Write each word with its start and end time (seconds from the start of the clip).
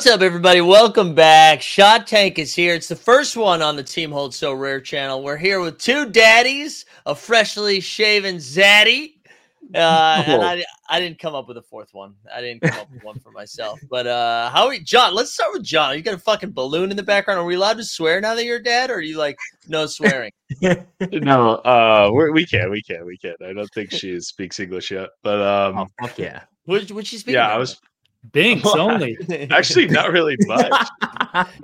What's 0.00 0.10
up, 0.10 0.22
everybody? 0.22 0.62
Welcome 0.62 1.14
back. 1.14 1.60
Shot 1.60 2.06
Tank 2.06 2.38
is 2.38 2.54
here. 2.54 2.74
It's 2.74 2.88
the 2.88 2.96
first 2.96 3.36
one 3.36 3.60
on 3.60 3.76
the 3.76 3.82
Team 3.82 4.10
Hold 4.10 4.32
Sorare 4.32 4.82
channel. 4.82 5.22
We're 5.22 5.36
here 5.36 5.60
with 5.60 5.76
two 5.76 6.08
daddies, 6.08 6.86
a 7.04 7.14
freshly 7.14 7.80
shaven 7.80 8.36
zaddy. 8.36 9.16
Uh, 9.74 10.24
and 10.26 10.42
I, 10.42 10.64
I 10.88 11.00
didn't 11.00 11.18
come 11.18 11.34
up 11.34 11.48
with 11.48 11.58
a 11.58 11.62
fourth 11.62 11.92
one. 11.92 12.14
I 12.34 12.40
didn't 12.40 12.62
come 12.62 12.80
up 12.80 12.90
with 12.90 13.04
one 13.04 13.18
for 13.18 13.30
myself. 13.30 13.78
But 13.90 14.06
uh, 14.06 14.48
how 14.48 14.68
are 14.68 14.72
you, 14.72 14.82
John? 14.82 15.14
Let's 15.14 15.34
start 15.34 15.52
with 15.52 15.64
John. 15.64 15.94
You 15.94 16.00
got 16.00 16.14
a 16.14 16.18
fucking 16.18 16.52
balloon 16.52 16.90
in 16.90 16.96
the 16.96 17.02
background. 17.02 17.38
Are 17.38 17.44
we 17.44 17.56
allowed 17.56 17.76
to 17.76 17.84
swear 17.84 18.22
now 18.22 18.34
that 18.34 18.46
you're 18.46 18.56
a 18.56 18.62
dad, 18.62 18.88
or 18.88 18.94
are 18.94 19.00
you 19.02 19.18
like 19.18 19.36
no 19.68 19.84
swearing? 19.84 20.32
no, 21.02 21.56
uh, 21.56 22.08
we're, 22.10 22.32
we 22.32 22.46
can, 22.46 22.70
we 22.70 22.80
can, 22.80 23.04
we 23.04 23.18
can. 23.18 23.34
I 23.44 23.52
don't 23.52 23.70
think 23.74 23.90
she 23.90 24.18
speaks 24.20 24.60
English 24.60 24.92
yet, 24.92 25.10
but 25.22 25.42
um, 25.42 25.78
Oh 25.78 25.86
fuck 26.00 26.18
yeah! 26.18 26.44
Would, 26.64 26.90
would 26.90 27.06
she 27.06 27.18
speak? 27.18 27.34
yeah, 27.34 27.50
I 27.50 27.58
was 27.58 27.78
Binks 28.32 28.66
only. 28.76 29.16
actually 29.50 29.86
not 29.88 30.12
really 30.12 30.36
much. 30.40 30.70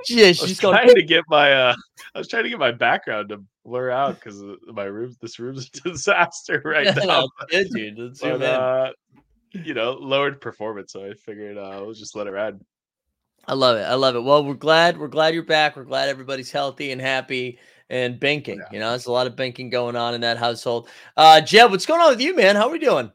yeah, 0.09 0.27
I 0.27 0.29
was 0.29 0.39
she's 0.39 0.61
going. 0.61 0.75
trying 0.75 0.95
to 0.95 1.03
get 1.03 1.25
my, 1.29 1.53
uh, 1.53 1.75
I 2.15 2.19
was 2.19 2.29
trying 2.29 2.45
to 2.45 2.49
get 2.49 2.59
my 2.59 2.73
background 2.73 3.29
to 3.29 3.43
blur 3.65 3.91
out 3.91 4.15
because 4.15 4.43
my 4.73 4.85
room, 4.85 5.15
this 5.21 5.39
room's 5.39 5.69
a 5.75 5.81
disaster 5.91 6.63
right 6.65 6.95
now. 6.97 7.29
Good 7.51 7.69
dude. 7.73 7.99
Let's 7.99 8.21
zoom 8.21 8.39
But, 8.39 8.43
in. 8.43 8.51
uh, 8.51 8.91
you 9.53 9.75
know, 9.75 9.93
lowered 9.93 10.41
performance, 10.41 10.93
so 10.93 11.05
I 11.05 11.13
figured 11.15 11.59
uh, 11.59 11.69
I'll 11.71 11.93
just 11.93 12.17
let 12.17 12.27
it 12.27 12.31
ride. 12.33 12.59
I 13.49 13.55
love 13.55 13.77
it. 13.77 13.83
I 13.83 13.95
love 13.95 14.17
it. 14.17 14.23
Well, 14.25 14.45
we're 14.45 14.55
glad. 14.55 14.99
We're 14.99 15.07
glad 15.09 15.33
you're 15.35 15.43
back. 15.45 15.77
We're 15.77 15.85
glad 15.85 16.09
everybody's 16.09 16.51
healthy 16.51 16.91
and 16.91 17.01
happy 17.01 17.59
and 17.91 18.19
banking. 18.19 18.59
Yeah. 18.59 18.69
You 18.73 18.81
know, 18.81 18.91
there's 18.91 19.07
a 19.07 19.13
lot 19.13 19.27
of 19.29 19.37
banking 19.37 19.71
going 19.71 19.95
on 19.95 20.15
in 20.15 20.21
that 20.23 20.37
household. 20.39 20.89
Uh, 21.17 21.41
Jeb, 21.41 21.71
what's 21.71 21.87
going 21.87 22.01
on 22.01 22.11
with 22.11 22.21
you, 22.21 22.35
man? 22.35 22.57
How 22.57 22.67
are 22.67 22.73
we 22.73 22.79
doing? 22.81 23.13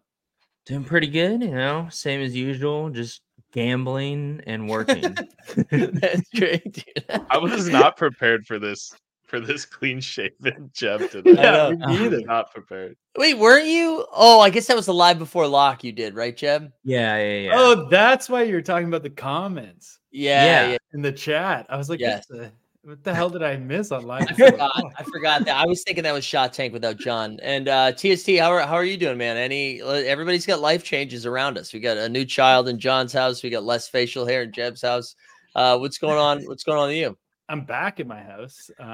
Doing 0.66 0.84
pretty 0.86 1.08
good, 1.08 1.42
you 1.42 1.52
know, 1.52 1.88
same 1.92 2.22
as 2.22 2.36
usual, 2.36 2.90
just 2.92 3.22
gambling 3.52 4.42
and 4.46 4.70
working. 4.70 5.02
That's 5.72 6.30
great, 6.36 6.74
dude. 6.74 7.22
I 7.30 7.38
was 7.38 7.68
not 7.70 7.98
prepared 7.98 8.46
for 8.46 8.60
this 8.60 8.94
for 9.28 9.40
this 9.40 9.66
clean 9.66 10.02
shaven 10.02 10.70
Jeb 10.74 11.10
today. 11.10 11.32
I 11.32 11.34
know. 11.36 11.78
Uh-huh. 11.82 12.10
I 12.16 12.22
Not 12.26 12.52
prepared. 12.54 12.98
Wait, 13.18 13.38
weren't 13.38 13.66
you? 13.66 14.06
Oh, 14.12 14.42
I 14.42 14.50
guess 14.50 14.68
that 14.68 14.76
was 14.76 14.88
the 14.88 14.94
live 14.94 15.20
before 15.20 15.48
lock 15.48 15.86
you 15.86 15.94
did, 15.94 16.16
right, 16.16 16.36
Jeb? 16.36 16.72
yeah, 16.84 17.18
yeah, 17.18 17.40
yeah. 17.40 17.52
Oh, 17.54 17.88
that's 17.90 18.28
why 18.30 18.44
you're 18.44 18.62
talking 18.62 18.88
about 18.90 19.04
the 19.04 19.10
comments 19.10 20.00
Yeah, 20.12 20.44
Yeah. 20.46 20.72
yeah. 20.72 20.78
in 20.94 21.02
the 21.02 21.14
chat. 21.14 21.66
I 21.70 21.78
was 21.78 21.90
like, 21.90 22.02
Yes. 22.02 22.26
what, 22.30 22.40
the, 22.40 22.52
what 22.84 23.04
the 23.04 23.14
hell 23.14 23.30
did 23.30 23.44
I 23.44 23.58
miss 23.58 23.92
on 23.92 24.06
live? 24.06 24.28
I 24.30 24.34
forgot. 24.34 24.84
I 24.98 25.04
forgot 25.04 25.46
that. 25.46 25.56
I 25.58 25.66
was 25.66 25.84
thinking 25.84 26.04
that 26.04 26.14
was 26.14 26.26
Shot 26.26 26.52
Tank 26.54 26.74
without 26.74 26.98
John. 26.98 27.40
And 27.44 27.68
uh, 27.68 27.92
TST, 27.92 28.38
how 28.40 28.52
are 28.52 28.62
how 28.62 28.74
are 28.76 28.84
you 28.84 28.98
doing, 28.98 29.18
man? 29.18 29.38
Any? 29.38 29.82
Everybody's 29.82 30.46
got 30.46 30.60
life 30.62 30.84
changes 30.84 31.26
around 31.26 31.58
us. 31.58 31.74
We 31.74 31.80
got 31.80 31.98
a 31.98 32.10
new 32.10 32.26
child 32.26 32.68
in 32.68 32.80
John's 32.80 33.14
house. 33.14 33.44
We 33.44 33.50
got 33.50 33.64
less 33.64 33.88
facial 33.88 34.26
hair 34.26 34.44
in 34.44 34.52
Jeb's 34.52 34.82
house. 34.82 35.16
Uh, 35.56 35.78
what's 35.78 35.98
going 35.98 36.18
on? 36.18 36.42
What's 36.46 36.64
going 36.64 36.80
on 36.80 36.88
with 36.88 36.98
you? 36.98 37.18
I'm 37.50 37.66
back 37.66 38.00
in 38.00 38.08
my 38.08 38.22
house. 38.24 38.70
Um, 38.80 38.88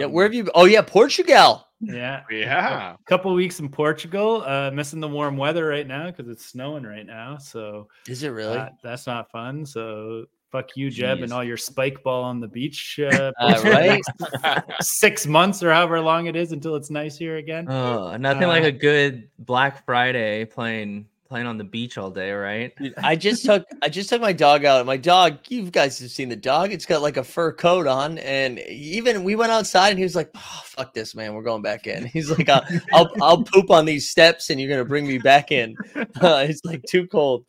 Yeah, 0.00 0.06
where 0.06 0.24
have 0.24 0.32
you? 0.32 0.48
Oh 0.54 0.64
yeah, 0.64 0.80
Portugal. 0.80 1.66
Yeah, 1.80 2.22
Yeah. 2.30 2.94
a 2.94 2.96
couple 3.06 3.32
weeks 3.34 3.60
in 3.60 3.68
Portugal. 3.68 4.42
Uh, 4.46 4.70
missing 4.70 4.98
the 5.00 5.08
warm 5.08 5.36
weather 5.36 5.66
right 5.66 5.86
now 5.86 6.06
because 6.10 6.28
it's 6.30 6.46
snowing 6.46 6.84
right 6.84 7.04
now. 7.04 7.36
So 7.36 7.88
Is 8.08 8.22
it 8.22 8.30
really? 8.30 8.56
uh, 8.56 8.70
that's 8.82 9.06
not 9.06 9.30
fun. 9.30 9.66
So 9.66 10.24
fuck 10.50 10.76
you, 10.76 10.90
Jeb, 10.90 11.22
and 11.22 11.32
all 11.32 11.44
your 11.44 11.56
spike 11.56 12.02
ball 12.02 12.24
on 12.24 12.40
the 12.40 12.48
beach. 12.48 12.98
Uh, 13.02 13.32
Uh, 13.40 13.60
right? 13.64 14.64
Six 14.80 15.26
months 15.26 15.62
or 15.62 15.72
however 15.72 16.00
long 16.00 16.26
it 16.26 16.36
is 16.36 16.52
until 16.52 16.74
it's 16.76 16.90
nice 16.90 17.16
here 17.16 17.36
again. 17.36 17.70
Oh, 17.70 18.16
nothing 18.16 18.48
like 18.48 18.64
Uh, 18.64 18.68
a 18.68 18.72
good 18.72 19.28
Black 19.38 19.84
Friday 19.84 20.44
playing 20.44 21.06
playing 21.28 21.46
on 21.46 21.58
the 21.58 21.64
beach 21.64 21.98
all 21.98 22.10
day, 22.10 22.32
right? 22.32 22.72
I 22.96 23.14
just 23.14 23.44
took 23.44 23.66
I 23.82 23.90
just 23.90 24.08
took 24.08 24.22
my 24.22 24.32
dog 24.32 24.64
out. 24.64 24.86
My 24.86 24.96
dog, 24.96 25.38
you 25.48 25.70
guys 25.70 25.98
have 25.98 26.10
seen 26.10 26.30
the 26.30 26.36
dog. 26.36 26.72
It's 26.72 26.86
got 26.86 27.02
like 27.02 27.18
a 27.18 27.24
fur 27.24 27.52
coat 27.52 27.86
on, 27.86 28.16
and 28.18 28.58
even 28.60 29.24
we 29.24 29.36
went 29.36 29.52
outside, 29.52 29.90
and 29.90 29.98
he 29.98 30.04
was 30.04 30.16
like, 30.16 30.30
oh, 30.34 30.60
"Fuck 30.64 30.94
this, 30.94 31.14
man. 31.14 31.34
We're 31.34 31.42
going 31.42 31.60
back 31.62 31.86
in." 31.86 32.06
He's 32.14 32.30
like, 32.30 32.48
"I'll 32.48 32.64
I'll, 32.94 33.10
I'll 33.20 33.42
poop 33.44 33.70
on 33.70 33.84
these 33.84 34.08
steps, 34.08 34.48
and 34.48 34.58
you're 34.58 34.70
gonna 34.70 34.86
bring 34.86 35.06
me 35.06 35.18
back 35.18 35.52
in." 35.52 35.76
Uh, 35.94 36.46
it's 36.48 36.64
like 36.64 36.82
too 36.88 37.06
cold. 37.06 37.44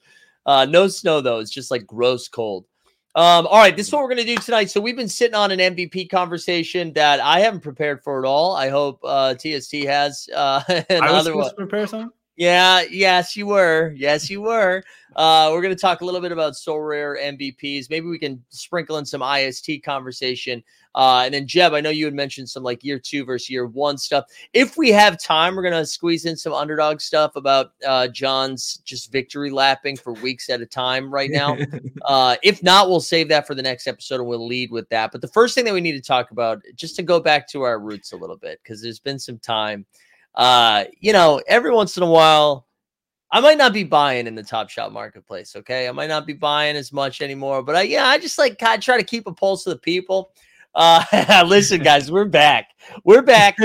Uh, 0.46 0.66
no 0.66 0.88
snow 0.90 1.22
though. 1.22 1.40
It's 1.40 1.52
just 1.52 1.72
like 1.72 1.88
gross 1.88 2.28
cold. 2.28 2.66
Um, 3.16 3.47
all 3.47 3.58
right, 3.58 3.75
this 3.75 3.88
is 3.88 3.94
what 3.94 4.03
we're 4.03 4.09
gonna 4.09 4.24
do 4.24 4.38
tonight. 4.38 4.70
So 4.70 4.80
we've 4.80 4.96
been 4.96 5.09
sitting 5.09 5.36
on 5.36 5.52
an 5.52 5.59
MVP 5.59 6.09
conversation 6.12 6.94
that 6.94 7.20
I 7.20 7.40
haven't 7.40 7.62
prepared 7.62 8.03
for 8.03 8.24
at 8.24 8.28
all. 8.28 8.56
I 8.56 8.70
hope 8.70 9.00
uh, 9.03 9.34
TST 9.34 9.74
has. 9.86 10.30
Uh, 10.34 10.62
and 10.90 11.03
I 11.03 11.12
was 11.12 11.25
supposed 11.25 11.50
to 11.50 11.56
prepare 11.56 11.88
something. 11.88 12.12
yeah, 12.38 12.84
yes, 12.90 13.36
you 13.36 13.48
were. 13.48 13.94
Yes, 13.98 14.30
you 14.30 14.42
were. 14.42 14.84
Uh, 15.16 15.50
we're 15.52 15.62
going 15.62 15.75
to 15.75 15.81
talk 15.81 16.02
a 16.02 16.06
little 16.06 16.22
bit 16.22 16.31
about 16.31 16.53
Sorare 16.53 17.19
MVPs. 17.19 17.89
Maybe 17.89 18.06
we 18.06 18.19
can 18.19 18.44
sprinkle 18.50 18.98
in 18.98 19.06
some 19.06 19.24
IST 19.24 19.84
conversation. 19.84 20.63
Uh, 20.95 21.21
and 21.25 21.33
then, 21.33 21.45
Jeb, 21.47 21.74
I 21.74 21.81
know 21.81 21.91
you 21.91 22.06
had 22.06 22.13
mentioned 22.13 22.50
some 22.50 22.63
like 22.63 22.83
year 22.83 23.00
two 23.00 23.24
versus 23.24 23.50
year 23.50 23.65
one 23.68 23.97
stuff. 23.97 24.25
If 24.53 24.75
we 24.75 24.89
have 24.89 25.21
time, 25.21 25.56
we're 25.56 25.69
to 25.69 25.86
squeeze 25.86 26.25
in 26.25 26.36
some 26.36 26.53
underdog 26.53 27.00
stuff 27.00 27.36
about 27.36 27.71
uh, 27.86 28.07
John's 28.07 28.77
just 28.77 29.12
victory 29.12 29.51
lapping 29.51 29.97
for 29.97 30.13
weeks 30.13 30.50
at 30.50 30.62
a 30.62 30.65
time 30.65 31.12
right 31.12 31.30
now. 31.31 31.57
Uh, 32.06 32.36
if 32.44 32.63
not, 32.63 32.89
we'll 32.89 33.00
save 33.00 33.27
that 33.27 33.45
for 33.45 33.53
the 33.53 33.62
next 33.62 33.86
episode 33.86 34.15
and 34.15 34.25
we'll 34.25 34.45
lead 34.45 34.71
with 34.71 34.88
that. 34.89 35.12
But 35.12 35.21
the 35.21 35.27
first 35.27 35.53
thing 35.53 35.65
that 35.65 35.74
we 35.74 35.81
need 35.81 35.91
to 35.94 36.01
talk 36.01 36.31
about, 36.31 36.62
just 36.75 36.95
to 36.95 37.03
go 37.03 37.19
back 37.19 37.47
to 37.50 37.62
our 37.62 37.80
roots 37.80 38.13
a 38.13 38.18
little 38.18 38.38
bit, 38.38 38.59
because 38.63 38.81
there's 38.81 39.00
been 39.00 39.19
some 39.19 39.38
time. 39.38 39.86
Uh, 40.33 40.86
you 41.00 41.13
know, 41.13 41.41
every 41.47 41.71
once 41.71 41.97
in 41.97 42.03
a 42.03 42.09
while, 42.09 42.68
I 43.31 43.41
might 43.41 43.57
not 43.57 43.74
be 43.74 43.83
buying 43.83 44.27
in 44.27 44.36
the 44.36 44.44
Top 44.44 44.69
Shot 44.69 44.91
marketplace. 44.91 45.56
Okay, 45.56 45.88
I 45.88 45.91
might 45.91 46.09
not 46.09 46.25
be 46.25 46.33
buying 46.33 46.75
as 46.75 46.91
much 46.91 47.21
anymore, 47.21 47.62
but 47.62 47.75
I 47.75 47.81
yeah, 47.83 48.07
I 48.07 48.18
just 48.18 48.38
like 48.38 48.57
kind 48.57 48.77
of 48.77 48.83
try 48.83 48.97
to 48.97 49.03
keep 49.03 49.27
a 49.27 49.33
pulse 49.33 49.68
of 49.68 49.74
the 49.74 49.80
people. 49.80 50.31
Uh, 50.75 51.44
listen, 51.48 51.81
guys, 51.81 52.12
we're 52.12 52.25
back. 52.25 52.69
We're 53.04 53.21
back. 53.21 53.57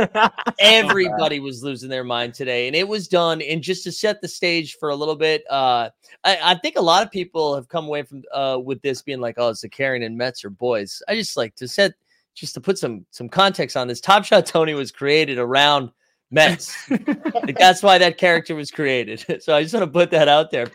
Everybody 0.60 1.40
was 1.40 1.62
losing 1.62 1.88
their 1.88 2.04
mind 2.04 2.34
today, 2.34 2.66
and 2.66 2.76
it 2.76 2.86
was 2.86 3.08
done. 3.08 3.42
And 3.42 3.62
just 3.62 3.84
to 3.84 3.92
set 3.92 4.20
the 4.20 4.28
stage 4.28 4.76
for 4.78 4.90
a 4.90 4.96
little 4.96 5.16
bit, 5.16 5.44
uh, 5.50 5.90
I, 6.22 6.38
I 6.42 6.54
think 6.56 6.76
a 6.76 6.82
lot 6.82 7.04
of 7.04 7.10
people 7.10 7.54
have 7.54 7.68
come 7.68 7.86
away 7.86 8.02
from 8.02 8.22
uh, 8.32 8.58
with 8.62 8.80
this 8.82 9.02
being 9.02 9.20
like, 9.20 9.34
"Oh, 9.38 9.50
it's 9.50 9.62
the 9.62 9.68
Karen 9.68 10.02
and 10.02 10.16
Mets 10.16 10.44
are 10.44 10.50
boys." 10.50 11.02
I 11.08 11.14
just 11.14 11.36
like 11.36 11.54
to 11.56 11.68
set 11.68 11.94
just 12.34 12.54
to 12.54 12.60
put 12.60 12.78
some 12.78 13.04
some 13.10 13.28
context 13.28 13.76
on 13.76 13.88
this. 13.88 14.00
Top 14.00 14.24
Shot 14.24 14.46
Tony 14.46 14.74
was 14.74 14.92
created 14.92 15.38
around 15.38 15.90
Mets. 16.30 16.90
like 16.90 17.58
that's 17.58 17.82
why 17.82 17.98
that 17.98 18.16
character 18.16 18.54
was 18.54 18.70
created. 18.70 19.42
So 19.42 19.54
I 19.54 19.62
just 19.62 19.74
want 19.74 19.84
to 19.84 19.90
put 19.90 20.10
that 20.12 20.28
out 20.28 20.50
there. 20.50 20.68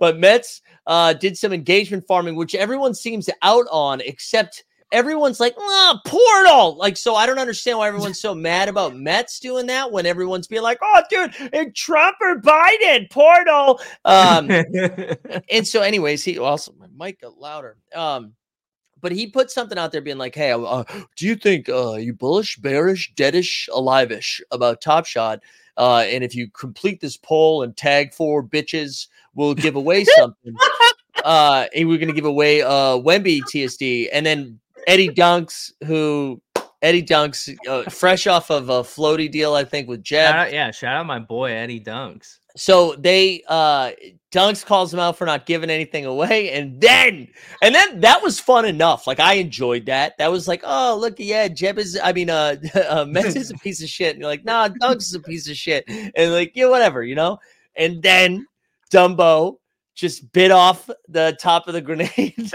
But 0.00 0.18
Mets 0.18 0.62
uh, 0.86 1.12
did 1.12 1.36
some 1.36 1.52
engagement 1.52 2.06
farming, 2.06 2.36
which 2.36 2.54
everyone 2.54 2.94
seems 2.94 3.28
out 3.42 3.66
on, 3.70 4.00
except 4.00 4.64
everyone's 4.92 5.40
like, 5.40 5.54
ah, 5.58 6.00
Portal. 6.06 6.76
Like, 6.76 6.96
so 6.96 7.14
I 7.14 7.26
don't 7.26 7.38
understand 7.38 7.78
why 7.78 7.88
everyone's 7.88 8.20
so 8.20 8.34
mad 8.34 8.68
about 8.68 8.96
Mets 8.96 9.40
doing 9.40 9.66
that 9.66 9.90
when 9.90 10.06
everyone's 10.06 10.46
being 10.46 10.62
like, 10.62 10.78
oh, 10.82 11.02
dude, 11.10 11.74
Trump 11.74 12.16
or 12.20 12.40
Biden, 12.40 13.10
Portal. 13.10 13.80
Um, 14.04 14.50
and 15.50 15.66
so, 15.66 15.82
anyways, 15.82 16.24
he 16.24 16.38
also 16.38 16.72
my 16.78 16.86
mic 16.96 17.20
got 17.20 17.38
louder. 17.38 17.76
Um, 17.94 18.34
but 19.00 19.12
he 19.12 19.26
put 19.26 19.50
something 19.50 19.78
out 19.78 19.92
there 19.92 20.00
being 20.00 20.18
like, 20.18 20.34
"Hey, 20.34 20.52
uh, 20.52 20.84
do 21.16 21.26
you 21.26 21.36
think 21.36 21.68
uh, 21.68 21.94
you 21.94 22.14
bullish, 22.14 22.56
bearish, 22.56 23.12
deadish, 23.14 23.68
alive-ish 23.72 24.40
about 24.50 24.80
Top 24.80 25.06
Shot? 25.06 25.40
Uh, 25.76 26.04
and 26.08 26.24
if 26.24 26.34
you 26.34 26.48
complete 26.50 27.00
this 27.00 27.16
poll 27.16 27.62
and 27.62 27.76
tag 27.76 28.14
four 28.14 28.42
bitches, 28.42 29.08
we'll 29.34 29.54
give 29.54 29.76
away 29.76 30.04
something. 30.16 30.56
uh, 31.24 31.66
and 31.74 31.88
we're 31.88 31.98
gonna 31.98 32.14
give 32.14 32.24
away 32.24 32.62
uh 32.62 32.96
Wemby 32.96 33.42
TSD, 33.42 34.08
and 34.12 34.24
then 34.24 34.58
Eddie 34.86 35.08
Dunks, 35.08 35.72
who 35.84 36.40
Eddie 36.82 37.02
Dunks, 37.02 37.54
uh, 37.68 37.88
fresh 37.90 38.26
off 38.26 38.50
of 38.50 38.68
a 38.68 38.82
floaty 38.82 39.30
deal, 39.30 39.54
I 39.54 39.64
think 39.64 39.88
with 39.88 40.02
Jeb. 40.02 40.28
Shout 40.28 40.46
out, 40.46 40.52
yeah, 40.52 40.70
shout 40.70 40.96
out 40.96 41.06
my 41.06 41.18
boy 41.18 41.52
Eddie 41.52 41.80
Dunks. 41.80 42.38
So 42.56 42.94
they 42.94 43.42
uh 43.48 43.90
Dunks 44.32 44.64
calls 44.64 44.92
him 44.92 44.98
out 44.98 45.18
for 45.18 45.26
not 45.26 45.44
giving 45.44 45.68
anything 45.68 46.06
away, 46.06 46.52
and 46.52 46.80
then 46.80 47.28
and 47.60 47.74
then 47.74 48.00
that 48.00 48.22
was 48.22 48.40
fun 48.40 48.64
enough. 48.64 49.06
Like 49.06 49.20
I 49.20 49.34
enjoyed 49.34 49.86
that. 49.86 50.16
That 50.16 50.30
was 50.30 50.48
like, 50.48 50.62
oh 50.64 50.96
look, 50.98 51.16
yeah, 51.18 51.48
Jeb 51.48 51.78
is. 51.78 51.98
I 52.02 52.14
mean, 52.14 52.30
uh, 52.30 52.56
uh 52.88 53.04
Mets 53.06 53.36
is 53.36 53.50
a 53.50 53.54
piece 53.58 53.82
of 53.82 53.90
shit. 53.90 54.12
And 54.12 54.20
you're 54.20 54.30
like, 54.30 54.44
nah, 54.44 54.68
Dunks 54.68 55.02
is 55.02 55.14
a 55.14 55.20
piece 55.20 55.50
of 55.50 55.56
shit, 55.56 55.84
and 55.88 56.32
like, 56.32 56.52
yeah, 56.54 56.68
whatever, 56.68 57.02
you 57.02 57.14
know. 57.14 57.38
And 57.76 58.02
then 58.02 58.46
Dumbo 58.90 59.58
just 59.94 60.32
bit 60.32 60.50
off 60.50 60.88
the 61.08 61.36
top 61.40 61.68
of 61.68 61.74
the 61.74 61.82
grenade 61.82 62.52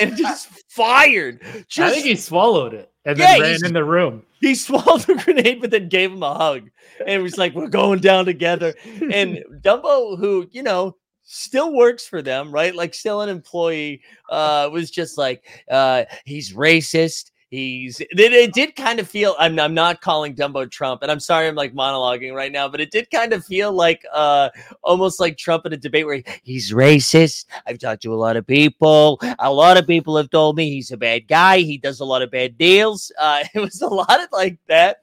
and 0.00 0.16
just 0.16 0.48
fired. 0.76 1.40
I 1.44 1.90
think 1.90 2.04
he 2.04 2.16
swallowed 2.16 2.74
it 2.74 2.92
and 3.04 3.18
Yeah, 3.18 3.32
then 3.32 3.40
ran 3.40 3.64
in 3.64 3.72
the 3.72 3.84
room. 3.84 4.22
he 4.40 4.54
swallowed 4.66 5.00
the 5.02 5.14
grenade, 5.14 5.60
but 5.60 5.70
then 5.70 5.88
gave 5.88 6.12
him 6.12 6.22
a 6.22 6.34
hug. 6.34 6.68
And 7.06 7.22
was 7.22 7.38
like, 7.38 7.54
we're 7.54 7.68
going 7.68 8.00
down 8.00 8.24
together. 8.26 8.74
And 9.10 9.42
Dumbo, 9.62 10.18
who, 10.18 10.46
you 10.52 10.62
know, 10.62 10.96
still 11.24 11.72
works 11.74 12.06
for 12.06 12.22
them, 12.22 12.52
right? 12.52 12.74
Like 12.74 12.94
still 12.94 13.20
an 13.22 13.28
employee, 13.28 14.02
uh, 14.30 14.68
was 14.72 14.90
just 14.90 15.18
like, 15.18 15.44
uh, 15.70 16.04
he's 16.24 16.52
racist. 16.52 17.30
He 17.56 17.66
He's 17.86 18.00
it, 18.00 18.08
it 18.18 18.52
did 18.52 18.76
kind 18.76 19.00
of 19.00 19.08
feel 19.08 19.34
I'm 19.38 19.58
I'm 19.58 19.74
not 19.74 20.00
calling 20.00 20.34
Dumbo 20.34 20.70
Trump, 20.70 21.02
and 21.02 21.10
I'm 21.10 21.20
sorry 21.20 21.46
I'm 21.46 21.54
like 21.54 21.74
monologuing 21.74 22.34
right 22.34 22.52
now, 22.52 22.68
but 22.68 22.80
it 22.80 22.90
did 22.90 23.10
kind 23.10 23.32
of 23.32 23.44
feel 23.44 23.72
like 23.72 24.04
uh 24.12 24.50
almost 24.82 25.20
like 25.20 25.36
Trump 25.36 25.66
in 25.66 25.72
a 25.72 25.76
debate 25.76 26.06
where 26.06 26.16
he- 26.16 26.24
he's 26.42 26.72
racist. 26.72 27.46
I've 27.66 27.78
talked 27.78 28.02
to 28.02 28.12
a 28.12 28.16
lot 28.16 28.36
of 28.36 28.46
people. 28.46 29.20
A 29.38 29.52
lot 29.52 29.76
of 29.76 29.86
people 29.86 30.16
have 30.16 30.30
told 30.30 30.56
me 30.56 30.70
he's 30.70 30.90
a 30.90 30.96
bad 30.96 31.28
guy. 31.28 31.58
He 31.58 31.78
does 31.78 32.00
a 32.00 32.04
lot 32.04 32.22
of 32.22 32.30
bad 32.30 32.58
deals. 32.58 33.10
Uh, 33.18 33.44
it 33.54 33.60
was 33.60 33.80
a 33.80 33.88
lot 33.88 34.22
of 34.22 34.28
like 34.32 34.58
that. 34.68 34.98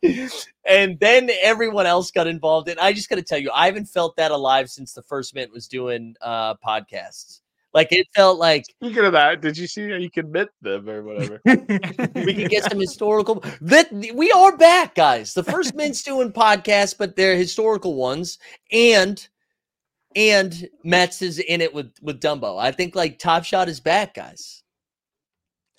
And 0.66 1.00
then 1.00 1.30
everyone 1.42 1.86
else 1.86 2.12
got 2.12 2.28
involved. 2.28 2.70
And 2.70 2.80
I 2.80 2.94
just 2.94 3.10
got 3.10 3.16
to 3.16 3.24
tell 3.24 3.40
you, 3.40 3.52
I 3.54 3.66
haven't 3.66 3.86
felt 3.86 4.16
that 4.18 4.32
alive 4.32 4.70
since 4.70 4.94
the 4.94 5.04
first 5.04 5.36
mint 5.36 5.52
was 5.52 5.68
doing 5.68 6.16
uh, 6.22 6.56
podcasts. 6.56 7.42
Like 7.74 7.92
it 7.92 8.08
felt 8.16 8.38
like 8.38 8.66
Speaking 8.70 9.06
of 9.06 9.14
that, 9.14 9.42
did 9.42 9.58
you 9.58 9.66
see 9.66 9.90
how 9.90 9.96
you 9.96 10.12
can 10.12 10.28
admit 10.28 10.50
them 10.62 10.88
or 10.88 11.02
whatever? 11.02 11.42
we 11.46 12.34
can 12.34 12.48
get 12.48 12.70
some 12.70 12.80
historical. 12.80 13.44
That 13.62 13.92
we 14.14 14.32
are 14.32 14.56
back, 14.56 14.94
guys. 14.94 15.34
The 15.34 15.44
first 15.44 15.74
mint's 15.74 16.04
doing 16.04 16.32
podcasts, 16.32 16.96
but 16.96 17.16
they're 17.16 17.36
historical 17.36 17.96
ones, 17.96 18.38
and 18.72 19.28
and 20.16 20.70
Mets 20.84 21.24
is 21.24 21.40
in 21.40 21.62
it 21.62 21.74
with 21.74 21.92
with 22.02 22.20
Dumbo. 22.20 22.62
I 22.62 22.72
think 22.72 22.96
like 22.96 23.18
Top 23.18 23.44
Shot 23.44 23.68
is 23.68 23.80
back, 23.80 24.14
guys. 24.14 24.64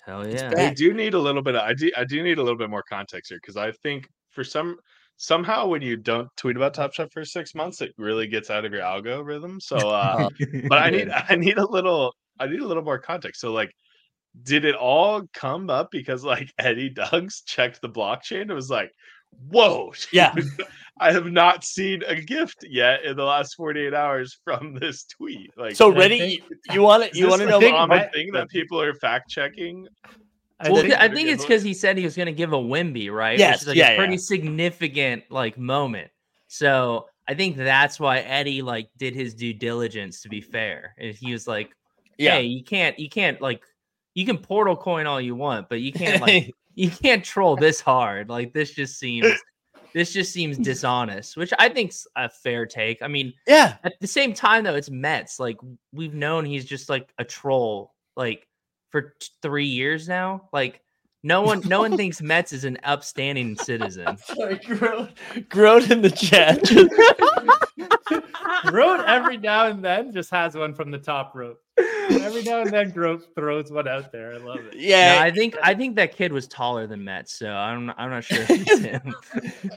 Hell 0.05 0.27
yeah. 0.27 0.49
bad. 0.49 0.71
I 0.71 0.73
do 0.73 0.93
need 0.93 1.13
a 1.13 1.19
little 1.19 1.41
bit. 1.41 1.55
Of, 1.55 1.61
I 1.61 1.73
do. 1.73 1.91
I 1.97 2.03
do 2.03 2.21
need 2.21 2.37
a 2.37 2.43
little 2.43 2.57
bit 2.57 2.69
more 2.69 2.83
context 2.83 3.31
here 3.31 3.39
because 3.41 3.57
I 3.57 3.71
think 3.71 4.09
for 4.31 4.43
some 4.43 4.77
somehow 5.17 5.67
when 5.67 5.81
you 5.81 5.95
don't 5.97 6.27
tweet 6.37 6.55
about 6.57 6.73
Top 6.73 6.93
Shot 6.93 7.11
for 7.11 7.23
six 7.25 7.55
months, 7.55 7.81
it 7.81 7.93
really 7.97 8.27
gets 8.27 8.49
out 8.49 8.65
of 8.65 8.73
your 8.73 8.81
algorithm. 8.81 9.59
So, 9.59 9.77
uh, 9.77 10.29
but 10.69 10.77
I 10.79 10.89
need 10.89 11.09
I 11.09 11.35
need 11.35 11.57
a 11.57 11.65
little 11.67 12.13
I 12.39 12.47
need 12.47 12.59
a 12.61 12.67
little 12.67 12.83
more 12.83 12.99
context. 12.99 13.41
So, 13.41 13.53
like, 13.53 13.71
did 14.43 14.65
it 14.65 14.75
all 14.75 15.23
come 15.33 15.69
up 15.69 15.89
because 15.91 16.23
like 16.23 16.51
Eddie 16.59 16.93
Dunks 16.93 17.45
checked 17.45 17.81
the 17.81 17.89
blockchain? 17.89 18.49
It 18.49 18.53
was 18.53 18.69
like, 18.69 18.91
whoa, 19.49 19.93
Yeah. 20.11 20.33
I 20.97 21.11
have 21.11 21.25
not 21.25 21.65
seen 21.65 22.03
a 22.07 22.15
gift 22.15 22.63
yet 22.69 23.03
in 23.03 23.17
the 23.17 23.23
last 23.25 23.55
forty 23.55 23.81
eight 23.85 23.93
hours 23.93 24.37
from 24.45 24.75
this 24.79 25.03
tweet. 25.03 25.51
Like, 25.57 25.75
So 25.75 25.89
ready? 25.93 26.19
think- 26.19 26.43
You, 26.71 26.81
want 26.83 27.11
to 27.11 27.17
you 27.19 27.27
want 27.27 27.41
to 27.41 27.47
know? 27.49 27.59
think 27.59 27.75
I- 27.75 28.07
thing 28.07 28.31
that 28.31 28.47
people 28.49 28.79
are 28.81 28.93
fact 28.93 29.29
checking? 29.29 29.87
I 30.59 30.69
Well, 30.71 30.81
think- 30.81 30.93
I 30.93 31.09
think 31.09 31.29
it's 31.29 31.43
because 31.43 31.63
he 31.63 31.73
said 31.73 31.97
he 31.97 32.03
was 32.05 32.15
going 32.15 32.27
to 32.27 32.31
give 32.31 32.53
a 32.53 32.57
Wemby, 32.57 33.11
right? 33.11 33.37
Yes, 33.37 33.55
Which 33.55 33.61
is 33.63 33.67
like 33.69 33.77
yeah, 33.77 33.89
a 33.91 33.97
pretty 33.97 34.13
yeah. 34.13 34.19
significant 34.19 35.23
like 35.29 35.57
moment. 35.57 36.09
So 36.47 37.07
I 37.27 37.33
think 37.33 37.57
that's 37.57 37.99
why 37.99 38.19
Eddie 38.19 38.61
like 38.61 38.89
did 38.97 39.15
his 39.15 39.33
due 39.33 39.53
diligence. 39.53 40.21
To 40.21 40.29
be 40.29 40.41
fair, 40.41 40.95
and 40.97 41.13
he 41.13 41.31
was 41.33 41.47
like, 41.47 41.71
Yeah. 42.17 42.35
"Hey, 42.35 42.43
you 42.43 42.63
can't, 42.63 42.97
you 42.97 43.09
can't 43.09 43.41
like, 43.41 43.63
you 44.13 44.25
can 44.25 44.37
portal 44.37 44.77
coin 44.77 45.07
all 45.07 45.19
you 45.19 45.35
want, 45.35 45.67
but 45.67 45.81
you 45.81 45.91
can't 45.91 46.21
like, 46.21 46.51
you 46.75 46.89
can't 46.89 47.23
troll 47.25 47.55
this 47.57 47.81
hard. 47.81 48.29
Like 48.29 48.53
this 48.53 48.71
just 48.73 48.97
seems, 48.99 49.27
this 49.93 50.13
just 50.13 50.31
seems 50.31 50.57
dishonest." 50.57 51.35
Which 51.35 51.51
I 51.59 51.67
think's 51.67 52.07
a 52.15 52.29
fair 52.29 52.65
take. 52.65 53.01
I 53.01 53.07
mean, 53.09 53.33
yeah. 53.47 53.75
at 53.83 53.99
the 53.99 54.07
same 54.07 54.33
time 54.33 54.63
though 54.63 54.75
it's 54.75 54.89
mets 54.89 55.37
like 55.39 55.57
we've 55.91 56.13
known 56.13 56.45
he's 56.45 56.63
just 56.65 56.87
like 56.89 57.11
a 57.17 57.25
troll 57.25 57.93
like 58.15 58.47
for 58.95 59.13
t- 59.19 59.27
three 59.41 59.65
years 59.65 60.07
now 60.07 60.47
like 60.53 60.79
no 61.21 61.41
one 61.41 61.59
no 61.65 61.81
one 61.81 61.97
thinks 61.97 62.21
mets 62.21 62.53
is 62.53 62.63
an 62.63 62.77
upstanding 62.85 63.53
citizen 63.57 64.17
Sorry, 64.25 64.55
Groat, 64.55 65.09
Groat 65.49 65.91
in 65.91 66.01
the 66.01 66.09
chat. 66.09 66.61
Groat 68.71 69.01
every 69.05 69.35
now 69.35 69.65
and 69.65 69.83
then 69.83 70.13
just 70.13 70.31
has 70.31 70.55
one 70.55 70.73
from 70.73 70.91
the 70.91 70.97
top 70.97 71.35
rope. 71.35 71.59
Every 71.77 72.43
now 72.43 72.61
and 72.61 72.71
then, 72.71 72.91
Groat 72.91 73.25
throws 73.35 73.69
one 73.69 73.87
out 73.87 74.13
there. 74.13 74.33
I 74.33 74.37
love 74.37 74.59
it. 74.59 74.75
No, 74.75 74.79
yeah, 74.79 75.17
i 75.19 75.29
think 75.29 75.57
i 75.61 75.73
think 75.73 75.97
that 75.97 76.15
kid 76.15 76.31
was 76.31 76.47
taller 76.47 76.87
than 76.87 77.03
mets 77.03 77.37
so 77.37 77.49
i'm 77.49 77.91
i'm 77.97 78.11
not 78.11 78.23
sure 78.23 78.43
if 78.43 78.49
it's 78.49 78.79
him 78.79 79.13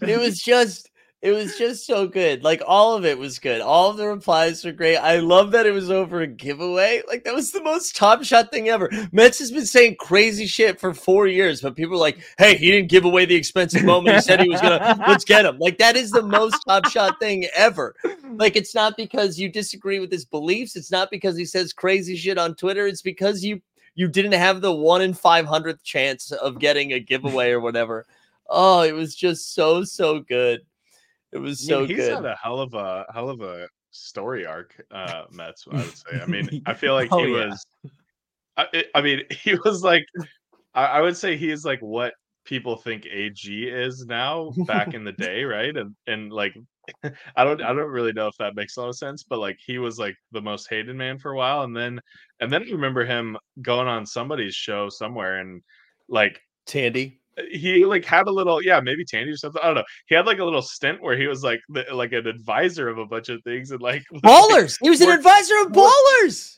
it 0.02 0.20
was 0.20 0.38
just 0.38 0.90
it 1.20 1.32
was 1.32 1.56
just 1.56 1.84
so 1.84 2.06
good 2.06 2.44
like 2.44 2.62
all 2.66 2.94
of 2.94 3.04
it 3.04 3.18
was 3.18 3.38
good 3.38 3.60
all 3.60 3.90
of 3.90 3.96
the 3.96 4.06
replies 4.06 4.64
were 4.64 4.72
great 4.72 4.96
i 4.98 5.16
love 5.18 5.50
that 5.50 5.66
it 5.66 5.72
was 5.72 5.90
over 5.90 6.20
a 6.20 6.26
giveaway 6.26 7.02
like 7.08 7.24
that 7.24 7.34
was 7.34 7.50
the 7.50 7.62
most 7.62 7.96
top 7.96 8.22
shot 8.22 8.50
thing 8.52 8.68
ever 8.68 8.88
Mets 9.10 9.38
has 9.40 9.50
been 9.50 9.66
saying 9.66 9.96
crazy 9.98 10.46
shit 10.46 10.78
for 10.78 10.94
four 10.94 11.26
years 11.26 11.60
but 11.60 11.74
people 11.74 11.94
are 11.94 12.00
like 12.00 12.20
hey 12.38 12.56
he 12.56 12.70
didn't 12.70 12.88
give 12.88 13.04
away 13.04 13.24
the 13.24 13.34
expensive 13.34 13.84
moment 13.84 14.14
he 14.16 14.22
said 14.22 14.40
he 14.40 14.48
was 14.48 14.60
gonna 14.60 14.96
let's 15.08 15.24
get 15.24 15.44
him 15.44 15.58
like 15.58 15.78
that 15.78 15.96
is 15.96 16.10
the 16.10 16.22
most 16.22 16.62
top 16.66 16.86
shot 16.86 17.18
thing 17.18 17.46
ever 17.56 17.94
like 18.36 18.54
it's 18.54 18.74
not 18.74 18.96
because 18.96 19.38
you 19.38 19.50
disagree 19.50 19.98
with 19.98 20.12
his 20.12 20.24
beliefs 20.24 20.76
it's 20.76 20.92
not 20.92 21.10
because 21.10 21.36
he 21.36 21.44
says 21.44 21.72
crazy 21.72 22.16
shit 22.16 22.38
on 22.38 22.54
twitter 22.54 22.86
it's 22.86 23.02
because 23.02 23.42
you 23.42 23.60
you 23.96 24.06
didn't 24.06 24.32
have 24.32 24.60
the 24.60 24.72
one 24.72 25.02
in 25.02 25.12
500th 25.12 25.82
chance 25.82 26.30
of 26.30 26.60
getting 26.60 26.92
a 26.92 27.00
giveaway 27.00 27.50
or 27.50 27.58
whatever 27.58 28.06
oh 28.48 28.82
it 28.82 28.92
was 28.92 29.16
just 29.16 29.54
so 29.54 29.82
so 29.82 30.20
good 30.20 30.62
it 31.32 31.38
was 31.38 31.68
I 31.70 31.76
mean, 31.76 31.86
so 31.86 31.86
he's 31.86 31.96
good 31.96 32.08
He's 32.10 32.16
had 32.16 32.24
a 32.24 32.36
hell 32.42 32.60
of 32.60 32.74
a 32.74 33.06
hell 33.12 33.30
of 33.30 33.40
a 33.40 33.68
story 33.90 34.46
arc, 34.46 34.74
uh, 34.90 35.24
Mets. 35.30 35.66
I 35.70 35.84
would 35.84 35.96
say. 35.96 36.20
I 36.22 36.26
mean, 36.30 36.62
I 36.66 36.74
feel 36.74 36.94
like 36.94 37.10
Oh, 37.12 37.24
he 37.24 37.32
yeah. 37.32 37.46
was. 37.46 37.66
I, 38.56 38.84
I 38.94 39.02
mean, 39.02 39.22
he 39.30 39.54
was 39.64 39.82
like, 39.82 40.04
I, 40.74 40.84
I 40.84 41.00
would 41.00 41.16
say 41.16 41.36
he 41.36 41.50
is 41.50 41.64
like 41.64 41.80
what 41.80 42.14
people 42.44 42.76
think 42.76 43.04
AG 43.06 43.46
is 43.46 44.06
now 44.06 44.50
back 44.66 44.94
in 44.94 45.04
the 45.04 45.12
day, 45.18 45.44
right? 45.44 45.76
And 45.76 45.94
and 46.06 46.32
like, 46.32 46.54
I 47.36 47.44
don't 47.44 47.62
I 47.62 47.72
don't 47.72 47.90
really 47.90 48.12
know 48.12 48.28
if 48.28 48.36
that 48.38 48.56
makes 48.56 48.76
a 48.76 48.80
lot 48.80 48.88
of 48.88 48.96
sense, 48.96 49.22
but 49.22 49.38
like 49.38 49.58
he 49.64 49.78
was 49.78 49.98
like 49.98 50.16
the 50.32 50.42
most 50.42 50.68
hated 50.70 50.96
man 50.96 51.18
for 51.18 51.32
a 51.32 51.36
while, 51.36 51.62
and 51.62 51.76
then 51.76 52.00
and 52.40 52.50
then 52.50 52.62
I 52.62 52.70
remember 52.70 53.04
him 53.04 53.36
going 53.62 53.88
on 53.88 54.06
somebody's 54.06 54.54
show 54.54 54.88
somewhere 54.88 55.38
and 55.38 55.62
like 56.08 56.40
tandy 56.66 57.17
he 57.50 57.84
like 57.84 58.04
had 58.04 58.26
a 58.26 58.30
little 58.30 58.62
yeah 58.62 58.80
maybe 58.80 59.04
Tandy 59.04 59.32
or 59.32 59.36
something 59.36 59.60
I 59.62 59.66
don't 59.66 59.76
know. 59.76 59.84
He 60.06 60.14
had 60.14 60.26
like 60.26 60.38
a 60.38 60.44
little 60.44 60.62
stint 60.62 61.02
where 61.02 61.16
he 61.16 61.26
was 61.26 61.42
like 61.42 61.60
the, 61.68 61.84
like 61.92 62.12
an 62.12 62.26
advisor 62.26 62.88
of 62.88 62.98
a 62.98 63.06
bunch 63.06 63.28
of 63.28 63.42
things 63.44 63.70
and 63.70 63.80
like 63.80 64.04
was, 64.10 64.20
like, 64.24 64.32
ballers! 64.32 64.78
He 64.82 64.90
was 64.90 65.00
an 65.00 65.10
advisor 65.10 65.54
of 65.62 65.72
ballers! 65.72 66.54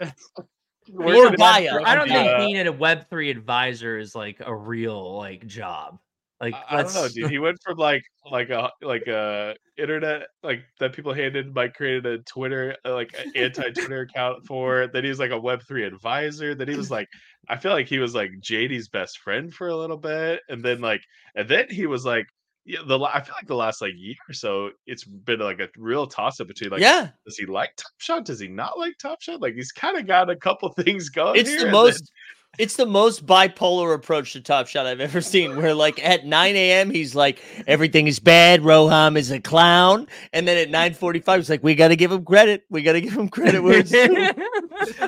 Working 0.92 1.22
Or 1.22 1.26
at- 1.28 1.38
Gaia. 1.38 1.82
i 1.84 1.94
don't 1.94 2.08
think 2.08 2.36
being 2.38 2.66
a 2.66 2.72
web3 2.72 3.30
advisor 3.30 3.98
is 3.98 4.14
like 4.14 4.40
a 4.44 4.54
real 4.54 5.16
like 5.16 5.46
job 5.46 5.98
like 6.40 6.54
I, 6.54 6.78
I 6.78 6.82
don't 6.82 6.94
know 6.94 7.08
dude 7.08 7.30
he 7.30 7.38
went 7.38 7.58
from 7.62 7.76
like 7.76 8.02
like 8.30 8.50
a 8.50 8.70
like 8.82 9.06
a 9.06 9.54
internet 9.76 10.28
like 10.42 10.62
that 10.78 10.92
people 10.92 11.12
hated 11.12 11.54
Mike 11.54 11.74
created 11.74 12.06
a 12.06 12.18
Twitter 12.18 12.76
uh, 12.84 12.94
like 12.94 13.14
anti-Twitter 13.34 14.00
account 14.02 14.46
for 14.46 14.88
then 14.92 15.04
he 15.04 15.10
was 15.10 15.18
like 15.18 15.30
a 15.30 15.40
web 15.40 15.62
three 15.62 15.84
advisor 15.84 16.54
then 16.54 16.68
he 16.68 16.76
was 16.76 16.90
like 16.90 17.08
I 17.48 17.56
feel 17.56 17.72
like 17.72 17.88
he 17.88 17.98
was 17.98 18.14
like 18.14 18.30
JD's 18.40 18.88
best 18.88 19.18
friend 19.18 19.52
for 19.52 19.68
a 19.68 19.76
little 19.76 19.96
bit 19.96 20.40
and 20.48 20.64
then 20.64 20.80
like 20.80 21.02
and 21.34 21.48
then 21.48 21.66
he 21.70 21.86
was 21.86 22.04
like 22.04 22.26
yeah, 22.66 22.80
the 22.86 22.98
I 23.00 23.20
feel 23.20 23.34
like 23.34 23.46
the 23.46 23.54
last 23.54 23.80
like 23.80 23.94
year 23.96 24.16
or 24.28 24.34
so, 24.34 24.70
it's 24.86 25.04
been 25.04 25.40
like 25.40 25.60
a 25.60 25.68
real 25.76 26.06
toss 26.06 26.40
up 26.40 26.48
between 26.48 26.70
like 26.70 26.80
yeah 26.80 27.08
does 27.24 27.36
he 27.36 27.46
like 27.46 27.74
Top 27.76 27.92
Shot? 27.98 28.24
Does 28.26 28.38
he 28.38 28.48
not 28.48 28.78
like 28.78 28.98
Top 28.98 29.22
Shot? 29.22 29.40
Like 29.40 29.54
he's 29.54 29.72
kind 29.72 29.96
of 29.96 30.06
got 30.06 30.30
a 30.30 30.36
couple 30.36 30.68
things 30.72 31.08
going. 31.08 31.40
it's 31.40 31.62
the 31.62 31.70
most 31.70 32.12
it's 32.58 32.76
the 32.76 32.86
most 32.86 33.24
bipolar 33.24 33.94
approach 33.94 34.32
to 34.32 34.40
top 34.40 34.66
shot 34.66 34.86
i've 34.86 35.00
ever 35.00 35.20
seen 35.20 35.56
where 35.56 35.74
like 35.74 36.04
at 36.04 36.26
9 36.26 36.56
a.m 36.56 36.90
he's 36.90 37.14
like 37.14 37.40
everything 37.66 38.06
is 38.06 38.18
bad 38.18 38.60
roham 38.60 39.16
is 39.16 39.30
a 39.30 39.40
clown 39.40 40.06
and 40.32 40.46
then 40.46 40.56
at 40.56 40.94
9.45 40.94 41.36
he's 41.36 41.50
like 41.50 41.62
we 41.62 41.74
gotta 41.74 41.96
give 41.96 42.10
him 42.10 42.24
credit 42.24 42.64
we 42.70 42.82
gotta 42.82 43.00
give 43.00 43.12
him 43.12 43.28
credit 43.28 43.62
where 43.62 43.78
it's 43.78 43.90
due. 43.90 44.30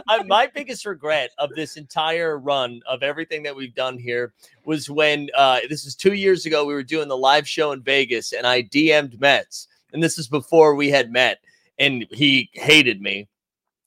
I, 0.09 0.23
my 0.25 0.47
biggest 0.47 0.85
regret 0.87 1.31
of 1.39 1.51
this 1.55 1.77
entire 1.77 2.39
run 2.39 2.83
of 2.87 3.03
everything 3.03 3.43
that 3.45 3.57
we've 3.57 3.75
done 3.75 3.99
here 3.99 4.33
was 4.65 4.91
when 4.91 5.29
uh, 5.37 5.61
this 5.69 5.85
is 5.85 5.95
two 5.95 6.15
years 6.15 6.47
ago. 6.47 6.65
We 6.65 6.75
were 6.75 6.83
doing 6.83 7.09
the 7.09 7.17
live 7.17 7.49
show 7.49 7.73
in 7.73 7.83
Vegas, 7.83 8.33
and 8.33 8.47
I 8.47 8.63
DM'd 8.63 9.21
Mets, 9.21 9.69
and 9.93 10.03
this 10.03 10.19
is 10.19 10.29
before 10.29 10.75
we 10.75 10.91
had 10.91 11.11
met, 11.11 11.41
and 11.79 12.07
he 12.11 12.51
hated 12.53 13.01
me. 13.01 13.29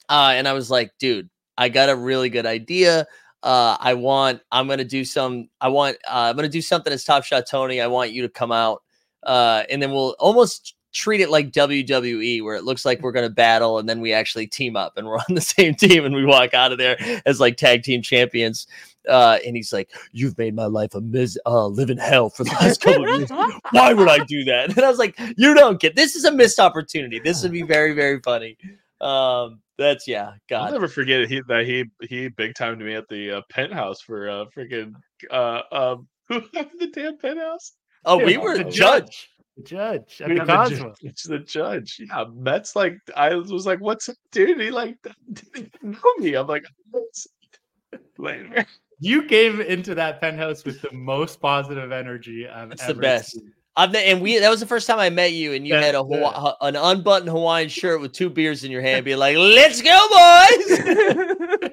Uh, 0.10 0.34
and 0.36 0.48
I 0.48 0.54
was 0.54 0.70
like, 0.70 0.92
dude, 1.00 1.30
I 1.58 1.70
got 1.70 1.90
a 1.90 1.96
really 1.96 2.30
good 2.30 2.46
idea. 2.46 3.08
Uh, 3.46 3.78
I 3.80 3.94
want, 3.94 4.42
I'm 4.52 4.68
gonna 4.68 4.84
do 4.84 5.06
some, 5.06 5.48
I 5.62 5.70
want, 5.70 5.98
uh, 6.08 6.28
I'm 6.30 6.36
gonna 6.36 6.50
do 6.50 6.62
something 6.62 6.92
as 6.92 7.06
Top 7.06 7.24
Shot 7.24 7.46
Tony. 7.50 7.80
I 7.80 7.88
want 7.88 8.12
you 8.12 8.24
to 8.24 8.30
come 8.30 8.52
out, 8.52 8.82
uh, 9.24 9.64
and 9.70 9.82
then 9.82 9.92
we'll 9.92 10.16
almost 10.20 10.76
treat 10.96 11.20
it 11.20 11.30
like 11.30 11.52
WWE, 11.52 12.42
where 12.42 12.56
it 12.56 12.64
looks 12.64 12.86
like 12.86 13.02
we're 13.02 13.12
going 13.12 13.28
to 13.28 13.34
battle 13.34 13.78
and 13.78 13.88
then 13.88 14.00
we 14.00 14.14
actually 14.14 14.48
team 14.48 14.76
up 14.78 14.98
and 14.98 15.06
we're 15.06 15.18
on 15.18 15.36
the 15.36 15.42
same 15.56 15.76
team 15.76 16.06
and 16.06 16.16
we 16.16 16.26
walk 16.26 16.54
out 16.54 16.72
of 16.72 16.78
there 16.78 16.98
as 17.26 17.40
like 17.40 17.58
tag 17.58 17.84
team 17.84 18.02
champions. 18.02 18.66
Uh, 19.08 19.38
and 19.46 19.56
he's 19.56 19.72
like, 19.72 19.92
"You've 20.14 20.36
made 20.40 20.56
my 20.56 20.66
life 20.66 20.96
a 20.96 21.02
mis- 21.02 21.38
uh, 21.46 21.68
living 21.68 21.98
hell 22.00 22.32
for 22.32 22.44
the 22.44 22.50
last 22.54 22.82
couple 22.82 23.08
of 23.08 23.20
years. 23.20 23.30
Why 23.70 23.94
would 23.94 24.08
I 24.08 24.24
do 24.24 24.44
that?" 24.46 24.70
And 24.76 24.84
I 24.84 24.90
was 24.90 24.98
like, 24.98 25.20
"You 25.38 25.54
don't 25.54 25.80
get 25.80 25.96
this 25.96 26.16
is 26.16 26.24
a 26.24 26.32
missed 26.32 26.60
opportunity. 26.60 27.20
This 27.20 27.44
would 27.44 27.52
be 27.52 27.62
very 27.62 27.94
very 27.94 28.20
funny." 28.22 28.58
Um, 29.02 29.60
that's 29.78 30.08
yeah, 30.08 30.32
God, 30.50 30.68
I'll 30.68 30.72
never 30.74 30.88
forget 30.88 31.28
he, 31.28 31.42
that 31.48 31.66
he 31.66 31.86
he 32.08 32.30
big 32.30 32.56
timed 32.56 32.82
me 32.82 32.96
at 32.96 33.08
the 33.10 33.38
uh, 33.38 33.42
penthouse 33.50 34.02
for 34.02 34.30
uh 34.30 34.46
freaking 34.56 34.94
uh 35.32 35.62
um 35.72 36.08
who 36.30 36.42
the 36.80 36.90
damn 36.94 37.18
penthouse? 37.18 37.74
oh, 38.06 38.18
we 38.24 38.38
were 38.38 38.58
the 38.58 38.64
the 38.66 38.72
judge. 38.72 39.04
judge. 39.06 39.30
The 39.58 39.64
judge 39.64 40.22
at 40.22 40.28
Yeah, 40.30 40.34
the 40.36 40.40
the 40.42 40.46
Cosmo. 40.46 40.78
judge- 40.90 40.96
It's 41.02 41.24
the 41.24 41.40
judge. 41.40 41.98
Yeah, 42.00 42.26
Mets 42.34 42.76
like 42.76 42.98
I 43.16 43.36
was 43.36 43.66
like, 43.66 43.80
"What's 43.80 44.10
up, 44.10 44.16
dude?" 44.32 44.60
He 44.60 44.70
like 44.72 44.98
didn't 45.34 45.72
even 45.82 45.92
know 45.92 46.14
me. 46.18 46.34
I'm 46.36 46.48
like, 46.48 46.66
"What's 46.92 47.28
later?" 48.18 48.66
You 49.00 49.24
came 49.24 49.60
into 49.62 49.94
that 49.96 50.20
penthouse 50.22 50.64
with 50.66 50.82
the 50.82 50.92
most 50.94 51.42
positive 51.42 51.92
energy 51.92 52.48
I've 52.48 52.72
It's 52.72 52.84
ever 52.84 52.94
the 52.94 53.00
best. 53.02 53.32
seen. 53.32 53.52
I've 53.78 53.92
ne- 53.92 54.06
and 54.12 54.22
we 54.22 54.40
that 54.40 54.50
was 54.50 54.60
the 54.62 54.66
first 54.66 54.88
time 54.88 55.00
I 55.00 55.10
met 55.10 55.34
you, 55.34 55.54
and 55.54 55.68
you 55.68 55.74
Yeah, 55.74 55.82
had 55.82 55.96
a 55.96 56.04
yeah. 56.10 56.32
Hawa- 56.32 56.58
an 56.62 56.76
unbuttoned 56.76 57.30
Hawaiian 57.30 57.70
shirt 57.70 58.00
with 58.02 58.14
two 58.14 58.30
beers 58.30 58.64
in 58.64 58.72
your 58.72 58.82
hand, 58.82 59.04
being 59.06 59.18
like, 59.18 59.36
"Let's 59.38 59.82
go, 59.82 60.00
boys!" 60.10 61.70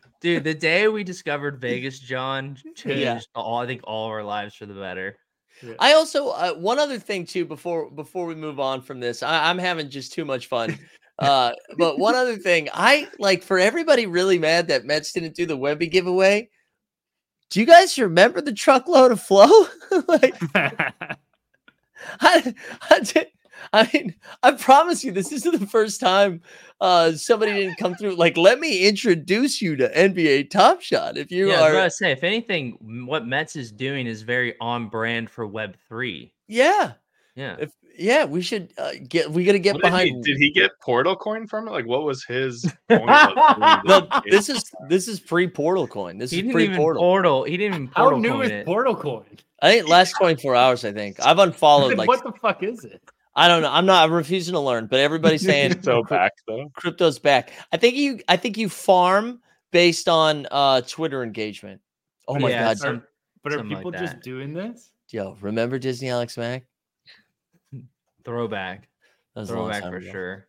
Dude, 0.20 0.44
the 0.44 0.54
day 0.54 0.88
we 0.88 1.04
discovered 1.04 1.60
Vegas, 1.60 1.98
John 1.98 2.56
changed 2.74 3.00
Yeah. 3.00 3.20
all. 3.34 3.58
I 3.58 3.66
think 3.66 3.82
all 3.84 4.06
of 4.06 4.12
our 4.12 4.24
lives 4.24 4.54
for 4.54 4.66
the 4.66 4.74
better. 4.74 5.16
I 5.78 5.94
also 5.94 6.28
uh, 6.28 6.52
one 6.54 6.78
other 6.78 6.98
thing 6.98 7.24
too 7.24 7.44
before 7.46 7.90
before 7.90 8.26
we 8.26 8.34
move 8.34 8.60
on 8.60 8.82
from 8.82 9.00
this, 9.00 9.22
I, 9.22 9.48
I'm 9.48 9.58
having 9.58 9.88
just 9.88 10.12
too 10.12 10.24
much 10.24 10.46
fun. 10.48 10.78
Uh, 11.18 11.50
but 11.78 11.98
one 11.98 12.14
other 12.14 12.36
thing, 12.36 12.68
I 12.74 13.08
like 13.18 13.42
for 13.42 13.58
everybody 13.58 14.04
really 14.04 14.38
mad 14.38 14.68
that 14.68 14.84
Mets 14.84 15.14
didn't 15.14 15.34
do 15.34 15.46
the 15.46 15.56
Wemby 15.56 15.90
giveaway. 15.90 16.50
Do 17.48 17.58
you 17.58 17.64
guys 17.64 17.96
remember 17.98 18.42
the 18.42 18.52
truckload 18.52 19.12
of 19.12 19.22
flow? 19.22 19.48
like, 20.08 20.34
I, 22.20 22.54
I, 22.90 23.00
did, 23.00 23.26
I 23.72 23.88
mean, 23.92 24.14
I 24.42 24.52
promise 24.52 25.04
you, 25.04 25.12
this 25.12 25.32
isn't 25.32 25.58
the 25.60 25.66
first 25.66 26.00
time 26.00 26.42
uh, 26.80 27.12
somebody 27.12 27.52
didn't 27.52 27.76
come 27.76 27.94
through. 27.94 28.16
Like, 28.16 28.36
let 28.36 28.60
me 28.60 28.86
introduce 28.86 29.62
you 29.62 29.76
to 29.76 29.88
NBA 29.88 30.50
Top 30.50 30.80
Shot. 30.82 31.16
If 31.16 31.30
you 31.30 31.48
yeah, 31.48 31.60
I 31.60 31.68
was 31.70 31.74
are, 31.76 31.84
to 31.84 31.90
say, 31.90 32.12
if 32.12 32.22
anything, 32.24 33.06
what 33.06 33.26
Mets 33.26 33.56
is 33.56 33.72
doing 33.72 34.06
is 34.06 34.22
very 34.22 34.54
on 34.60 34.88
brand 34.88 35.30
for 35.30 35.46
Web 35.46 35.76
three. 35.88 36.32
yeah, 36.48 36.92
Yeah, 37.34 37.56
if 37.58 37.72
yeah, 37.98 38.26
we 38.26 38.42
should 38.42 38.74
uh, 38.76 38.92
get. 39.08 39.30
We 39.30 39.44
got 39.44 39.52
to 39.52 39.58
get 39.58 39.74
What 39.76 39.84
did, 39.84 39.92
he, 39.92 40.10
behind. 40.10 40.24
did 40.24 40.36
he 40.36 40.50
get 40.50 40.72
portal 40.82 41.16
coin 41.16 41.46
from 41.46 41.66
it? 41.66 41.70
Like, 41.70 41.86
what 41.86 42.02
was 42.04 42.24
his? 42.24 42.70
Point 42.90 43.08
of, 43.08 43.84
No, 43.86 44.06
this 44.28 44.50
is 44.50 44.70
this 44.90 45.08
is 45.08 45.18
pre 45.18 45.48
portal 45.48 45.86
coin. 45.86 46.18
This 46.18 46.30
he 46.30 46.38
is 46.38 46.42
didn't 46.42 46.52
pre 46.52 46.76
portal. 46.76 47.00
portal. 47.00 47.44
He 47.44 47.56
didn't 47.56 47.74
even 47.74 47.90
How 47.94 48.10
new 48.10 48.28
coin 48.32 48.44
is 48.44 48.50
it. 48.50 48.66
Portal 48.66 48.94
Coin? 48.94 49.24
I 49.62 49.72
think 49.72 49.88
last 49.88 50.12
twenty 50.18 50.40
four 50.40 50.54
hours. 50.54 50.84
I 50.84 50.92
think 50.92 51.18
I've 51.24 51.38
unfollowed. 51.38 51.92
Then 51.92 51.98
Like 51.98 52.08
what 52.08 52.22
the 52.22 52.32
fuck 52.40 52.62
is 52.62 52.84
it? 52.84 53.00
I 53.34 53.48
don't 53.48 53.62
know. 53.62 53.70
I'm 53.70 53.86
not. 53.86 54.04
I'm 54.04 54.12
refusing 54.12 54.54
to 54.54 54.60
learn. 54.60 54.86
But 54.86 55.00
everybody's 55.00 55.42
saying 55.44 55.82
so 55.82 56.02
back 56.02 56.32
though. 56.46 56.70
crypto's 56.74 57.18
back. 57.18 57.50
I 57.72 57.76
think 57.76 57.96
you. 57.96 58.20
I 58.28 58.36
think 58.36 58.56
you 58.58 58.68
farm 58.68 59.40
based 59.72 60.08
on 60.08 60.46
uh 60.50 60.80
Twitter 60.82 61.22
engagement. 61.22 61.80
Oh 62.28 62.38
my 62.38 62.50
Yeah, 62.50 62.64
god, 62.64 62.78
some- 62.78 62.96
Are- 62.96 63.08
but 63.42 63.52
are 63.52 63.56
something 63.58 63.74
like 63.76 63.84
people 63.84 63.92
just 63.92 64.20
doing 64.20 64.52
this? 64.54 64.90
yo! 65.10 65.36
Remember 65.40 65.78
Disney 65.78 66.08
Alex 66.10 66.36
Mack? 66.36 66.64
Throwback, 68.24 68.88
That 69.34 69.42
was 69.42 69.50
a 69.50 69.54
long 69.54 69.64
throwback 69.66 69.82
time 69.82 69.92
for 69.92 69.98
ago. 69.98 70.10
sure. 70.10 70.48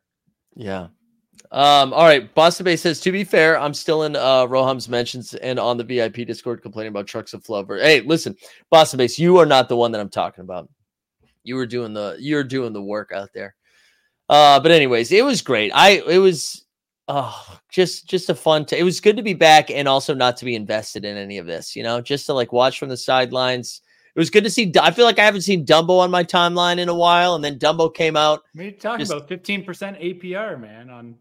Yeah. 0.55 0.87
Um, 1.51 1.93
all 1.93 2.03
right. 2.05 2.33
Boston 2.35 2.65
Bay 2.65 2.75
says, 2.75 2.99
to 3.01 3.11
be 3.11 3.23
fair, 3.23 3.59
I'm 3.59 3.73
still 3.73 4.03
in 4.03 4.15
uh 4.15 4.45
Roham's 4.45 4.89
mentions 4.89 5.33
and 5.35 5.59
on 5.59 5.77
the 5.77 5.83
VIP 5.83 6.27
Discord 6.27 6.61
complaining 6.61 6.89
about 6.89 7.07
trucks 7.07 7.33
of 7.33 7.43
flow. 7.43 7.65
Hey, 7.65 8.01
listen, 8.01 8.35
Boston 8.69 8.97
Base, 8.97 9.17
you 9.17 9.37
are 9.37 9.45
not 9.45 9.69
the 9.69 9.77
one 9.77 9.91
that 9.93 10.01
I'm 10.01 10.09
talking 10.09 10.43
about. 10.43 10.69
You 11.43 11.55
were 11.55 11.65
doing 11.65 11.93
the 11.93 12.17
you're 12.19 12.43
doing 12.43 12.73
the 12.73 12.81
work 12.81 13.11
out 13.13 13.29
there. 13.33 13.55
Uh, 14.29 14.59
but 14.59 14.71
anyways, 14.71 15.11
it 15.11 15.23
was 15.23 15.41
great. 15.41 15.71
I 15.73 16.01
it 16.07 16.17
was 16.17 16.65
oh 17.07 17.59
just 17.69 18.09
just 18.09 18.29
a 18.29 18.35
fun 18.35 18.65
t- 18.65 18.77
it 18.77 18.83
was 18.83 18.99
good 18.99 19.15
to 19.15 19.23
be 19.23 19.33
back 19.33 19.71
and 19.71 19.87
also 19.87 20.13
not 20.13 20.35
to 20.37 20.45
be 20.45 20.55
invested 20.55 21.05
in 21.05 21.15
any 21.15 21.37
of 21.37 21.45
this, 21.45 21.75
you 21.75 21.83
know, 21.83 22.01
just 22.01 22.25
to 22.25 22.33
like 22.33 22.51
watch 22.51 22.77
from 22.77 22.89
the 22.89 22.97
sidelines. 22.97 23.81
It 24.13 24.19
was 24.19 24.31
good 24.31 24.43
to 24.45 24.49
see. 24.49 24.73
I 24.81 24.89
feel 24.91 25.05
like 25.05 25.19
I 25.19 25.25
haven't 25.25 25.41
seen 25.41 25.63
Dumbo 25.63 25.99
on 25.99 26.09
my 26.09 26.23
timeline 26.23 26.79
in 26.79 26.89
a 26.89 26.95
while, 26.95 27.35
and 27.35 27.43
then 27.43 27.59
Dumbo 27.59 27.93
came 27.93 28.17
out. 28.17 28.41
You're 28.55 28.71
talking 28.71 29.05
Just- 29.05 29.11
about 29.11 29.29
15% 29.29 29.63
APR, 30.23 30.59
man, 30.59 30.89
on 30.89 31.15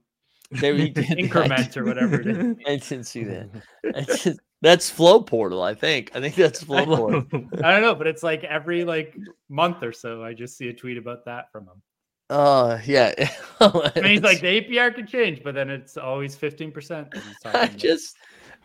There 0.50 0.74
he 0.74 0.90
did 0.90 1.08
that. 1.08 1.18
increment 1.18 1.76
or 1.76 1.84
whatever 1.84 2.20
it 2.20 2.26
is. 2.26 2.56
I 2.66 2.76
didn't 2.76 3.04
see 3.04 3.24
that. 3.24 3.48
That's, 3.82 4.24
just- 4.24 4.40
that's 4.62 4.88
Flow 4.90 5.22
Portal, 5.22 5.62
I 5.62 5.74
think. 5.74 6.10
I 6.14 6.20
think 6.20 6.34
that's 6.34 6.62
Flow 6.62 6.84
Portal. 6.86 7.24
I 7.62 7.70
don't 7.72 7.82
know, 7.82 7.94
but 7.94 8.06
it's 8.06 8.22
like 8.22 8.44
every 8.44 8.84
like 8.84 9.16
month 9.48 9.82
or 9.82 9.92
so, 9.92 10.22
I 10.24 10.34
just 10.34 10.56
see 10.56 10.68
a 10.68 10.72
tweet 10.72 10.96
about 10.98 11.24
that 11.26 11.50
from 11.52 11.64
him. 11.64 11.82
Oh 12.30 12.80
yeah. 12.84 13.12
I 13.60 13.92
mean, 13.96 14.04
he's 14.04 14.22
like 14.22 14.40
the 14.40 14.60
APR 14.60 14.94
could 14.94 15.08
change, 15.08 15.42
but 15.44 15.54
then 15.54 15.70
it's 15.70 15.96
always 15.96 16.34
15%. 16.36 16.72
that 16.74 17.14
he's 17.14 17.38
talking 17.42 17.60
I 17.60 17.66
just, 17.68 18.16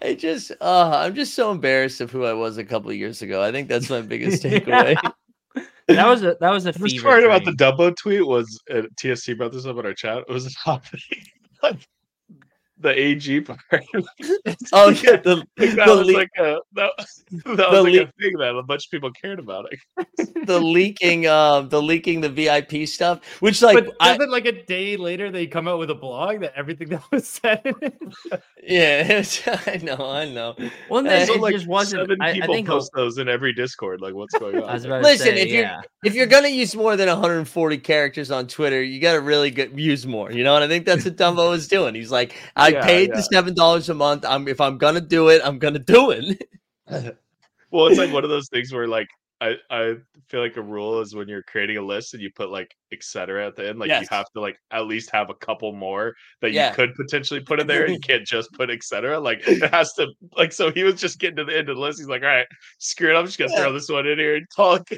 I 0.01 0.13
just, 0.15 0.51
uh, 0.61 0.91
I'm 0.97 1.13
just 1.13 1.35
so 1.35 1.51
embarrassed 1.51 2.01
of 2.01 2.09
who 2.09 2.25
I 2.25 2.33
was 2.33 2.57
a 2.57 2.63
couple 2.63 2.89
of 2.89 2.95
years 2.97 3.21
ago. 3.21 3.41
I 3.43 3.51
think 3.51 3.67
that's 3.67 3.89
my 3.89 4.01
biggest 4.01 4.41
takeaway. 4.43 4.95
that 5.87 6.07
was 6.07 6.23
a 6.23 6.37
that 6.39 6.49
was 6.49 6.65
a 6.65 6.71
The 6.71 6.79
best 6.79 7.03
part 7.03 7.23
about 7.23 7.43
the 7.45 7.53
dream. 7.53 7.71
Dumbo 7.73 7.95
tweet 7.95 8.25
was 8.25 8.59
uh, 8.71 8.83
TSC 8.95 9.37
brought 9.37 9.51
this 9.51 9.65
up 9.65 9.77
in 9.77 9.85
our 9.85 9.93
chat. 9.93 10.23
It 10.27 10.31
was 10.31 10.45
a 10.47 10.51
topic. 10.63 11.01
like 11.63 11.87
the 12.81 12.97
AG 12.99 13.41
part. 13.41 13.59
oh 14.73 14.89
yeah, 14.89 15.17
the, 15.17 15.43
Like, 15.57 15.75
that 15.75 15.85
the, 15.87 15.95
was 15.95 16.07
le- 16.07 16.13
like 16.13 16.29
a 16.37 16.57
that, 16.73 16.91
that 17.45 17.45
was 17.45 17.57
The 17.57 17.81
like 17.83 17.93
le- 17.93 18.01
a 18.03 18.11
thing 18.19 18.37
that 18.37 18.55
a 18.55 18.63
bunch 18.63 18.85
of 18.87 18.91
people 18.91 19.11
cared 19.11 19.39
about. 19.39 19.65
Like, 19.97 20.37
the 20.45 20.59
leaking, 20.59 21.27
um, 21.27 21.69
the 21.69 21.81
leaking 21.81 22.21
the 22.21 22.29
VIP 22.29 22.87
stuff, 22.87 23.23
which 23.39 23.61
like, 23.61 23.75
but 23.85 23.95
I, 23.99 24.17
doesn't 24.17 24.31
like 24.31 24.45
a 24.45 24.63
day 24.65 24.97
later 24.97 25.31
they 25.31 25.47
come 25.47 25.67
out 25.67 25.79
with 25.79 25.89
a 25.89 25.95
blog 25.95 26.41
that 26.41 26.53
everything 26.55 26.89
that 26.89 27.03
was 27.11 27.27
said 27.27 27.61
yeah, 28.63 29.01
it's- 29.19 29.41
I 29.67 29.77
know, 29.77 29.97
I 30.11 30.25
know. 30.25 30.55
Well, 30.89 31.07
Uh, 31.07 31.25
so, 31.25 31.33
like 31.35 31.53
just 31.53 31.67
wasn't. 31.67 32.01
seven 32.01 32.21
I, 32.21 32.29
I 32.29 32.33
people 32.33 32.55
think 32.55 32.67
post 32.67 32.91
those 32.93 33.17
in 33.17 33.27
every 33.29 33.53
Discord. 33.53 34.01
Like, 34.01 34.13
what's 34.13 34.37
going 34.37 34.57
on? 34.61 34.69
I 34.69 34.73
was 34.73 34.85
about 34.85 34.97
to 34.97 35.03
Listen, 35.03 35.27
say, 35.35 35.41
if 35.41 35.49
you're- 35.49 35.69
if 36.03 36.15
you're 36.15 36.25
gonna 36.27 36.47
use 36.47 36.75
more 36.75 36.95
than 36.95 37.07
140 37.07 37.77
characters 37.77 38.31
on 38.31 38.47
Twitter, 38.47 38.81
you 38.81 38.99
gotta 38.99 39.21
really 39.21 39.51
get, 39.51 39.77
use 39.77 40.05
more. 40.07 40.31
You 40.31 40.43
know, 40.43 40.55
and 40.55 40.63
I 40.63 40.67
think 40.67 40.85
that's 40.85 41.05
what 41.05 41.15
Dumbo 41.15 41.53
is 41.55 41.67
doing. 41.67 41.93
He's 41.95 42.11
like, 42.11 42.35
I 42.55 42.70
Yeah, 42.73 42.85
paid 42.85 43.09
yeah. 43.09 43.15
the 43.17 43.23
seven 43.23 43.53
dollars 43.53 43.89
a 43.89 43.93
month. 43.93 44.25
I'm 44.25 44.47
if 44.47 44.59
I'm 44.61 44.77
gonna 44.77 45.01
do 45.01 45.29
it, 45.29 45.41
I'm 45.43 45.59
gonna 45.59 45.79
do 45.79 46.11
it. 46.11 46.47
Well, 47.73 47.87
it's 47.87 47.97
like 47.97 48.11
one 48.11 48.25
of 48.25 48.29
those 48.35 48.49
things 48.49 48.73
where 48.73 48.87
like 48.87 49.07
I, 49.39 49.55
I 49.69 49.95
feel 50.27 50.41
like 50.41 50.57
a 50.57 50.61
rule 50.61 50.99
is 50.99 51.15
when 51.15 51.27
you're 51.29 51.41
creating 51.41 51.77
a 51.77 51.81
list 51.81 52.13
and 52.13 52.21
you 52.21 52.29
put 52.35 52.51
like 52.51 52.75
etc 52.91 53.47
at 53.47 53.55
the 53.55 53.69
end, 53.69 53.79
like 53.79 53.87
Yes. 53.87 54.01
you 54.01 54.07
have 54.11 54.25
to 54.35 54.41
like 54.41 54.57
at 54.71 54.85
least 54.87 55.09
have 55.11 55.29
a 55.29 55.33
couple 55.33 55.71
more 55.71 56.13
that 56.41 56.51
Yeah. 56.51 56.69
you 56.69 56.75
could 56.75 56.93
potentially 56.95 57.39
put 57.39 57.59
in 57.61 57.65
there. 57.67 57.89
You 57.89 57.97
can't 58.03 58.27
just 58.27 58.51
put 58.51 58.69
etc. 58.69 59.19
Like 59.19 59.39
it 59.47 59.73
has 59.73 59.93
to 59.93 60.07
like 60.35 60.51
so 60.51 60.69
he 60.69 60.83
was 60.83 60.95
just 60.99 61.17
getting 61.17 61.37
to 61.37 61.45
the 61.45 61.57
end 61.57 61.69
of 61.69 61.77
the 61.77 61.81
list. 61.81 61.99
He's 61.99 62.09
like, 62.09 62.23
all 62.23 62.27
right, 62.27 62.45
screw 62.79 63.09
it, 63.15 63.17
I'm 63.17 63.25
just 63.25 63.39
gonna 63.39 63.51
Yeah. 63.53 63.61
throw 63.61 63.73
this 63.73 63.89
one 63.89 64.05
in 64.05 64.19
here 64.19 64.35
and 64.35 64.45
talk. 64.55 64.89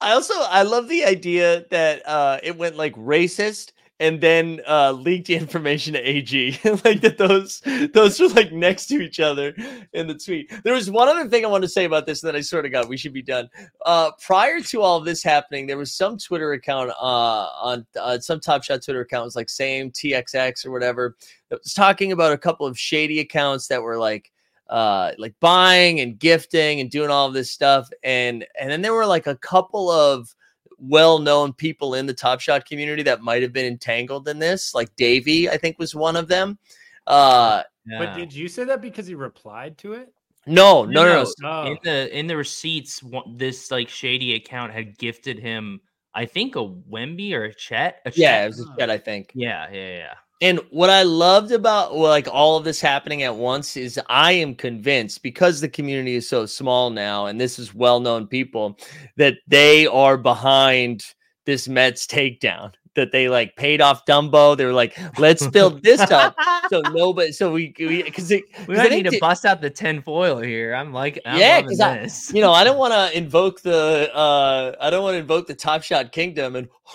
I 0.00 0.12
also 0.12 0.34
I 0.38 0.62
love 0.62 0.88
the 0.88 1.04
idea 1.04 1.64
that 1.70 2.06
uh 2.08 2.38
it 2.42 2.56
went 2.56 2.76
like 2.76 2.94
racist 2.94 3.72
and 4.02 4.20
then 4.20 4.60
uh 4.68 4.90
leaked 4.90 5.28
the 5.28 5.36
information 5.36 5.94
to 5.94 6.00
AG. 6.00 6.58
like 6.84 7.00
that 7.00 7.16
those 7.18 7.62
those 7.94 8.18
were 8.18 8.28
like 8.28 8.52
next 8.52 8.86
to 8.86 9.00
each 9.00 9.20
other 9.20 9.54
in 9.92 10.08
the 10.08 10.14
tweet. 10.14 10.52
There 10.64 10.74
was 10.74 10.90
one 10.90 11.08
other 11.08 11.28
thing 11.28 11.44
I 11.44 11.48
want 11.48 11.62
to 11.62 11.68
say 11.68 11.84
about 11.84 12.04
this 12.04 12.20
that 12.22 12.34
I 12.34 12.40
sort 12.40 12.66
of 12.66 12.72
got 12.72 12.88
we 12.88 12.96
should 12.96 13.12
be 13.12 13.22
done. 13.22 13.48
Uh 13.86 14.10
prior 14.20 14.60
to 14.60 14.82
all 14.82 15.00
this 15.00 15.22
happening, 15.22 15.66
there 15.66 15.78
was 15.78 15.94
some 15.94 16.18
Twitter 16.18 16.52
account 16.52 16.90
uh 16.90 17.46
on 17.62 17.86
uh, 17.98 18.18
some 18.18 18.40
Top 18.40 18.64
Shot 18.64 18.82
Twitter 18.82 19.02
account 19.02 19.24
was 19.24 19.36
like 19.36 19.48
same 19.48 19.92
TXX 19.92 20.66
or 20.66 20.72
whatever 20.72 21.16
that 21.48 21.60
was 21.62 21.72
talking 21.72 22.10
about 22.10 22.32
a 22.32 22.38
couple 22.38 22.66
of 22.66 22.76
shady 22.76 23.20
accounts 23.20 23.68
that 23.68 23.82
were 23.82 23.98
like 23.98 24.32
uh 24.68 25.12
like 25.16 25.34
buying 25.38 26.00
and 26.00 26.18
gifting 26.18 26.80
and 26.80 26.90
doing 26.90 27.10
all 27.10 27.28
of 27.28 27.34
this 27.34 27.52
stuff 27.52 27.88
and 28.02 28.44
and 28.58 28.68
then 28.68 28.82
there 28.82 28.94
were 28.94 29.06
like 29.06 29.28
a 29.28 29.36
couple 29.36 29.90
of 29.90 30.34
well-known 30.82 31.52
people 31.52 31.94
in 31.94 32.06
the 32.06 32.12
top 32.14 32.40
shot 32.40 32.66
community 32.66 33.02
that 33.02 33.20
might 33.22 33.40
have 33.42 33.52
been 33.52 33.66
entangled 33.66 34.26
in 34.28 34.38
this 34.38 34.74
like 34.74 34.94
davey 34.96 35.48
i 35.48 35.56
think 35.56 35.78
was 35.78 35.94
one 35.94 36.16
of 36.16 36.26
them 36.28 36.58
uh 37.06 37.62
But 37.98 38.14
did 38.16 38.32
you 38.34 38.48
say 38.48 38.64
that 38.64 38.80
because 38.80 39.06
he 39.06 39.14
replied 39.14 39.78
to 39.78 39.92
it? 39.94 40.12
no 40.46 40.84
no 40.84 41.04
no, 41.04 41.12
no. 41.14 41.24
so 41.24 41.32
Oh. 41.44 41.66
in 41.66 41.78
the 41.84 42.18
in 42.18 42.26
the 42.26 42.36
receipts, 42.36 43.00
one- 43.02 43.36
this 43.36 43.70
like 43.70 43.88
shady 43.88 44.34
account 44.34 44.72
had 44.72 44.98
gifted 44.98 45.38
him, 45.38 45.80
I 46.14 46.26
think, 46.26 46.56
a 46.56 46.64
Wemby 46.66 47.32
or 47.32 47.44
a 47.44 47.54
Chet. 47.54 48.00
A 48.06 48.12
yeah 48.16 48.38
Chet. 48.38 48.44
it 48.44 48.46
was 48.48 48.60
a 48.60 48.76
chat 48.76 48.90
i 48.90 48.98
think 48.98 49.30
yeah, 49.34 49.68
yeah, 49.72 49.96
yeah. 49.98 50.14
And 50.42 50.58
what 50.70 50.90
I 50.90 51.04
loved 51.04 51.52
about 51.52 51.94
like 51.94 52.26
all 52.28 52.56
of 52.56 52.64
this 52.64 52.80
happening 52.80 53.22
at 53.22 53.36
once 53.36 53.76
is 53.76 53.98
I 54.08 54.32
am 54.32 54.56
convinced 54.56 55.22
because 55.22 55.60
the 55.60 55.68
community 55.68 56.16
is 56.16 56.28
so 56.28 56.46
small 56.46 56.90
now 56.90 57.26
and 57.26 57.40
this 57.40 57.60
is 57.60 57.72
well-known 57.72 58.26
people 58.26 58.76
that 59.16 59.36
they 59.46 59.86
are 59.86 60.18
behind 60.18 61.04
this 61.46 61.68
Mets 61.68 62.08
takedown. 62.08 62.72
That 62.94 63.10
they 63.10 63.30
like 63.30 63.56
paid 63.56 63.80
off 63.80 64.04
Dumbo. 64.04 64.54
They 64.54 64.66
were 64.66 64.72
like, 64.74 64.98
let's 65.18 65.46
build 65.46 65.82
this 65.82 65.98
up. 66.10 66.36
So 66.68 66.82
nobody, 66.92 67.32
so 67.32 67.50
we, 67.50 67.68
because 67.78 68.30
it, 68.30 68.44
we 68.68 68.74
'cause 68.74 68.78
I 68.80 68.82
might 68.82 68.90
need 68.92 69.02
to 69.04 69.10
the- 69.12 69.18
bust 69.18 69.46
out 69.46 69.62
the 69.62 69.70
tin 69.70 70.02
foil 70.02 70.38
here. 70.42 70.74
I'm 70.74 70.92
like, 70.92 71.18
I'm 71.24 71.38
Yeah, 71.40 71.60
loving 71.62 71.68
'cause 71.78 72.32
I- 72.32 72.34
you 72.36 72.42
know, 72.42 72.52
I 72.52 72.64
don't 72.64 72.76
want 72.84 72.92
to 72.92 73.16
invoke 73.16 73.62
the 73.62 74.14
uh 74.14 74.76
I 74.78 74.90
don't 74.90 75.02
want 75.02 75.14
to 75.14 75.18
invoke 75.20 75.46
the 75.46 75.54
Top 75.54 75.82
Shot 75.82 76.12
Kingdom 76.12 76.54
and 76.54 76.68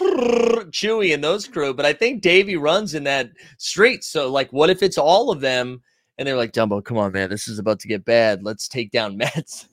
Chewy 0.71 1.15
and 1.15 1.23
those 1.23 1.47
crew, 1.47 1.73
but 1.73 1.85
I 1.87 1.93
think 1.93 2.21
Davey 2.21 2.57
runs 2.57 2.93
in 2.93 3.03
that 3.05 3.31
street. 3.57 4.03
So 4.03 4.29
like 4.31 4.51
what 4.53 4.69
if 4.69 4.83
it's 4.83 4.99
all 4.99 5.31
of 5.31 5.39
them 5.41 5.81
and 6.19 6.27
they're 6.27 6.37
like, 6.37 6.51
Dumbo, 6.51 6.83
come 6.83 6.97
on, 6.97 7.11
man, 7.11 7.29
this 7.31 7.47
is 7.47 7.57
about 7.57 7.79
to 7.79 7.87
get 7.87 8.05
bad. 8.05 8.43
Let's 8.43 8.67
take 8.67 8.91
down 8.91 9.17
Mets. 9.17 9.67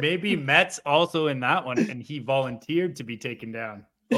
Maybe 0.00 0.36
Mets 0.36 0.78
also 0.86 1.26
in 1.26 1.40
that 1.40 1.64
one, 1.64 1.78
and 1.78 2.00
he 2.02 2.20
volunteered 2.20 2.94
to 2.96 3.02
be 3.04 3.16
taken 3.16 3.50
down. 3.50 3.84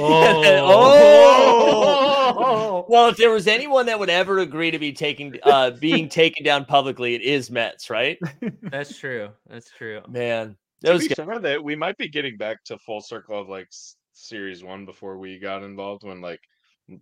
Oh. 2.35 2.87
Well, 2.89 3.09
if 3.09 3.17
there 3.17 3.31
was 3.31 3.47
anyone 3.47 3.87
that 3.87 3.99
would 3.99 4.11
ever 4.11 4.39
agree 4.39 4.71
to 4.71 4.79
be 4.79 4.93
taking 4.93 5.35
uh 5.43 5.71
being 5.73 6.09
taken 6.11 6.45
down 6.45 6.65
publicly, 6.65 7.15
it 7.15 7.23
is 7.23 7.51
Mets, 7.51 7.91
right? 7.91 8.19
That's 8.63 8.99
true. 8.99 9.31
That's 9.49 9.71
true. 9.71 10.01
Man, 10.09 10.57
that 10.83 10.89
To 10.89 10.95
was 10.95 11.03
be 11.03 11.09
good. 11.09 11.17
fair, 11.27 11.39
that 11.39 11.63
we 11.63 11.77
might 11.77 11.97
be 11.99 12.09
getting 12.09 12.37
back 12.37 12.65
to 12.65 12.79
full 12.79 13.01
circle 13.01 13.41
of 13.41 13.49
like 13.49 13.69
series 14.13 14.63
one 14.65 14.85
before 14.85 15.19
we 15.19 15.39
got 15.39 15.63
involved 15.63 16.05
when 16.05 16.21
like 16.21 16.41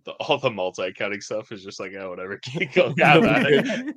the, 0.05 0.11
all 0.13 0.37
the 0.37 0.49
multi-cutting 0.51 1.21
stuff 1.21 1.51
is 1.51 1.63
just 1.63 1.79
like 1.79 1.93
oh 1.99 2.09
whatever 2.09 2.37
keep 2.37 2.73
going 2.73 2.95
have 2.99 3.23
at 3.23 3.45
it. 3.47 3.95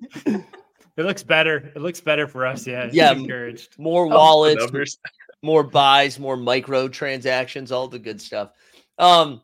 It 0.97 1.05
looks 1.05 1.25
better. 1.25 1.73
It 1.75 1.81
looks 1.83 2.01
better 2.01 2.29
for 2.29 2.47
us. 2.47 2.67
Yeah. 2.67 2.89
Yeah, 2.93 3.13
encouraged. 3.13 3.77
more 3.79 4.07
wallets, 4.07 4.65
more 5.43 5.65
buys, 5.65 6.19
more 6.21 6.37
micro 6.37 6.87
transactions, 6.89 7.73
all 7.73 7.89
the 7.89 7.99
good 7.99 8.21
stuff. 8.21 8.53
Um, 8.99 9.43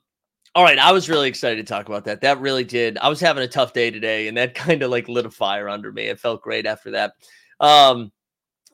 all 0.54 0.64
right, 0.64 0.78
I 0.78 0.92
was 0.92 1.09
really 1.09 1.28
excited 1.28 1.64
to 1.64 1.73
talk 1.73 1.88
about 1.88 2.04
that. 2.04 2.21
That 2.23 2.40
really 2.40 2.64
did. 2.64 2.99
I 2.99 3.09
was 3.09 3.21
having 3.21 3.45
a 3.45 3.49
tough 3.49 3.73
day 3.73 3.90
today, 3.90 4.28
and 4.28 4.37
that 4.37 4.54
kind 4.54 4.83
of 4.83 4.90
like 4.90 5.09
lit 5.09 5.26
a 5.26 5.30
fire 5.30 5.69
under 5.69 5.92
me. 5.92 6.04
It 6.04 6.21
felt 6.21 6.42
great 6.42 6.66
after 6.66 6.90
that. 6.92 7.14
Um, 7.61 8.11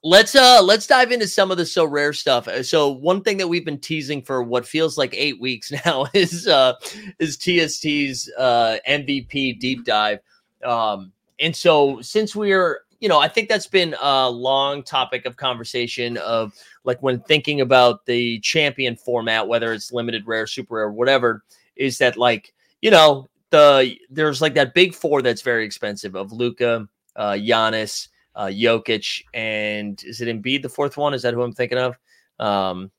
let's 0.03 0.37
uh 0.37 0.63
let's 0.63 0.87
dive 0.87 1.11
into 1.11 1.27
some 1.27 1.51
of 1.51 1.57
the 1.57 1.65
Sorare 1.65 2.15
stuff. 2.15 2.47
Uh, 2.49 2.63
So 2.63 2.91
one 2.91 3.23
thing 3.23 3.39
that 3.39 3.49
we've 3.49 3.65
been 3.65 3.81
teasing 3.81 4.23
for 4.23 4.43
what 4.43 4.67
feels 4.67 4.97
like 4.97 5.13
eight 5.15 5.41
weeks 5.41 5.73
now 5.85 6.07
is 6.15 6.47
uh 6.47 6.75
is 7.19 7.37
TST's 7.37 8.31
uh 8.39 8.79
MVP 8.89 9.59
deep 9.59 9.85
dive. 9.85 10.21
Um, 10.65 11.13
and 11.41 11.55
so 11.55 12.01
since 12.01 12.35
we're 12.35 12.81
you 13.01 13.09
know, 13.11 13.21
I 13.21 13.29
think 13.29 13.49
that's 13.49 13.67
been 13.67 13.95
a 14.01 14.31
long 14.31 14.83
topic 14.83 15.27
of 15.27 15.37
conversation 15.37 16.17
of 16.19 16.55
like 16.87 17.03
when 17.03 17.21
thinking 17.21 17.61
about 17.61 18.07
the 18.07 18.41
champion 18.41 18.97
format, 18.97 19.47
whether 19.49 19.73
it's 19.75 19.93
limited 19.93 20.27
rare, 20.27 20.47
super 20.47 20.77
rare, 20.77 20.91
whatever, 20.91 21.43
is 21.75 21.99
that 21.99 22.17
like, 22.17 22.55
you 22.81 22.91
know, 22.91 23.29
the 23.51 23.97
there's 24.09 24.41
like 24.41 24.55
that 24.55 24.73
big 24.73 24.95
four 24.95 25.21
that's 25.21 25.43
very 25.43 25.67
expensive 25.67 26.17
of 26.17 26.33
Luka, 26.33 26.89
uh, 27.17 27.33
Giannis, 27.33 28.09
uh, 28.35 28.47
Jokic, 28.47 29.23
and 29.35 30.03
is 30.05 30.21
it 30.21 30.29
Embiid 30.29 30.63
the 30.63 30.69
fourth 30.69 30.97
one? 30.97 31.13
Is 31.13 31.23
that 31.23 31.35
who 31.35 31.43
I'm 31.43 31.53
thinking 31.53 31.79
of? 31.79 31.99
Um, 32.39 32.91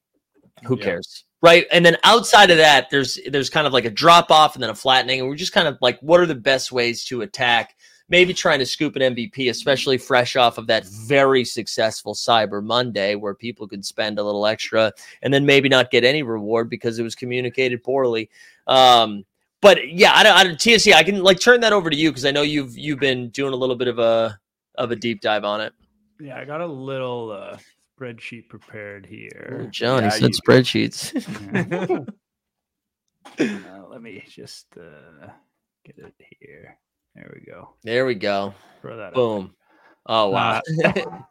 who 0.63 0.77
Yeah. 0.77 0.83
cares? 0.83 1.23
Right. 1.41 1.67
And 1.71 1.85
then 1.85 1.97
outside 2.03 2.49
of 2.49 2.57
that, 2.57 2.89
there's 2.89 3.19
there's 3.29 3.49
kind 3.49 3.67
of 3.67 3.73
like 3.73 3.85
a 3.85 3.91
drop 3.91 4.31
off 4.31 4.55
and 4.55 4.63
then 4.63 4.71
a 4.71 4.75
flattening. 4.75 5.19
And 5.19 5.29
we're 5.29 5.35
just 5.35 5.53
kind 5.53 5.67
of 5.67 5.77
like, 5.81 5.99
what 6.01 6.19
are 6.19 6.25
the 6.25 6.35
best 6.35 6.71
ways 6.71 7.05
to 7.05 7.21
attack? 7.21 7.75
Maybe 8.09 8.33
trying 8.33 8.59
to 8.59 8.65
scoop 8.65 8.95
an 8.95 9.15
MVP, 9.15 9.49
especially 9.49 9.97
fresh 9.97 10.35
off 10.37 10.57
of 10.57 10.67
that 10.67 10.85
very 10.87 11.43
successful 11.43 12.13
Cyber 12.13 12.63
Monday 12.63 13.15
where 13.15 13.33
people 13.33 13.67
could 13.67 13.83
spend 13.85 14.17
a 14.17 14.23
little 14.23 14.45
extra 14.45 14.93
and 15.21 15.33
then 15.33 15.45
maybe 15.45 15.67
not 15.67 15.91
get 15.91 16.05
any 16.05 16.23
reward 16.23 16.69
because 16.69 16.99
it 16.99 17.03
was 17.03 17.15
communicated 17.15 17.83
poorly. 17.83 18.29
Um, 18.65 19.25
but 19.61 19.91
yeah, 19.91 20.13
I 20.13 20.23
don't, 20.23 20.37
I 20.37 20.43
don't 20.45 20.57
TSC, 20.57 20.93
I 20.93 21.03
can 21.03 21.21
like 21.21 21.39
turn 21.39 21.59
that 21.61 21.73
over 21.73 21.89
to 21.89 21.95
you 21.97 22.09
because 22.11 22.25
I 22.25 22.31
know 22.31 22.43
you've 22.43 22.77
you've 22.77 22.99
been 22.99 23.29
doing 23.29 23.51
a 23.53 23.57
little 23.57 23.75
bit 23.75 23.87
of 23.89 23.99
a 23.99 24.39
of 24.75 24.91
a 24.91 24.95
deep 24.95 25.19
dive 25.19 25.43
on 25.43 25.59
it. 25.59 25.73
Yeah, 26.21 26.37
I 26.37 26.45
got 26.45 26.61
a 26.61 26.65
little 26.65 27.31
uh, 27.31 27.57
spreadsheet 27.99 28.47
prepared 28.47 29.05
here. 29.05 29.67
John, 29.71 30.03
Yeah, 30.03 30.11
he 30.11 30.19
said 30.19 30.29
you- 30.33 30.39
spreadsheets. 30.41 32.07
Uh, 33.39 33.83
let 33.89 34.01
me 34.01 34.23
just 34.27 34.67
uh, 34.77 35.27
get 35.85 35.97
it 35.97 36.13
here. 36.39 36.77
There 37.17 37.31
we 37.33 37.41
go. 37.51 37.69
there 37.83 38.05
we 38.05 38.13
go. 38.15 38.53
Throw 38.81 38.95
that. 38.97 39.07
up. 39.07 39.13
Boom. 39.15 39.53
Oh 40.05 40.29
wow. 40.29 40.61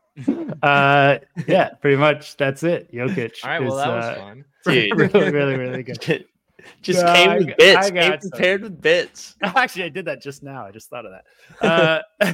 Uh, 0.63 1.19
yeah, 1.47 1.69
pretty 1.83 1.99
much 1.99 2.39
that's 2.39 2.63
it. 2.63 2.91
Jokic. 2.91 3.45
All 3.45 3.51
right. 3.51 3.61
Well, 3.61 3.79
is, 3.79 3.85
that 3.85 3.95
was 3.95 4.05
uh, 4.07 4.15
fun. 4.17 4.45
Dude. 4.65 4.99
really, 4.99 5.31
really, 5.31 5.57
really 5.59 5.83
good. 5.83 6.01
just 6.83 7.05
No, 7.05 7.13
came 7.13 7.29
I 7.31 7.37
with 7.37 7.57
bits. 7.59 7.77
I 7.77 7.91
Came 7.91 7.95
got 8.11 8.23
some. 8.23 8.31
prepared 8.31 8.63
with 8.63 8.81
bits. 8.81 9.37
Actually, 9.43 9.85
I 9.85 9.89
did 9.91 10.07
that 10.07 10.23
just 10.23 10.43
now. 10.43 10.65
I 10.65 10.71
just 10.71 10.89
thought 10.89 11.05
of 11.05 11.13
that. 11.13 12.03
Uh, 12.23 12.33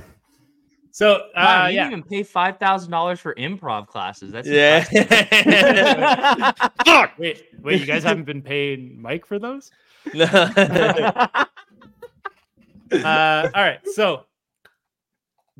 so, 0.92 1.22
Wow, 1.34 1.64
uh, 1.64 1.68
you 1.68 1.74
yeah. 1.74 1.88
even 1.88 2.04
pay 2.04 2.22
five 2.22 2.58
thousand 2.58 2.92
dollars 2.92 3.18
for 3.18 3.34
improv 3.34 3.88
classes. 3.88 4.30
That's 4.30 4.46
Yeah. 4.46 4.84
Fuck. 6.84 7.18
Wait, 7.18 7.46
wait. 7.62 7.80
You 7.80 7.86
guys 7.86 8.04
haven't 8.04 8.26
been 8.26 8.42
paying 8.42 9.02
Mike 9.02 9.26
for 9.26 9.40
those? 9.40 9.72
Uh, 12.92 13.50
all 13.54 13.62
right. 13.62 13.80
So, 13.94 14.24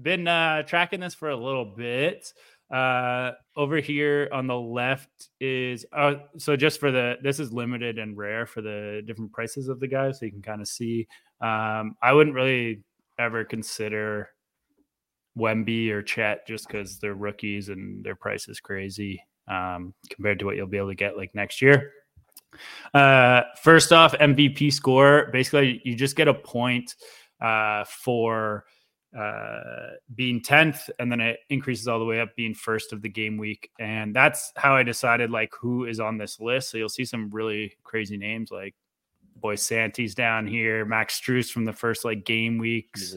been 0.01 0.27
uh, 0.27 0.63
tracking 0.63 1.01
this 1.01 1.15
for 1.15 1.31
a 1.31 1.37
little 1.37 1.65
bit. 1.65 2.33
Uh, 2.71 3.33
over 3.55 3.77
here 3.81 4.31
on 4.33 4.47
the 4.47 4.59
left 4.59 5.29
is 5.41 5.85
uh, 5.93 6.15
so 6.39 6.57
just 6.57 6.81
for 6.81 6.91
the 6.91 7.17
this 7.23 7.39
is 7.39 7.53
limited 7.53 7.99
and 7.99 8.17
rare 8.17 8.47
for 8.47 8.63
the 8.63 9.03
different 9.07 9.31
prices 9.31 9.69
of 9.69 9.79
the 9.79 9.87
guys, 9.87 10.19
so 10.19 10.25
you 10.25 10.33
can 10.33 10.43
kind 10.43 10.63
of 10.63 10.69
see. 10.69 11.07
Um, 11.43 11.97
I 12.03 12.13
wouldn't 12.13 12.35
really 12.35 12.83
ever 13.19 13.45
consider 13.45 14.31
Wemby 15.39 15.91
or 15.91 16.03
Chet 16.03 16.47
just 16.47 16.67
because 16.67 16.99
they're 16.99 17.15
rookies 17.15 17.69
and 17.69 18.05
their 18.05 18.17
price 18.17 18.49
is 18.49 18.61
crazy 18.61 19.23
um, 19.49 19.93
compared 20.11 20.39
to 20.39 20.47
what 20.47 20.57
you'll 20.57 20.67
be 20.67 20.79
able 20.79 20.89
to 20.89 20.95
get 20.95 21.17
like 21.17 21.35
next 21.35 21.61
year. 21.61 21.93
Uh, 22.95 23.43
first 23.63 23.93
off, 23.93 24.13
MVP 24.15 24.73
score. 24.73 25.31
Basically, 25.33 25.81
you 25.85 25.95
just 25.95 26.17
get 26.17 26.29
a 26.29 26.35
point 26.35 26.95
uh, 27.43 27.85
for 27.85 28.65
uh, 29.17 29.91
being 30.15 30.41
10th, 30.41 30.89
and 30.99 31.11
then 31.11 31.21
it 31.21 31.41
increases 31.51 31.89
all 31.89 31.99
the 31.99 32.05
way 32.05 32.21
up 32.21 32.35
being 32.37 32.55
first 32.55 32.93
of 32.93 33.03
the 33.03 33.09
game 33.09 33.37
week. 33.37 33.71
And 33.79 34.15
that's 34.15 34.53
how 34.57 34.75
I 34.75 34.83
decided 34.83 35.31
like 35.31 35.53
who 35.61 35.85
is 35.85 36.01
on 36.01 36.17
this 36.17 36.41
list. 36.41 36.71
So 36.71 36.79
you'll 36.79 36.89
see 36.89 37.05
some 37.05 37.31
really 37.31 37.75
crazy 37.83 38.17
names 38.17 38.51
like 38.51 38.75
Boy 39.37 39.57
Santi's 39.57 40.15
down 40.15 40.47
here, 40.47 40.85
Max 40.85 41.21
Strus 41.21 41.51
from 41.51 41.65
the 41.65 41.73
first 41.73 42.05
like 42.05 42.25
game 42.25 42.59
weeks. 42.59 43.15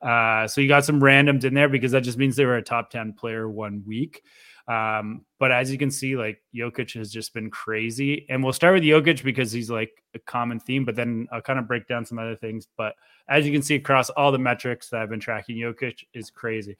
Uh, 0.00 0.46
so 0.46 0.60
you 0.60 0.68
got 0.68 0.84
some 0.84 1.00
randoms 1.00 1.44
in 1.44 1.54
there 1.54 1.68
because 1.68 1.92
that 1.92 2.04
just 2.04 2.18
means 2.18 2.36
they 2.36 2.46
were 2.46 2.56
a 2.56 2.62
top 2.62 2.88
10 2.90 3.14
player 3.14 3.48
one 3.48 3.82
week. 3.86 4.22
Um, 4.68 5.24
but 5.38 5.50
as 5.50 5.72
you 5.72 5.78
can 5.78 5.90
see, 5.90 6.14
like 6.14 6.42
Jokic 6.54 6.92
has 6.98 7.10
just 7.10 7.32
been 7.32 7.50
crazy. 7.50 8.26
And 8.28 8.44
we'll 8.44 8.52
start 8.52 8.74
with 8.74 8.82
Jokic 8.82 9.24
because 9.24 9.50
he's 9.50 9.70
like 9.70 9.90
a 10.14 10.18
common 10.18 10.60
theme, 10.60 10.84
but 10.84 10.94
then 10.94 11.26
I'll 11.32 11.40
kind 11.40 11.58
of 11.58 11.66
break 11.66 11.88
down 11.88 12.04
some 12.04 12.18
other 12.18 12.36
things. 12.36 12.68
But 12.76 12.94
as 13.28 13.46
you 13.46 13.52
can 13.52 13.62
see 13.62 13.76
across 13.76 14.10
all 14.10 14.30
the 14.30 14.38
metrics 14.38 14.90
that 14.90 15.00
I've 15.00 15.08
been 15.08 15.20
tracking, 15.20 15.56
Jokic 15.56 16.04
is 16.12 16.30
crazy. 16.30 16.76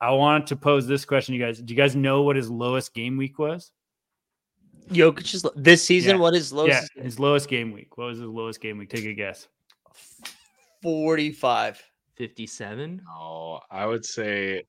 I 0.00 0.12
want 0.12 0.46
to 0.46 0.56
pose 0.56 0.86
this 0.86 1.04
question, 1.04 1.34
you 1.34 1.40
guys. 1.40 1.58
Do 1.58 1.74
you 1.74 1.76
guys 1.76 1.96
know 1.96 2.22
what 2.22 2.36
his 2.36 2.48
lowest 2.48 2.94
game 2.94 3.16
week 3.16 3.38
was? 3.38 3.72
Jokic 4.90 5.34
is 5.34 5.44
this 5.56 5.84
season. 5.84 6.16
Yeah. 6.16 6.20
What 6.20 6.34
is 6.36 6.52
lowest? 6.52 6.90
Yeah, 6.94 7.02
his 7.02 7.18
lowest 7.18 7.48
game 7.48 7.72
week. 7.72 7.96
What 7.96 8.08
was 8.08 8.18
his 8.18 8.28
lowest 8.28 8.60
game 8.60 8.78
week? 8.78 8.90
Take 8.90 9.04
a 9.04 9.14
guess. 9.14 9.48
Forty-five. 10.80 11.82
Fifty-seven. 12.14 13.02
No, 13.04 13.60
I 13.70 13.84
would 13.84 14.04
say, 14.04 14.64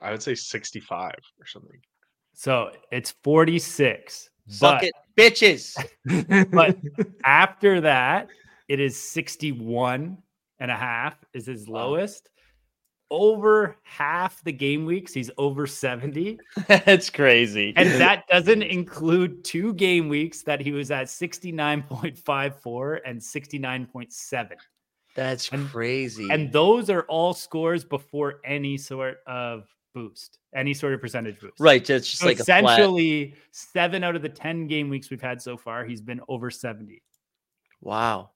I 0.00 0.10
would 0.10 0.22
say 0.22 0.34
sixty-five 0.34 1.18
or 1.40 1.46
something. 1.46 1.80
So 2.34 2.70
it's 2.90 3.12
46. 3.22 4.28
Suck 4.48 4.80
but 4.80 4.84
it, 4.88 4.92
bitches. 5.16 5.76
But- 6.52 6.76
after 7.24 7.80
that, 7.82 8.28
it 8.68 8.80
is 8.80 9.00
61 9.00 10.18
and 10.58 10.70
a 10.70 10.74
half 10.76 11.16
is 11.32 11.46
his 11.46 11.68
Wow. 11.68 11.86
lowest. 11.88 12.30
Over 13.10 13.76
half 13.84 14.42
the 14.42 14.50
game 14.52 14.84
weeks, 14.86 15.12
he's 15.14 15.30
over 15.38 15.66
70. 15.66 16.38
That's 16.66 17.08
crazy. 17.10 17.72
And 17.76 17.88
that 18.00 18.26
doesn't 18.26 18.62
include 18.62 19.44
two 19.44 19.72
game 19.74 20.08
weeks 20.08 20.42
that 20.42 20.60
he 20.60 20.72
was 20.72 20.90
at 20.90 21.06
69.54 21.06 22.98
and 23.04 23.20
69.7. 23.20 24.48
That's 25.14 25.48
and- 25.50 25.68
crazy. 25.68 26.28
And 26.30 26.52
those 26.52 26.90
are 26.90 27.02
all 27.02 27.34
scores 27.34 27.84
before 27.84 28.40
any 28.44 28.76
sort 28.76 29.18
of 29.26 29.68
boost, 29.94 30.38
any 30.54 30.74
sort 30.74 30.92
of 30.94 31.00
percentage 31.00 31.38
boost. 31.40 31.60
right, 31.60 31.84
that's 31.84 32.08
just 32.08 32.20
So 32.22 32.26
like 32.26 32.40
a 32.40 32.44
flat. 32.44 32.64
essentially, 32.64 33.34
seven 33.52 34.02
out 34.02 34.16
of 34.16 34.22
the 34.22 34.28
10 34.28 34.66
game 34.66 34.88
weeks 34.88 35.08
we've 35.10 35.22
had 35.22 35.40
so 35.40 35.56
far, 35.56 35.84
he's 35.84 36.00
been 36.00 36.20
over 36.28 36.50
70. 36.50 37.00
Wow, 37.80 38.30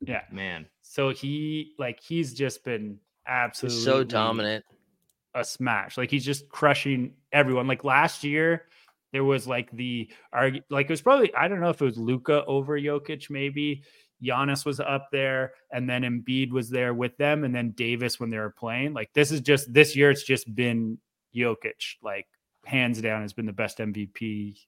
Yeah. 0.00 0.22
Man, 0.30 0.66
So 0.82 1.10
he, 1.10 1.72
like, 1.78 2.00
he's 2.02 2.34
just 2.34 2.62
been 2.64 2.90
he's 2.90 2.98
absolutely 3.26 3.80
so 3.84 4.04
dominant. 4.04 4.64
a 5.34 5.44
smash. 5.44 5.96
Like 5.96 6.10
he's 6.10 6.24
just 6.24 6.48
crushing 6.48 7.14
everyone. 7.32 7.66
Like 7.66 7.84
last 7.84 8.22
year, 8.24 8.66
there 9.12 9.24
was 9.24 9.46
like 9.46 9.70
the 9.72 10.10
argu- 10.34 10.62
like 10.70 10.86
it 10.86 10.90
was 10.90 11.00
probably 11.02 11.32
I 11.34 11.48
don't 11.48 11.60
know 11.60 11.70
if 11.70 11.80
it 11.80 11.84
was 11.84 11.96
Luka 11.98 12.44
over 12.46 12.78
Jokic, 12.78 13.30
maybe 13.30 13.82
Giannis 14.22 14.64
was 14.64 14.80
up 14.80 15.08
there, 15.12 15.52
and 15.70 15.88
then 15.88 16.02
Embiid 16.02 16.50
was 16.50 16.70
there 16.70 16.94
with 16.94 17.16
them, 17.16 17.44
and 17.44 17.54
then 17.54 17.70
Davis 17.72 18.18
when 18.18 18.30
they 18.30 18.38
were 18.38 18.50
playing. 18.50 18.94
Like 18.94 19.12
this 19.12 19.30
is 19.30 19.40
just 19.40 19.72
this 19.72 19.94
year, 19.94 20.10
it's 20.10 20.24
just 20.24 20.52
been 20.54 20.98
Jokic, 21.34 21.96
like 22.02 22.26
hands 22.64 23.00
down, 23.00 23.22
has 23.22 23.32
been 23.32 23.46
the 23.46 23.52
best 23.52 23.78
MVP 23.78 24.58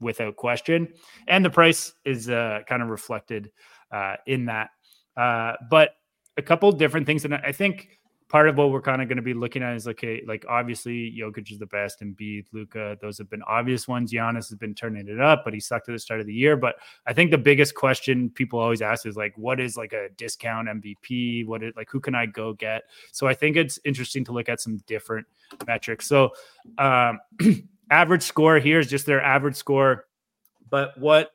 without 0.00 0.36
question, 0.36 0.88
and 1.28 1.44
the 1.44 1.50
price 1.50 1.92
is 2.04 2.28
uh, 2.28 2.60
kind 2.66 2.82
of 2.82 2.88
reflected 2.88 3.50
uh, 3.92 4.16
in 4.26 4.46
that. 4.46 4.70
Uh, 5.16 5.54
but 5.70 5.90
a 6.36 6.42
couple 6.42 6.70
different 6.72 7.06
things, 7.06 7.24
and 7.24 7.34
I 7.34 7.52
think 7.52 7.99
part 8.30 8.48
of 8.48 8.56
what 8.56 8.70
we're 8.70 8.80
kind 8.80 9.02
of 9.02 9.08
going 9.08 9.16
to 9.16 9.22
be 9.22 9.34
looking 9.34 9.60
at 9.60 9.74
is 9.74 9.88
okay, 9.88 10.22
like 10.24 10.46
obviously 10.48 11.12
Jokic 11.18 11.50
is 11.50 11.58
the 11.58 11.66
best, 11.66 12.00
and 12.00 12.16
B 12.16 12.44
Luka, 12.52 12.96
those 13.02 13.18
have 13.18 13.28
been 13.28 13.42
obvious 13.42 13.88
ones. 13.88 14.12
Giannis 14.12 14.48
has 14.48 14.54
been 14.54 14.72
turning 14.72 15.08
it 15.08 15.20
up, 15.20 15.42
but 15.44 15.52
he 15.52 15.58
sucked 15.58 15.88
at 15.88 15.92
the 15.92 15.98
start 15.98 16.20
of 16.20 16.26
the 16.26 16.32
year. 16.32 16.56
But 16.56 16.76
I 17.06 17.12
think 17.12 17.32
the 17.32 17.38
biggest 17.38 17.74
question 17.74 18.30
people 18.30 18.60
always 18.60 18.82
ask 18.82 19.04
is 19.04 19.16
like, 19.16 19.36
what 19.36 19.58
is 19.58 19.76
like 19.76 19.92
a 19.92 20.10
discount 20.16 20.68
MVP? 20.68 21.44
What 21.44 21.64
is 21.64 21.74
like 21.76 21.90
who 21.90 21.98
can 21.98 22.14
I 22.14 22.26
go 22.26 22.52
get? 22.52 22.84
So 23.10 23.26
I 23.26 23.34
think 23.34 23.56
it's 23.56 23.80
interesting 23.84 24.24
to 24.26 24.32
look 24.32 24.48
at 24.48 24.60
some 24.60 24.78
different 24.86 25.26
metrics. 25.66 26.06
So 26.06 26.30
um 26.78 27.18
average 27.90 28.22
score 28.22 28.60
here 28.60 28.78
is 28.78 28.88
just 28.88 29.06
their 29.06 29.20
average 29.20 29.56
score, 29.56 30.06
but 30.70 30.96
what 31.00 31.32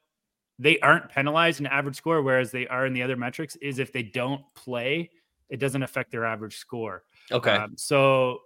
they 0.57 0.79
aren't 0.79 1.09
penalized 1.09 1.59
in 1.59 1.65
average 1.65 1.97
score, 1.97 2.21
whereas 2.21 2.51
they 2.51 2.65
are 2.67 2.85
in 2.85 2.93
the 2.93 3.03
other 3.03 3.17
metrics, 3.17 3.57
is 3.57 3.79
if 3.79 3.91
they 3.91 4.03
don't 4.03 4.41
play 4.55 5.09
it 5.49 5.59
doesn't 5.59 5.83
affect 5.83 6.11
their 6.11 6.25
average 6.25 6.57
score. 6.57 7.03
Okay. 7.31 7.51
Um, 7.51 7.73
so, 7.77 8.41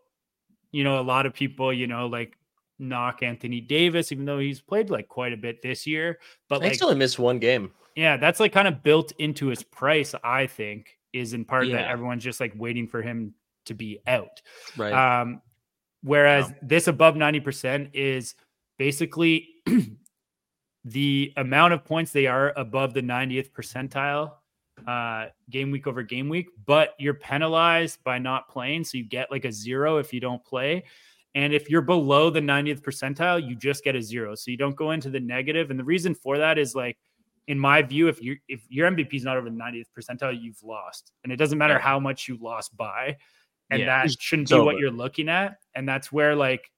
you 0.71 0.83
know, 0.83 0.99
a 0.99 1.03
lot 1.03 1.25
of 1.25 1.33
people, 1.33 1.71
you 1.73 1.87
know, 1.87 2.07
like 2.07 2.37
knock 2.77 3.23
Anthony 3.23 3.61
Davis, 3.61 4.11
even 4.11 4.25
though 4.25 4.39
he's 4.39 4.61
played 4.61 4.89
like 4.89 5.07
quite 5.07 5.33
a 5.33 5.37
bit 5.37 5.61
this 5.61 5.85
year. 5.85 6.19
But 6.47 6.61
I 6.61 6.65
like, 6.65 6.75
still 6.75 6.93
missed 6.95 7.19
one 7.19 7.39
game. 7.39 7.71
yeah, 7.95 8.17
that's 8.17 8.39
like 8.39 8.51
kind 8.51 8.67
of 8.67 8.83
built 8.83 9.11
into 9.19 9.47
his 9.47 9.63
price, 9.63 10.15
I 10.23 10.47
think, 10.47 10.97
is 11.13 11.33
in 11.33 11.45
part 11.45 11.69
that 11.71 11.87
everyone's 11.87 12.23
just 12.23 12.39
like 12.39 12.53
waiting 12.55 12.87
for 12.87 13.01
him 13.01 13.33
to 13.65 13.73
be 13.73 13.99
out. 14.07 14.41
Right. 14.77 14.93
Um, 14.93 15.41
whereas 16.03 16.51
this 16.61 16.87
above 16.87 17.15
90% 17.15 17.89
is 17.93 18.35
basically 18.77 19.47
the 20.85 21.33
amount 21.37 21.73
of 21.73 21.83
points 21.83 22.11
they 22.11 22.27
are 22.27 22.53
above 22.55 22.93
the 22.93 23.01
90th 23.01 23.51
percentile 23.51 24.33
uh 24.87 25.27
game 25.49 25.71
week 25.71 25.87
over 25.87 26.03
game 26.03 26.29
week 26.29 26.47
but 26.65 26.93
you're 26.99 27.13
penalized 27.13 28.03
by 28.03 28.17
not 28.19 28.47
playing. 28.49 28.83
So 28.83 28.97
you 28.97 29.03
get 29.03 29.31
like 29.31 29.45
a 29.45 29.51
zero 29.51 29.97
if 29.97 30.13
you 30.13 30.19
don't 30.19 30.43
play. 30.43 30.83
And 31.35 31.53
if 31.53 31.69
you're 31.69 31.81
below 31.81 32.29
the 32.29 32.39
90th 32.41 32.81
percentile 32.81 33.45
you 33.47 33.55
just 33.55 33.83
get 33.83 33.95
a 33.95 34.01
zero. 34.01 34.35
So 34.35 34.51
you 34.51 34.57
don't 34.57 34.75
go 34.75 34.91
into 34.91 35.09
the 35.09 35.19
negative. 35.19 35.69
and 35.71 35.79
the 35.79 35.83
reason 35.83 36.13
for 36.15 36.37
that 36.37 36.57
is 36.57 36.75
like 36.75 36.97
in 37.47 37.57
my 37.59 37.81
view 37.81 38.07
if 38.07 38.21
you 38.21 38.37
if 38.47 38.61
your 38.69 38.89
mvp 38.91 39.13
is 39.13 39.23
not 39.23 39.37
over 39.37 39.49
the 39.49 39.55
90th 39.55 39.85
percentile 39.97 40.39
you've 40.39 40.61
lost. 40.63 41.11
And 41.23 41.31
it 41.33 41.37
doesn't 41.37 41.57
matter 41.57 41.73
Yeah. 41.75 41.79
how 41.79 41.99
much 41.99 42.27
you 42.27 42.37
lost 42.41 42.75
by. 42.77 43.17
And 43.71 43.79
Yeah. 43.81 44.03
that 44.03 44.11
shouldn't 44.19 44.49
be 44.49 44.59
what 44.59 44.77
you're 44.77 44.91
looking 44.91 45.29
at. 45.29 45.57
And 45.75 45.87
that's 45.87 46.11
where 46.11 46.35
like 46.35 46.71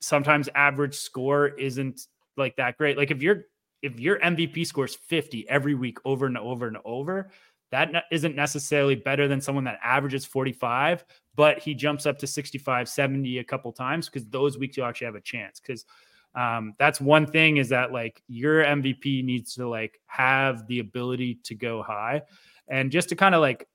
sometimes 0.00 0.48
average 0.54 0.94
score 0.94 1.48
isn't 1.48 2.06
like 2.36 2.56
that 2.56 2.78
great. 2.78 2.96
Like 2.96 3.10
if 3.10 3.22
you're 3.22 3.44
if 3.82 3.98
your 3.98 4.18
mvp 4.20 4.66
scores 4.66 4.94
50 4.94 5.48
every 5.48 5.74
week 5.74 5.98
over 6.04 6.26
and 6.26 6.38
over 6.38 6.66
and 6.66 6.78
over 6.84 7.30
that 7.70 8.04
isn't 8.10 8.34
necessarily 8.34 8.96
better 8.96 9.28
than 9.28 9.40
someone 9.40 9.64
that 9.64 9.78
averages 9.82 10.24
45 10.24 11.04
but 11.40 11.58
he 11.58 11.74
jumps 11.74 12.04
up 12.04 12.18
to 12.18 12.26
65 12.26 12.86
70 12.86 13.38
a 13.38 13.44
couple 13.44 13.72
times 13.72 14.10
because 14.10 14.26
those 14.28 14.58
weeks 14.58 14.76
you 14.76 14.82
actually 14.82 15.06
have 15.06 15.14
a 15.14 15.22
chance. 15.22 15.58
Because 15.58 15.86
um, 16.34 16.74
that's 16.78 17.00
one 17.00 17.26
thing 17.26 17.56
is 17.56 17.70
that 17.70 17.92
like 17.92 18.22
your 18.28 18.62
mvp 18.62 19.24
needs 19.24 19.54
to 19.54 19.66
like 19.66 19.98
have 20.06 20.66
the 20.66 20.80
ability 20.80 21.38
to 21.44 21.54
go 21.54 21.82
high. 21.82 22.20
And 22.68 22.90
just 22.90 23.08
to 23.08 23.16
kind 23.16 23.34
of 23.34 23.40
like 23.40 23.66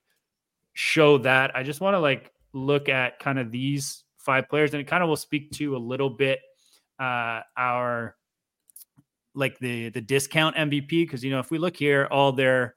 show 0.77 1.17
that 1.17 1.55
i 1.55 1.63
just 1.63 1.79
want 1.79 1.95
to 1.95 1.99
like 1.99 2.31
look 2.51 2.89
at 2.89 3.17
kind 3.17 3.39
of 3.39 3.49
these 3.49 4.03
five 4.17 4.47
players 4.49 4.73
and 4.73 4.81
it 4.81 4.87
kind 4.87 5.01
of 5.01 5.07
will 5.07 5.15
speak 5.15 5.49
to 5.49 5.75
a 5.75 5.79
little 5.79 6.09
bit 6.09 6.39
uh 6.99 7.39
our 7.57 8.15
like 9.35 9.59
the 9.59 9.89
the 9.89 10.01
discount 10.01 10.55
mvp 10.55 10.89
because 10.89 11.23
you 11.23 11.31
know 11.31 11.39
if 11.39 11.51
we 11.51 11.57
look 11.57 11.75
here 11.75 12.07
all 12.11 12.31
their 12.31 12.75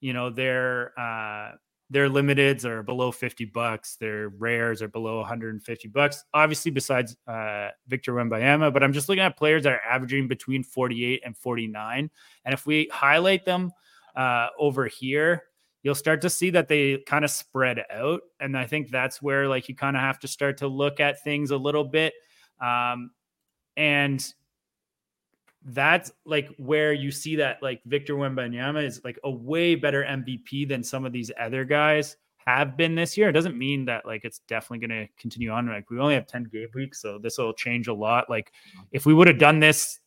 you 0.00 0.12
know 0.12 0.30
their 0.30 0.98
uh 0.98 1.52
their 1.88 2.08
limiteds 2.08 2.64
are 2.64 2.82
below 2.82 3.12
50 3.12 3.44
bucks 3.46 3.96
their 3.96 4.28
rares 4.30 4.82
are 4.82 4.88
below 4.88 5.18
150 5.18 5.88
bucks 5.88 6.24
obviously 6.34 6.70
besides 6.70 7.16
uh 7.26 7.68
victor 7.86 8.12
Wembanyama 8.12 8.72
but 8.72 8.82
i'm 8.82 8.92
just 8.92 9.08
looking 9.08 9.22
at 9.22 9.36
players 9.36 9.64
that 9.64 9.74
are 9.74 9.82
averaging 9.88 10.28
between 10.28 10.62
48 10.62 11.22
and 11.24 11.36
49 11.36 12.10
and 12.44 12.54
if 12.54 12.66
we 12.66 12.88
highlight 12.92 13.44
them 13.44 13.72
uh 14.16 14.48
over 14.58 14.86
here 14.86 15.44
you'll 15.82 15.94
start 15.94 16.20
to 16.22 16.30
see 16.30 16.50
that 16.50 16.66
they 16.66 16.98
kind 17.06 17.24
of 17.24 17.30
spread 17.30 17.84
out 17.90 18.20
and 18.40 18.56
i 18.56 18.66
think 18.66 18.90
that's 18.90 19.22
where 19.22 19.48
like 19.48 19.68
you 19.68 19.74
kind 19.76 19.96
of 19.96 20.02
have 20.02 20.18
to 20.18 20.28
start 20.28 20.58
to 20.58 20.66
look 20.66 20.98
at 21.00 21.22
things 21.22 21.50
a 21.50 21.56
little 21.56 21.84
bit 21.84 22.14
um 22.60 23.10
and 23.76 24.34
that's 25.66 26.12
like 26.24 26.48
where 26.58 26.92
you 26.92 27.10
see 27.10 27.36
that 27.36 27.62
like 27.62 27.82
Victor 27.86 28.14
Wembanyama 28.14 28.84
is 28.84 29.00
like 29.04 29.18
a 29.24 29.30
way 29.30 29.74
better 29.74 30.04
MVP 30.04 30.68
than 30.68 30.82
some 30.82 31.04
of 31.04 31.12
these 31.12 31.30
other 31.40 31.64
guys 31.64 32.16
have 32.46 32.76
been 32.76 32.94
this 32.94 33.16
year. 33.16 33.28
It 33.28 33.32
doesn't 33.32 33.58
mean 33.58 33.84
that 33.86 34.06
like 34.06 34.24
it's 34.24 34.38
definitely 34.46 34.86
going 34.86 35.06
to 35.06 35.12
continue 35.20 35.50
on. 35.50 35.66
Like 35.66 35.90
we 35.90 35.98
only 35.98 36.14
have 36.14 36.28
10 36.28 36.44
game 36.44 36.68
weeks, 36.74 37.02
so 37.02 37.18
this 37.18 37.38
will 37.38 37.52
change 37.52 37.88
a 37.88 37.94
lot. 37.94 38.30
Like 38.30 38.52
if 38.92 39.06
we 39.06 39.12
would 39.12 39.26
have 39.26 39.38
done 39.38 39.58
this, 39.58 39.98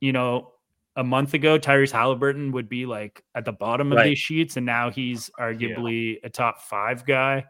you 0.00 0.12
know, 0.12 0.52
a 0.96 1.04
month 1.04 1.34
ago, 1.34 1.58
Tyrese 1.58 1.92
Halliburton 1.92 2.50
would 2.52 2.68
be 2.68 2.86
like 2.86 3.22
at 3.36 3.44
the 3.44 3.52
bottom 3.52 3.92
of 3.92 3.96
Right. 3.98 4.08
these 4.08 4.18
sheets, 4.18 4.56
and 4.56 4.66
now 4.66 4.90
he's 4.90 5.30
arguably 5.38 6.16
a 6.24 6.28
top 6.28 6.60
five 6.62 7.06
guy. 7.06 7.44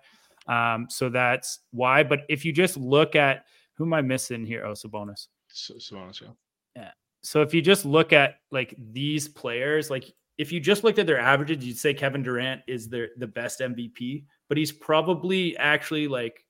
Um, 0.49 0.87
so 0.91 1.09
that's 1.09 1.61
why. 1.71 2.03
But 2.03 2.21
if 2.29 2.45
you 2.45 2.53
just 2.53 2.77
look 2.77 3.17
at 3.17 3.47
who 3.75 3.85
am 3.85 3.95
I 3.95 4.03
missing 4.03 4.45
here? 4.45 4.65
Oh, 4.67 4.73
Sabonis. 4.73 5.29
So, 5.49 5.75
Sabonis, 5.75 6.21
yeah. 6.75 6.91
So 7.23 7.43
if 7.43 7.53
you 7.53 7.61
just 7.63 7.85
look 7.85 8.13
at 8.13 8.37
like 8.51 8.75
these 8.93 9.29
players, 9.29 9.91
like 9.91 10.13
if 10.39 10.53
you 10.53 10.61
just 10.61 10.85
looked 10.85 10.99
at 10.99 11.07
their 11.07 11.19
averages, 11.19 11.65
you'd 11.65 11.79
say 11.79 11.95
Kevin 11.95 12.23
Durant 12.23 12.63
is 12.67 12.89
their 12.89 13.09
the 13.17 13.27
best 13.27 13.61
MVP, 13.61 14.25
but 14.49 14.57
he's 14.59 14.71
probably 14.73 15.57
actually 15.57 16.07
like 16.09 16.45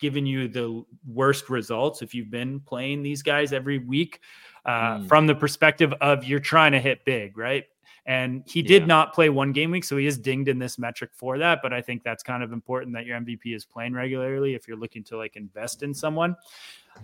giving 0.00 0.24
you 0.26 0.48
the 0.48 0.84
worst 1.06 1.50
results 1.50 2.02
if 2.02 2.14
you've 2.14 2.30
been 2.30 2.60
playing 2.60 3.02
these 3.02 3.22
guys 3.22 3.52
every 3.52 3.78
week 3.78 4.20
uh, 4.64 4.98
Mm. 4.98 5.08
from 5.08 5.26
the 5.26 5.34
perspective 5.34 5.92
of 6.00 6.24
you're 6.24 6.38
trying 6.40 6.72
to 6.72 6.78
hit 6.80 7.04
big, 7.04 7.36
right? 7.36 7.64
And 8.06 8.42
he 8.46 8.62
did 8.62 8.82
Yeah. 8.82 8.86
not 8.86 9.12
play 9.12 9.28
one 9.28 9.52
game 9.52 9.70
week, 9.70 9.84
so 9.84 9.96
he 9.96 10.06
is 10.06 10.16
dinged 10.16 10.48
in 10.48 10.58
this 10.58 10.78
metric 10.78 11.10
for 11.12 11.36
that. 11.38 11.60
But 11.62 11.72
I 11.72 11.82
think 11.82 12.02
that's 12.02 12.22
kind 12.22 12.42
of 12.42 12.52
important 12.52 12.94
that 12.94 13.06
your 13.06 13.16
MVP 13.16 13.54
is 13.54 13.64
playing 13.64 13.92
regularly 13.92 14.54
if 14.54 14.66
you're 14.68 14.76
looking 14.78 15.04
to 15.04 15.16
like 15.16 15.36
invest 15.36 15.82
in 15.82 15.92
someone. 15.92 16.34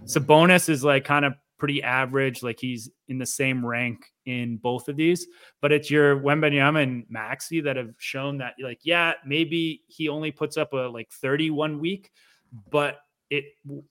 Sabonis 0.04 0.68
is 0.68 0.82
like 0.84 1.04
kind 1.04 1.24
of 1.24 1.34
pretty 1.64 1.82
average, 1.82 2.42
like 2.42 2.60
he's 2.60 2.90
in 3.08 3.16
the 3.16 3.24
same 3.24 3.64
rank 3.64 4.12
in 4.26 4.58
both 4.58 4.86
of 4.90 4.96
these. 4.96 5.26
But 5.62 5.72
it's 5.72 5.90
your 5.90 6.20
Wembanyama 6.20 6.82
and 6.82 7.06
Maxey 7.08 7.62
that 7.62 7.76
have 7.76 7.94
shown 7.96 8.36
that, 8.38 8.52
like, 8.62 8.80
yeah, 8.82 9.14
maybe 9.24 9.80
he 9.86 10.10
only 10.10 10.30
puts 10.30 10.58
up 10.58 10.74
a 10.74 10.76
like 10.76 11.10
31 11.10 11.80
week, 11.80 12.10
but 12.70 12.98
it 13.30 13.44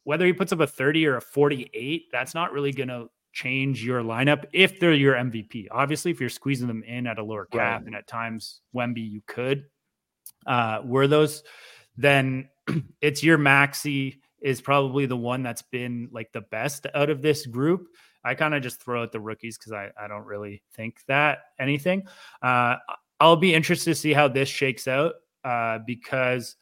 whether 0.03 0.27
he 0.27 0.33
puts 0.33 0.53
up 0.53 0.59
a 0.59 0.67
30 0.67 1.07
or 1.07 1.17
a 1.17 1.21
48, 1.21 2.03
that's 2.11 2.35
not 2.35 2.51
really 2.53 2.71
gonna 2.71 3.05
change 3.31 3.83
your 3.83 4.03
lineup 4.03 4.45
if 4.53 4.79
they're 4.79 4.93
your 4.93 5.15
MVP. 5.15 5.67
Obviously, 5.71 6.11
if 6.11 6.19
you're 6.19 6.29
squeezing 6.29 6.67
them 6.67 6.83
in 6.83 7.07
at 7.07 7.17
a 7.17 7.23
lower 7.23 7.45
cap, 7.47 7.79
Right. 7.79 7.87
and 7.87 7.95
at 7.95 8.05
times 8.05 8.61
Wemby 8.75 9.09
you 9.09 9.23
could, 9.25 9.65
uh, 10.45 10.81
were 10.85 11.07
those, 11.07 11.41
then 11.97 12.49
it's 13.01 13.23
your 13.23 13.39
Maxey 13.39 14.21
is 14.43 14.61
probably 14.61 15.05
the 15.05 15.17
one 15.17 15.41
that's 15.41 15.61
been 15.61 16.09
like 16.11 16.31
the 16.33 16.41
best 16.41 16.85
out 16.93 17.09
of 17.09 17.21
this 17.21 17.45
group. 17.45 17.87
I 18.25 18.35
kind 18.35 18.53
of 18.53 18.61
just 18.61 18.81
throw 18.81 19.01
out 19.01 19.11
the 19.11 19.19
rookies 19.19 19.57
because 19.57 19.71
I, 19.71 19.89
I 19.99 20.07
don't 20.07 20.25
really 20.25 20.61
think 20.73 20.99
that 21.07 21.39
anything. 21.59 22.07
Uh, 22.41 22.75
I'll 23.19 23.37
be 23.37 23.53
interested 23.53 23.91
to 23.91 23.95
see 23.95 24.13
how 24.13 24.27
this 24.27 24.49
shakes 24.49 24.87
out 24.87 25.13
uh, 25.43 25.79
because 25.87 26.57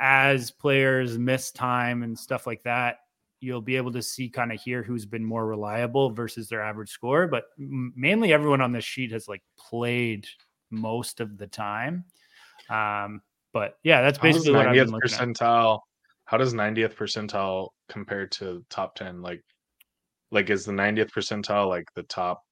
as 0.00 0.50
players 0.50 1.18
miss 1.18 1.52
time 1.52 2.02
and 2.02 2.18
stuff 2.18 2.46
like 2.46 2.62
that, 2.64 2.98
you'll 3.40 3.60
be 3.60 3.76
able 3.76 3.92
to 3.92 4.02
see 4.02 4.28
kind 4.28 4.52
of 4.52 4.60
here 4.60 4.82
who's 4.82 5.06
been 5.06 5.24
more 5.24 5.46
reliable 5.46 6.10
versus 6.10 6.48
their 6.48 6.62
average 6.62 6.90
score. 6.90 7.26
But 7.28 7.44
m- 7.58 7.92
mainly 7.96 8.32
everyone 8.32 8.60
on 8.60 8.72
this 8.72 8.84
sheet 8.84 9.12
has 9.12 9.28
like 9.28 9.42
played 9.56 10.26
most 10.70 11.20
of 11.20 11.38
the 11.38 11.46
time. 11.46 12.04
Um, 12.68 13.22
but 13.52 13.78
yeah, 13.82 14.02
that's 14.02 14.18
basically 14.18 14.52
what 14.52 14.66
I've 14.66 14.74
been 14.74 14.88
90th 14.88 14.92
looking 14.92 15.12
at. 15.12 15.89
How 16.30 16.36
does 16.36 16.54
90th 16.54 16.94
percentile 16.94 17.70
compare 17.88 18.24
to 18.28 18.64
top 18.70 18.94
10? 18.94 19.20
Like, 19.20 19.42
like 20.30 20.48
is 20.48 20.64
the 20.64 20.70
90th 20.70 21.10
percentile 21.10 21.68
like 21.68 21.88
the 21.96 22.04
top 22.04 22.44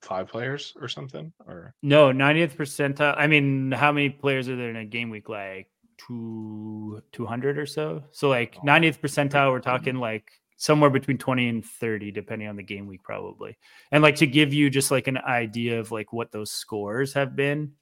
five 0.00 0.28
players 0.28 0.74
or 0.80 0.86
something? 0.86 1.32
Or 1.44 1.74
No, 1.82 2.12
90th 2.12 2.54
percentile. 2.54 3.16
I 3.18 3.26
mean, 3.26 3.72
how 3.72 3.90
many 3.90 4.10
players 4.10 4.48
are 4.48 4.54
there 4.54 4.70
in 4.70 4.76
a 4.76 4.84
game 4.84 5.10
week? 5.10 5.28
Like 5.28 5.66
two, 5.98 7.02
200 7.10 7.58
or 7.58 7.66
so. 7.66 8.04
So, 8.12 8.28
like 8.28 8.54
90th 8.58 9.00
percentile, 9.00 9.50
we're 9.50 9.58
talking 9.58 9.96
like 9.96 10.30
somewhere 10.56 10.90
between 10.90 11.18
20 11.18 11.48
and 11.48 11.64
30, 11.64 12.12
depending 12.12 12.46
on 12.46 12.54
the 12.54 12.62
game 12.62 12.86
week, 12.86 13.02
probably. 13.02 13.58
And 13.90 14.04
like 14.04 14.14
to 14.16 14.28
give 14.28 14.54
you 14.54 14.70
just 14.70 14.92
like 14.92 15.08
an 15.08 15.18
idea 15.18 15.80
of 15.80 15.90
like 15.90 16.12
what 16.12 16.30
those 16.30 16.52
scores 16.52 17.14
have 17.14 17.34
been, 17.34 17.72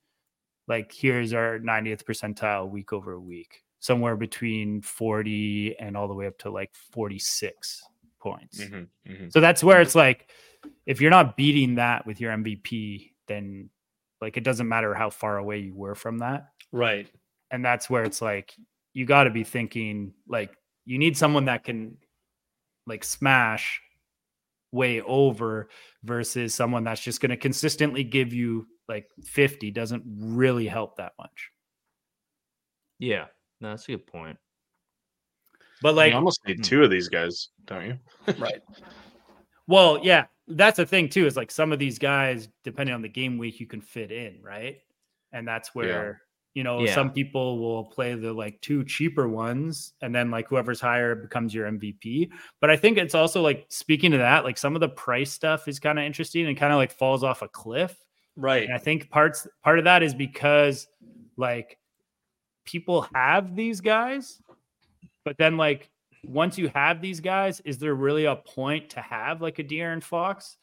like 0.66 0.90
here's 0.90 1.35
our 1.35 1.59
90th 1.59 2.04
percentile 2.04 2.70
week 2.70 2.94
over 2.94 3.20
week, 3.20 3.62
somewhere 3.85 4.16
between 4.16 4.81
40 4.81 5.77
and 5.79 5.94
all 5.94 6.09
the 6.09 6.14
way 6.14 6.27
up 6.27 6.38
to 6.38 6.51
like 6.51 6.75
46 6.75 7.83
points. 8.18 8.59
Mhm, 8.59 8.88
mhm. 9.07 9.31
So 9.31 9.42
that's 9.42 9.62
where 9.62 9.83
it's 9.83 9.94
like, 9.94 10.31
if 10.87 11.03
you're 11.03 11.11
not 11.11 11.37
beating 11.37 11.75
that 11.75 12.07
with 12.07 12.18
your 12.18 12.33
MVP, 12.33 13.12
then 13.29 13.68
like 14.23 14.38
it 14.38 14.42
doesn't 14.42 14.66
matter 14.66 14.94
how 14.94 15.11
far 15.11 15.37
away 15.37 15.59
you 15.59 15.75
were 15.75 15.94
from 15.94 16.20
that. 16.20 16.49
Right. 16.73 17.11
And 17.51 17.62
that's 17.62 17.90
where 17.90 18.05
it's 18.05 18.23
like, 18.23 18.55
you 18.94 19.05
got 19.05 19.25
to 19.25 19.31
be 19.31 19.44
thinking 19.44 20.14
like 20.27 20.57
you 20.87 20.97
need 20.99 21.14
someone 21.14 21.44
that 21.44 21.64
can 21.64 21.99
like 22.87 23.05
smash 23.05 23.83
way 24.73 25.03
over 25.03 25.68
versus 26.05 26.55
someone 26.55 26.85
that's 26.85 27.03
just 27.03 27.20
going 27.20 27.31
to 27.31 27.37
consistently 27.37 28.03
give 28.03 28.33
you 28.33 28.66
like 28.88 29.11
50 29.25 29.70
doesn't 29.73 30.05
really 30.07 30.68
help 30.68 30.97
that 30.97 31.12
much. 31.18 31.51
Yeah, 32.99 33.27
no, 33.61 33.71
that's 33.71 33.88
a 33.88 33.93
good 33.93 34.07
point. 34.07 34.38
But 35.83 35.95
like 35.95 36.12
you 36.12 36.17
almost 36.17 36.40
need 36.47 36.59
hmm. 36.59 36.62
two 36.62 36.83
of 36.83 36.90
these 36.90 37.09
guys, 37.09 37.51
don't 37.67 37.87
you? 37.87 37.99
Right. 38.38 38.62
Well, 39.67 39.99
yeah, 40.03 40.27
that's 40.49 40.77
the 40.77 40.87
thing 40.87 41.09
too. 41.09 41.27
Is 41.27 41.37
like 41.37 41.51
some 41.51 41.73
of 41.73 41.79
these 41.79 41.99
guys, 41.99 42.49
depending 42.64 42.95
on 42.95 43.03
the 43.03 43.09
game 43.09 43.38
week, 43.38 43.61
you 43.61 43.67
can 43.67 43.81
fit 43.81 44.12
in, 44.12 44.40
right? 44.43 44.79
And 45.33 45.47
that's 45.47 45.75
where 45.75 46.21
you 46.55 46.62
know 46.62 46.81
Yeah. 46.81 46.95
some 46.95 47.12
people 47.12 47.59
will 47.59 47.85
play 47.85 48.14
the 48.14 48.33
like 48.33 48.61
two 48.61 48.85
cheaper 48.85 49.29
ones, 49.29 49.95
and 50.03 50.14
then 50.14 50.31
like 50.31 50.49
whoever's 50.49 50.81
higher 50.81 51.14
becomes 51.14 51.55
your 51.55 51.67
MVP. 51.67 52.31
But 52.61 52.71
I 52.71 52.77
think 52.77 52.99
it's 52.99 53.14
also 53.14 53.43
like 53.43 53.67
speaking 53.69 54.11
to 54.12 54.19
that, 54.19 54.45
like 54.45 54.59
some 54.59 54.75
of 54.75 54.81
the 54.81 54.88
price 54.88 55.33
stuff 55.33 55.67
is 55.67 55.81
kind 55.81 55.99
of 55.99 56.05
interesting 56.05 56.47
and 56.47 56.57
kind 56.57 56.73
of 56.73 56.79
like 56.79 56.93
falls 56.93 57.25
off 57.25 57.43
a 57.43 57.49
cliff. 57.49 57.97
Right. 58.37 58.64
And 58.64 58.75
I 58.75 58.79
think 58.79 59.11
parts 59.11 59.47
part 59.62 59.79
of 59.79 59.85
that 59.85 60.03
is 60.03 60.14
because 60.14 60.87
like 61.37 61.79
people 62.64 63.09
have 63.14 63.55
these 63.57 63.81
guys, 63.81 64.40
but 65.24 65.37
then 65.38 65.57
like 65.57 65.90
once 66.24 66.57
you 66.59 66.68
have 66.68 67.00
these 67.00 67.20
guys, 67.20 67.61
is 67.61 67.79
there 67.79 67.94
really 67.94 68.24
a 68.24 68.37
point 68.37 68.90
to 68.90 69.00
have 69.00 69.42
like 69.42 69.59
a 69.59 69.64
De'Aaron 69.64 70.03
Fox 70.03 70.57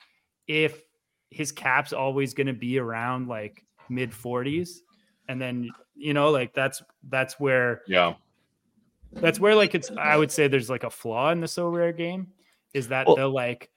if 0.48 0.82
his 1.30 1.52
cap's 1.52 1.94
always 1.94 2.34
going 2.34 2.48
to 2.48 2.54
be 2.54 2.80
around 2.80 3.28
like 3.28 3.64
mid 3.90 4.12
40s? 4.12 4.80
And 5.28 5.42
then 5.42 5.70
you 5.96 6.14
know, 6.14 6.32
like 6.32 6.54
that's 6.54 6.82
that's 7.10 7.40
where 7.40 7.82
Yeah. 7.88 8.16
that's 9.14 9.40
where 9.40 9.56
like 9.56 9.76
it's 9.76 9.92
I 9.92 10.18
would 10.18 10.32
say 10.32 10.48
there's 10.48 10.70
like 10.70 10.84
a 10.84 10.90
flaw 10.90 11.32
in 11.32 11.40
the 11.42 11.48
Sorare 11.48 11.96
game 11.96 12.28
is 12.74 12.88
that 12.88 13.06
Well- 13.08 13.16
the 13.18 13.28
like 13.28 13.70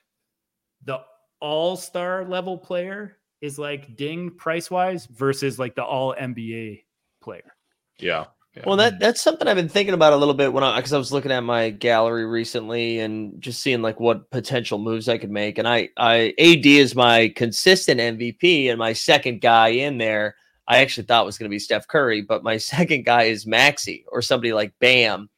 the 0.84 1.00
all-star 1.40 2.24
level 2.24 2.56
player 2.56 3.18
is 3.42 3.58
like 3.58 3.96
dinged 3.96 4.38
price 4.38 4.70
wise 4.70 5.04
versus 5.06 5.58
like 5.58 5.74
the 5.74 5.84
all 5.84 6.14
NBA 6.14 6.84
player. 7.20 7.53
Yeah. 7.98 8.26
yeah. 8.54 8.62
Well, 8.66 8.76
that 8.76 8.98
that's 8.98 9.20
something 9.20 9.46
I've 9.46 9.56
been 9.56 9.68
thinking 9.68 9.94
about 9.94 10.12
a 10.12 10.16
little 10.16 10.34
bit 10.34 10.52
when 10.52 10.64
I 10.64 10.76
because 10.76 10.92
I 10.92 10.98
was 10.98 11.12
looking 11.12 11.32
at 11.32 11.40
my 11.40 11.70
gallery 11.70 12.26
recently 12.26 13.00
and 13.00 13.40
just 13.40 13.60
seeing 13.60 13.82
like 13.82 14.00
what 14.00 14.30
potential 14.30 14.78
moves 14.78 15.08
I 15.08 15.18
could 15.18 15.30
make. 15.30 15.58
And 15.58 15.68
I 15.68 15.90
I 15.96 16.34
AD 16.38 16.66
is 16.66 16.94
my 16.94 17.32
consistent 17.36 18.00
MVP 18.00 18.68
and 18.68 18.78
my 18.78 18.92
second 18.92 19.40
guy 19.40 19.68
in 19.68 19.98
there. 19.98 20.36
I 20.66 20.78
actually 20.78 21.04
thought 21.04 21.26
was 21.26 21.36
going 21.36 21.50
to 21.50 21.54
be 21.54 21.58
Steph 21.58 21.88
Curry, 21.88 22.22
but 22.22 22.42
my 22.42 22.56
second 22.58 23.04
guy 23.04 23.24
is 23.24 23.46
Maxey 23.46 24.04
or 24.10 24.22
somebody 24.22 24.52
like 24.52 24.72
Bam, 24.78 25.28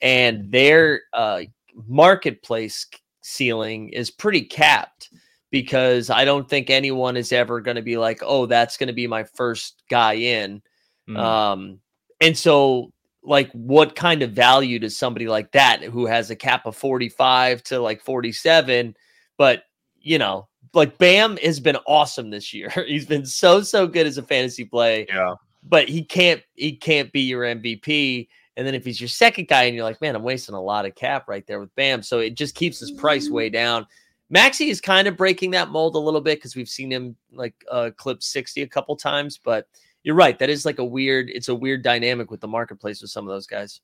and 0.00 0.50
their 0.50 1.02
uh, 1.12 1.42
marketplace 1.86 2.86
ceiling 3.22 3.90
is 3.90 4.10
pretty 4.10 4.42
capped 4.42 5.10
because 5.50 6.10
I 6.10 6.24
don't 6.24 6.48
think 6.48 6.70
anyone 6.70 7.16
is 7.16 7.32
ever 7.32 7.60
going 7.60 7.76
to 7.76 7.82
be 7.82 7.96
like, 7.96 8.20
oh, 8.22 8.46
that's 8.46 8.76
going 8.76 8.88
to 8.88 8.92
be 8.92 9.06
my 9.06 9.24
first 9.24 9.82
guy 9.88 10.14
in. 10.14 10.62
Mm. 11.08 11.18
Um, 11.18 11.80
and 12.20 12.36
so, 12.36 12.92
like, 13.22 13.50
what 13.52 13.94
kind 13.94 14.22
of 14.22 14.32
value 14.32 14.78
does 14.78 14.96
somebody 14.96 15.28
like 15.28 15.52
that 15.52 15.82
who 15.82 16.06
has 16.06 16.30
a 16.30 16.36
cap 16.36 16.66
of 16.66 16.76
45 16.76 17.62
to 17.64 17.80
like 17.80 18.02
47? 18.02 18.96
But, 19.36 19.64
you 20.00 20.18
know, 20.18 20.48
like 20.72 20.98
Bam 20.98 21.36
has 21.38 21.60
been 21.60 21.76
awesome 21.86 22.30
this 22.30 22.52
year. 22.52 22.70
He's 22.86 23.06
been 23.06 23.26
so, 23.26 23.62
so 23.62 23.86
good 23.86 24.06
as 24.06 24.18
a 24.18 24.22
fantasy 24.22 24.64
play, 24.64 25.06
yeah. 25.08 25.34
but 25.62 25.88
he 25.88 26.02
can't, 26.02 26.42
he 26.54 26.72
can't 26.76 27.12
be 27.12 27.20
your 27.20 27.42
MVP. 27.42 28.28
And 28.56 28.66
then 28.66 28.74
if 28.74 28.84
he's 28.84 29.00
your 29.00 29.08
second 29.08 29.46
guy 29.46 29.64
and 29.64 29.76
you're 29.76 29.84
like, 29.84 30.00
man, 30.00 30.16
I'm 30.16 30.24
wasting 30.24 30.56
a 30.56 30.60
lot 30.60 30.84
of 30.84 30.96
cap 30.96 31.28
right 31.28 31.46
there 31.46 31.60
with 31.60 31.72
Bam. 31.76 32.02
So 32.02 32.18
it 32.18 32.34
just 32.34 32.56
keeps 32.56 32.80
his 32.80 32.90
price 32.90 33.30
way 33.30 33.50
down. 33.50 33.86
Maxey 34.30 34.68
is 34.68 34.80
kind 34.80 35.06
of 35.06 35.16
breaking 35.16 35.52
that 35.52 35.70
mold 35.70 35.94
a 35.94 35.98
little 35.98 36.20
bit 36.20 36.38
because 36.38 36.56
we've 36.56 36.68
seen 36.68 36.90
him 36.90 37.16
like 37.32 37.54
uh, 37.70 37.90
clip 37.96 38.20
60 38.20 38.62
a 38.62 38.66
couple 38.66 38.96
times, 38.96 39.38
but 39.38 39.68
you're 40.08 40.16
right. 40.16 40.38
That 40.38 40.48
is 40.48 40.64
like 40.64 40.78
a 40.78 40.84
weird, 40.84 41.28
it's 41.28 41.48
a 41.48 41.54
weird 41.54 41.82
dynamic 41.82 42.30
with 42.30 42.40
the 42.40 42.48
marketplace 42.48 43.02
with 43.02 43.10
some 43.10 43.26
of 43.26 43.28
those 43.28 43.46
guys. 43.46 43.82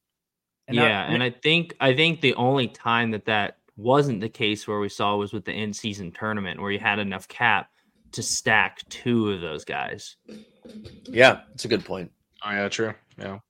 And 0.67 0.81
I- 0.81 0.89
yeah, 0.89 1.03
and 1.05 1.23
I 1.23 1.29
think 1.29 1.77
I 1.81 1.95
think 1.95 2.23
the 2.23 2.35
only 2.37 2.67
time 2.67 3.11
that 3.11 3.27
that 3.27 3.59
wasn't 3.77 4.23
the 4.23 4.31
case 4.31 4.67
where 4.67 4.81
we 4.81 4.89
saw 4.89 5.17
was 5.17 5.35
with 5.35 5.45
the 5.45 5.53
in 5.53 5.75
season 5.75 6.11
tournament 6.13 6.63
where 6.63 6.71
you 6.71 6.79
had 6.79 6.99
enough 6.99 7.29
cap 7.29 7.69
to 8.13 8.23
stack 8.23 8.79
two 8.89 9.33
of 9.33 9.43
those 9.43 9.67
guys. 9.67 10.17
Yeah, 11.05 11.41
it's 11.53 11.67
a 11.67 11.69
good 11.69 11.85
point. 11.85 12.11
Oh 12.43 12.53
yeah, 12.53 12.71
true. 12.71 12.95
Yeah. 13.19 13.41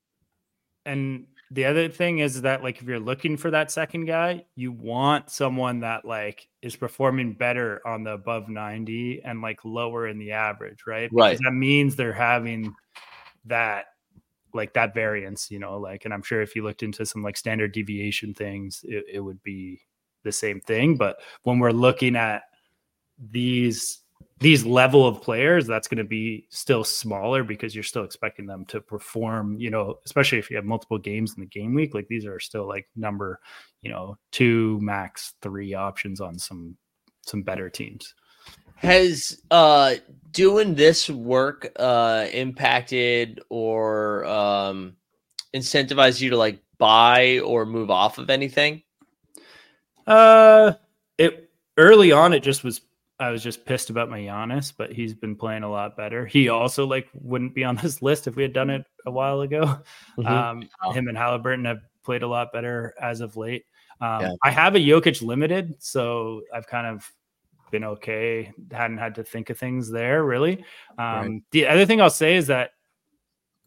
And 0.85 1.27
the 1.55 1.67
other 1.67 1.89
thing 1.89 2.19
is 2.19 2.43
that 2.43 2.65
like 2.65 2.81
if 2.81 2.89
you're 2.89 2.99
looking 2.99 3.37
for 3.37 3.49
that 3.53 3.71
second 3.71 4.07
guy, 4.07 4.45
you 4.57 4.73
want 4.73 5.31
someone 5.31 5.81
that 5.81 6.05
like 6.05 6.49
is 6.63 6.75
performing 6.75 7.35
better 7.35 7.81
on 7.87 8.03
the 8.03 8.11
above 8.11 8.49
90 8.49 9.23
and 9.25 9.41
like 9.41 9.65
lower 9.65 10.09
in 10.09 10.19
the 10.19 10.33
average, 10.33 10.81
right? 10.85 11.09
Right. 11.13 11.39
That 11.41 11.53
means 11.53 11.95
they're 11.95 12.13
having 12.13 12.75
that 13.45 13.87
like 14.53 14.75
that 14.75 14.95
variance, 14.95 15.49
you 15.49 15.61
know, 15.61 15.79
like 15.79 16.05
and 16.05 16.13
I'm 16.13 16.25
sure 16.25 16.43
if 16.43 16.57
you 16.57 16.65
looked 16.65 16.83
into 16.83 17.07
some 17.07 17.23
like 17.23 17.37
standard 17.37 17.71
deviation 17.71 18.35
things, 18.35 18.85
it, 18.89 19.05
it 19.13 19.21
would 19.21 19.43
be 19.45 19.81
the 20.25 20.33
same 20.33 20.61
thing. 20.61 20.97
But 20.97 21.21
when 21.45 21.61
we're 21.61 21.71
looking 21.71 22.17
at 22.17 22.43
these 23.31 24.01
these 24.45 24.67
level 24.67 25.07
of 25.07 25.23
players 25.23 25.67
that's 25.67 25.89
going 25.89 25.97
to 25.97 26.05
be 26.05 26.47
still 26.51 26.85
smaller 26.85 27.43
because 27.43 27.75
you're 27.75 27.83
still 27.83 28.05
expecting 28.05 28.45
them 28.45 28.63
to 28.67 28.79
perform 28.79 29.59
you 29.59 29.71
know 29.71 29.99
especially 30.05 30.39
if 30.39 30.51
you 30.51 30.57
have 30.57 30.67
multiple 30.67 30.99
games 30.99 31.33
in 31.35 31.41
the 31.41 31.47
game 31.47 31.73
week 31.73 31.95
like 31.95 32.07
these 32.09 32.27
are 32.27 32.39
still 32.39 32.69
like 32.69 32.87
number 32.95 33.41
you 33.81 33.91
know 33.91 34.19
two 34.33 34.79
max 34.83 35.33
three 35.41 35.73
options 35.73 36.21
on 36.21 36.39
some 36.39 36.77
some 37.23 37.43
better 37.43 37.71
teams 37.71 38.15
Has 38.75 39.41
uh 39.51 39.95
doing 40.31 40.75
this 40.75 41.09
work 41.09 41.73
uh 41.77 42.27
impacted 42.31 43.41
or 43.49 44.27
um 44.27 44.95
incentivized 45.57 46.21
you 46.21 46.29
to 46.29 46.37
like 46.37 46.61
buy 46.77 47.39
or 47.39 47.65
move 47.65 47.91
off 47.91 48.19
of 48.19 48.29
anything? 48.29 48.83
uh 50.07 50.75
it 51.17 51.49
early 51.79 52.13
on 52.13 52.35
it 52.35 52.43
just 52.43 52.63
was 52.63 52.83
I 53.25 53.31
was 53.31 53.43
just 53.43 53.65
pissed 53.65 53.91
about 53.91 54.11
my 54.11 54.21
Giannis, 54.21 54.73
but 54.77 54.93
he's 54.93 55.15
been 55.15 55.35
playing 55.37 55.63
a 55.63 55.71
lot 55.71 55.97
better. 55.97 56.27
He 56.27 56.49
also 56.49 56.87
like 56.87 57.09
wouldn't 57.15 57.55
be 57.55 57.65
on 57.65 57.77
this 57.83 58.03
list 58.03 58.27
if 58.27 58.37
we 58.37 58.43
had 58.43 58.53
done 58.53 58.71
it 58.71 58.85
a 59.07 59.11
while 59.11 59.41
ago. 59.41 59.79
Mhm. 60.19 60.27
Um, 60.27 60.69
Oh. 60.83 60.93
him 60.93 61.09
and 61.09 61.17
Halliburton 61.17 61.65
have 61.65 61.81
played 62.05 62.23
a 62.23 62.29
lot 62.29 62.53
better 62.53 62.95
as 63.01 63.21
of 63.21 63.37
late. 63.37 63.65
Um, 64.01 64.21
Yeah. 64.21 64.33
I 64.43 64.51
have 64.51 64.75
a 64.75 64.79
Jokic 64.79 65.23
limited, 65.23 65.83
so 65.83 66.43
I've 66.53 66.67
kind 66.67 66.87
of 66.87 67.11
been 67.71 67.85
okay. 67.85 68.53
Hadn't 68.71 68.99
had 68.99 69.15
to 69.17 69.25
think 69.25 69.51
of 69.51 69.59
things 69.59 69.91
there 69.91 70.25
really. 70.25 70.65
Um, 70.99 71.05
Right. 71.33 71.43
The 71.51 71.67
other 71.67 71.87
thing 71.87 72.01
I'll 72.01 72.11
say 72.11 72.37
is 72.37 72.47
that 72.49 72.73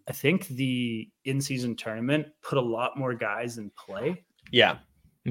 I 0.07 0.13
think 0.13 0.47
the 0.47 1.09
in-season 1.25 1.75
tournament 1.75 2.27
put 2.41 2.57
a 2.57 2.61
lot 2.61 2.95
more 2.97 3.13
guys 3.13 3.57
in 3.57 3.69
play 3.71 4.23
yeah. 4.51 4.77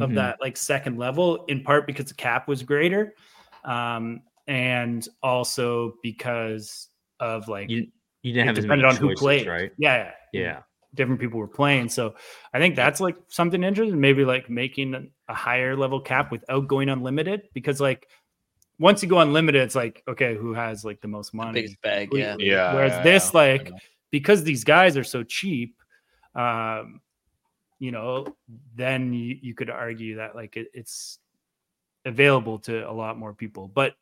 of 0.01 0.11
Mhm. 0.11 0.15
that 0.17 0.39
like 0.41 0.57
second 0.59 0.99
level, 0.99 1.45
in 1.47 1.62
part 1.62 1.87
because 1.87 2.07
the 2.07 2.15
cap 2.15 2.47
was 2.49 2.62
greater, 2.62 3.15
um, 3.67 4.23
and 4.47 5.07
also 5.23 5.95
because 6.03 6.89
of 7.21 7.49
like 7.49 7.69
You 7.69 7.89
you 8.23 8.33
didn't 8.33 8.45
it 8.45 8.47
have 8.49 8.59
as 8.59 8.67
many 8.67 8.83
depended 8.83 9.03
on 9.03 9.09
who 9.09 9.15
played, 9.15 9.47
right? 9.47 9.73
Yeah, 9.79 10.13
yeah, 10.33 10.41
Yeah. 10.41 10.63
different 10.95 11.21
people 11.21 11.39
were 11.39 11.49
playing. 11.49 11.89
So 11.89 12.15
I 12.53 12.59
think 12.59 12.75
that's 12.77 13.01
like 13.01 13.17
something 13.29 13.63
interesting. 13.63 14.01
Maybe 14.01 14.25
like 14.25 14.49
making 14.51 15.11
a 15.29 15.35
higher 15.35 15.77
level 15.77 16.01
cap 16.01 16.33
without 16.33 16.67
going 16.69 16.89
unlimited 16.89 17.43
because 17.55 17.81
like 17.81 18.09
once 18.79 19.03
you 19.03 19.09
go 19.09 19.21
unlimited, 19.21 19.63
it's 19.63 19.75
like 19.75 20.03
okay, 20.09 20.35
who 20.37 20.55
has 20.55 20.85
like 20.85 21.01
the 21.01 21.09
most 21.09 21.35
money? 21.35 21.63
Biggest 21.63 21.81
bag, 21.83 22.09
yeah. 22.13 22.37
Yeah. 22.39 22.75
Whereas 22.75 22.93
yeah, 22.93 23.03
this, 23.03 23.31
yeah. 23.33 23.41
like, 23.41 23.71
because 24.11 24.45
these 24.45 24.65
guys 24.65 24.97
are 24.97 25.05
so 25.05 25.23
cheap, 25.23 25.77
um, 26.35 27.01
you 27.79 27.91
know, 27.91 28.27
then 28.75 29.13
you, 29.13 29.37
you 29.41 29.55
could 29.55 29.71
argue 29.71 30.17
that 30.17 30.35
like 30.35 30.57
it, 30.57 30.69
it's 30.75 31.19
available 32.07 32.59
to 32.61 32.88
a 32.88 32.92
lot 32.92 33.19
more 33.19 33.35
people. 33.35 33.69
But 33.69 33.95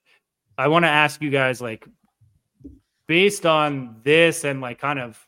I 0.56 0.68
want 0.68 0.84
to 0.84 0.88
ask 0.88 1.20
you 1.20 1.30
guys, 1.30 1.60
like, 1.60 1.84
based 3.08 3.44
on 3.44 3.96
this 4.04 4.44
and 4.44 4.60
like 4.60 4.78
kind 4.78 5.00
of 5.00 5.18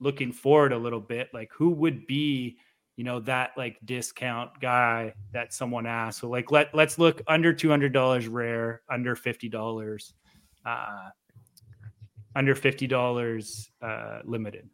looking 0.00 0.32
forward 0.32 0.72
a 0.72 0.78
little 0.78 1.00
bit, 1.00 1.28
like, 1.32 1.52
who 1.52 1.70
would 1.70 2.06
be, 2.08 2.56
you 2.96 3.04
know, 3.04 3.20
that 3.20 3.52
like 3.56 3.78
discount 3.84 4.50
guy 4.60 5.14
that 5.32 5.52
someone 5.52 5.86
asked? 5.86 6.18
So 6.18 6.28
like, 6.28 6.50
let 6.50 6.74
let's 6.74 6.98
look 6.98 7.22
under 7.28 7.52
two 7.52 7.68
hundred 7.68 7.92
dollars 7.92 8.26
rare, 8.26 8.82
under 8.90 9.14
fifty 9.14 9.48
dollars. 9.48 10.12
Uh, 10.66 11.10
under 12.36 12.54
fifty 12.54 12.86
dollars 12.86 13.70
uh, 13.80 14.18
limited. 14.24 14.68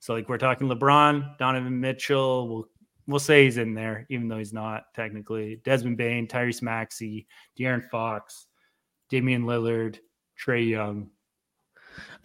So 0.00 0.14
like 0.14 0.28
we're 0.28 0.36
talking 0.36 0.68
LeBron, 0.68 1.38
Donovan 1.38 1.80
Mitchell. 1.80 2.48
We'll 2.48 2.68
we'll 3.06 3.18
say 3.18 3.44
he's 3.44 3.58
in 3.58 3.74
there, 3.74 4.06
even 4.08 4.28
though 4.28 4.38
he's 4.38 4.52
not 4.52 4.84
technically. 4.94 5.60
Desmond 5.64 5.96
Bane, 5.96 6.26
Tyrese 6.26 6.62
Maxey, 6.62 7.26
De'Aaron 7.58 7.88
Fox, 7.90 8.46
Damian 9.08 9.44
Lillard, 9.44 9.98
Trae 10.38 10.68
Young. 10.68 11.10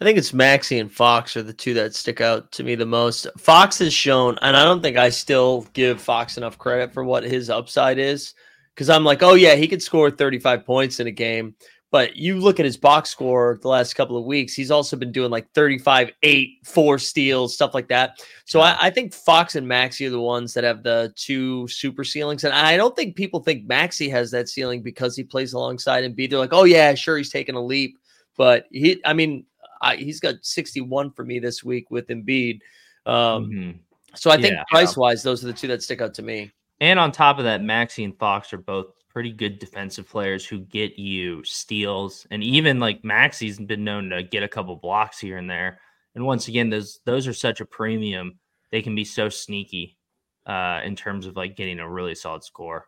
I 0.00 0.04
think 0.04 0.16
it's 0.16 0.32
Maxey 0.32 0.78
and 0.78 0.90
Fox 0.90 1.36
are 1.36 1.42
the 1.42 1.52
two 1.52 1.74
that 1.74 1.94
stick 1.94 2.20
out 2.20 2.52
to 2.52 2.64
me 2.64 2.74
the 2.74 2.86
most. 2.86 3.26
Fox 3.36 3.78
has 3.80 3.92
shown, 3.92 4.38
and 4.40 4.56
I 4.56 4.64
don't 4.64 4.80
think 4.80 4.96
I 4.96 5.10
still 5.10 5.66
give 5.72 6.00
Fox 6.00 6.36
enough 6.36 6.56
credit 6.56 6.92
for 6.92 7.04
what 7.04 7.24
his 7.24 7.50
upside 7.50 7.98
is. 7.98 8.34
Because 8.74 8.90
I'm 8.90 9.04
like, 9.04 9.24
oh 9.24 9.34
yeah, 9.34 9.56
he 9.56 9.66
could 9.66 9.82
score 9.82 10.10
35 10.10 10.64
points 10.64 11.00
in 11.00 11.08
a 11.08 11.12
game. 11.12 11.56
But 11.90 12.16
you 12.16 12.38
look 12.38 12.60
at 12.60 12.66
his 12.66 12.76
box 12.76 13.08
score 13.08 13.58
the 13.62 13.68
last 13.68 13.94
couple 13.94 14.18
of 14.18 14.24
weeks, 14.26 14.52
he's 14.52 14.70
also 14.70 14.94
been 14.94 15.10
doing 15.10 15.30
like 15.30 15.50
35, 15.54 16.10
8, 16.22 16.58
four 16.62 16.98
steals, 16.98 17.54
stuff 17.54 17.72
like 17.72 17.88
that. 17.88 18.20
So 18.44 18.60
I, 18.60 18.76
I 18.78 18.90
think 18.90 19.14
Fox 19.14 19.54
and 19.54 19.66
Maxey 19.66 20.06
are 20.06 20.10
the 20.10 20.20
ones 20.20 20.52
that 20.52 20.64
have 20.64 20.82
the 20.82 21.12
two 21.16 21.66
super 21.68 22.04
ceilings. 22.04 22.44
And 22.44 22.52
I 22.52 22.76
don't 22.76 22.94
think 22.94 23.16
people 23.16 23.40
think 23.40 23.66
Maxey 23.66 24.10
has 24.10 24.30
that 24.32 24.50
ceiling 24.50 24.82
because 24.82 25.16
he 25.16 25.24
plays 25.24 25.54
alongside 25.54 26.04
Embiid. 26.04 26.28
They're 26.28 26.38
like, 26.38 26.52
oh 26.52 26.64
yeah, 26.64 26.94
sure, 26.94 27.16
he's 27.16 27.30
taking 27.30 27.54
a 27.54 27.64
leap. 27.64 27.98
But 28.36 28.66
he, 28.70 29.00
I 29.06 29.14
mean, 29.14 29.46
I, 29.80 29.96
he's 29.96 30.20
got 30.20 30.34
61 30.42 31.12
for 31.12 31.24
me 31.24 31.38
this 31.38 31.64
week 31.64 31.90
with 31.90 32.08
Embiid. 32.08 32.60
Um, 33.06 33.50
Mhm. 33.50 33.78
So 34.14 34.30
I 34.30 34.36
think 34.36 34.54
Yeah. 34.54 34.64
price 34.68 34.96
wise, 34.96 35.22
those 35.22 35.42
are 35.42 35.46
the 35.46 35.52
two 35.54 35.68
that 35.68 35.82
stick 35.82 36.00
out 36.02 36.12
to 36.14 36.22
me. 36.22 36.50
And 36.80 36.98
on 36.98 37.12
top 37.12 37.38
of 37.38 37.44
that, 37.44 37.62
Maxey 37.62 38.04
and 38.04 38.16
Fox 38.18 38.52
are 38.52 38.58
both 38.58 38.86
pretty 39.18 39.32
good 39.32 39.58
defensive 39.58 40.08
players 40.08 40.46
who 40.46 40.60
get 40.60 40.96
you 40.96 41.42
steals, 41.42 42.24
and 42.30 42.40
even 42.40 42.78
like 42.78 43.02
Maxey's 43.02 43.58
been 43.58 43.82
known 43.82 44.10
to 44.10 44.22
get 44.22 44.44
a 44.44 44.48
couple 44.48 44.76
blocks 44.76 45.18
here 45.18 45.38
and 45.38 45.50
there. 45.50 45.80
And 46.14 46.24
once 46.24 46.46
again, 46.46 46.70
those 46.70 47.00
those 47.04 47.26
are 47.26 47.32
such 47.32 47.60
a 47.60 47.66
premium; 47.66 48.38
they 48.70 48.80
can 48.80 48.94
be 48.94 49.04
so 49.04 49.28
sneaky 49.28 49.98
uh, 50.46 50.82
in 50.84 50.94
terms 50.94 51.26
of 51.26 51.34
like 51.34 51.56
getting 51.56 51.80
a 51.80 51.90
really 51.90 52.14
solid 52.14 52.44
score. 52.44 52.84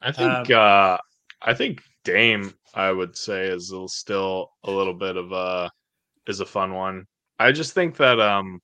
I 0.00 0.12
think 0.12 0.32
Um, 0.32 0.46
uh 0.50 0.96
I 1.42 1.52
think 1.52 1.82
Dame 2.02 2.54
I 2.72 2.90
would 2.90 3.14
say 3.18 3.48
is 3.48 3.70
still 3.88 4.52
a 4.64 4.70
little 4.70 4.94
bit 4.94 5.18
of 5.18 5.30
a 5.32 5.70
is 6.26 6.40
a 6.40 6.46
fun 6.46 6.72
one. 6.72 7.06
I 7.38 7.52
just 7.52 7.74
think 7.74 7.98
that 7.98 8.18
um 8.18 8.62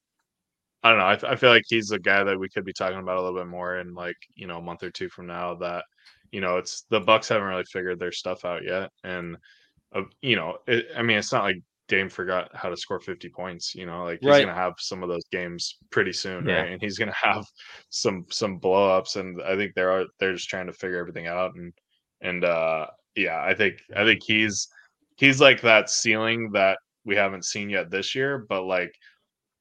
I 0.83 0.91
don't 0.91 0.99
know. 0.99 1.29
I 1.29 1.37
feel 1.37 1.51
like 1.51 1.65
he's 1.69 1.91
a 1.91 1.99
guy 1.99 2.25
that 2.25 2.39
we 2.39 2.49
could 2.49 2.65
be 2.65 2.73
talking 2.73 2.99
about 2.99 3.19
a 3.19 3.23
little 3.23 3.39
bit 3.39 3.47
more 3.49 3.79
in 3.79 3.95
like 3.95 4.17
you 4.35 4.47
know 4.47 4.59
a 4.59 4.63
month 4.63 4.83
or 4.83 4.91
two 4.91 5.09
from 5.11 5.27
now. 5.27 5.55
That 5.57 5.85
you 6.33 6.41
know 6.41 6.57
it's 6.57 6.83
the 6.91 7.01
Bucks 7.01 7.29
haven't 7.29 7.49
really 7.49 7.65
figured 7.71 7.99
their 7.99 8.13
stuff 8.13 8.45
out 8.47 8.65
yet, 8.65 8.91
and 9.05 9.37
uh, 9.95 10.03
you 10.23 10.37
know 10.37 10.59
it, 10.67 10.87
I 10.97 11.03
mean 11.03 11.19
it's 11.19 11.33
not 11.33 11.45
like 11.45 11.57
Dame 11.89 12.09
forgot 12.11 12.55
how 12.55 12.71
to 12.71 12.77
score 12.77 13.01
fifty 13.01 13.29
points. 13.31 13.75
You 13.75 13.87
know 13.87 14.05
like 14.05 14.21
he's 14.23 14.39
Right. 14.39 14.41
gonna 14.41 14.55
have 14.55 14.75
some 14.79 15.03
of 15.03 15.09
those 15.11 15.25
games 15.33 15.79
pretty 15.91 16.13
soon, 16.13 16.47
Yeah. 16.47 16.47
right? 16.47 16.73
And 16.73 16.81
he's 16.83 16.99
gonna 16.99 17.13
have 17.23 17.45
some 17.91 18.27
some 18.31 18.61
blowups, 18.61 19.17
and 19.17 19.43
I 19.43 19.57
think 19.57 19.75
they're 19.75 20.07
they're 20.21 20.35
just 20.35 20.51
trying 20.51 20.67
to 20.69 20.73
figure 20.73 20.99
everything 20.99 21.27
out, 21.27 21.55
and 21.57 21.73
and 22.23 22.45
uh 22.45 22.87
yeah, 23.17 23.43
I 23.43 23.55
think 23.55 23.79
I 23.97 24.05
think 24.05 24.23
he's 24.25 24.69
he's 25.17 25.41
like 25.41 25.61
that 25.63 25.91
ceiling 25.91 26.51
that 26.53 26.79
we 27.05 27.17
haven't 27.17 27.45
seen 27.45 27.71
yet 27.71 27.91
this 27.91 28.15
year, 28.15 28.39
but 28.49 28.65
like 28.65 28.95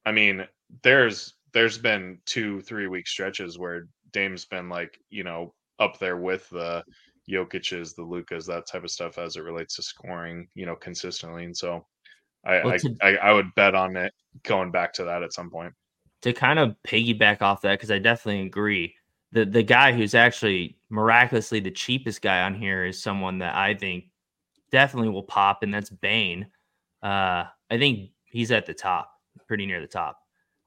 I 0.04 0.12
mean, 0.12 0.46
there's 0.82 1.34
there's 1.52 1.78
been 1.78 2.18
two, 2.26 2.60
three 2.62 2.86
week 2.86 3.06
stretches 3.08 3.58
where 3.58 3.88
Dame's 4.12 4.44
been 4.44 4.68
like, 4.68 4.98
you 5.10 5.24
know, 5.24 5.54
up 5.78 5.98
there 5.98 6.16
with 6.16 6.48
the 6.50 6.84
Jokic's, 7.28 7.94
the 7.94 8.02
Lukas, 8.02 8.46
that 8.46 8.66
type 8.66 8.84
of 8.84 8.90
stuff 8.90 9.18
as 9.18 9.36
it 9.36 9.42
relates 9.42 9.76
to 9.76 9.82
scoring, 9.82 10.48
you 10.54 10.66
know, 10.66 10.76
consistently. 10.76 11.44
And 11.44 11.56
so 11.56 11.86
I 12.44 12.62
Well, 12.64 12.74
I, 12.74 12.76
to- 12.78 12.96
I, 13.02 13.16
I 13.16 13.32
would 13.32 13.54
bet 13.54 13.74
on 13.74 13.96
it 13.96 14.12
going 14.44 14.70
back 14.70 14.92
to 14.94 15.04
that 15.04 15.22
at 15.22 15.32
some 15.32 15.50
point. 15.50 15.72
to 16.22 16.32
kind 16.32 16.58
of 16.58 16.76
piggyback 16.86 17.42
off 17.42 17.62
that 17.62 17.72
because 17.78 17.90
I 17.90 17.98
definitely 17.98 18.46
agree. 18.46 18.94
The 19.32 19.44
the 19.44 19.62
guy 19.62 19.92
who's 19.92 20.14
actually 20.14 20.78
miraculously 20.88 21.60
the 21.60 21.70
cheapest 21.70 22.20
guy 22.20 22.42
on 22.42 22.54
here 22.54 22.84
is 22.84 23.00
someone 23.02 23.38
that 23.38 23.54
I 23.54 23.74
think 23.74 24.04
definitely 24.72 25.10
will 25.10 25.22
pop, 25.22 25.62
and 25.62 25.72
that's 25.72 25.90
Bane. 25.90 26.46
Uh, 27.02 27.44
I 27.70 27.78
think 27.78 28.10
he's 28.24 28.50
at 28.50 28.66
the 28.66 28.74
top, 28.74 29.10
pretty 29.46 29.66
near 29.66 29.80
the 29.80 29.86
top. 29.86 30.18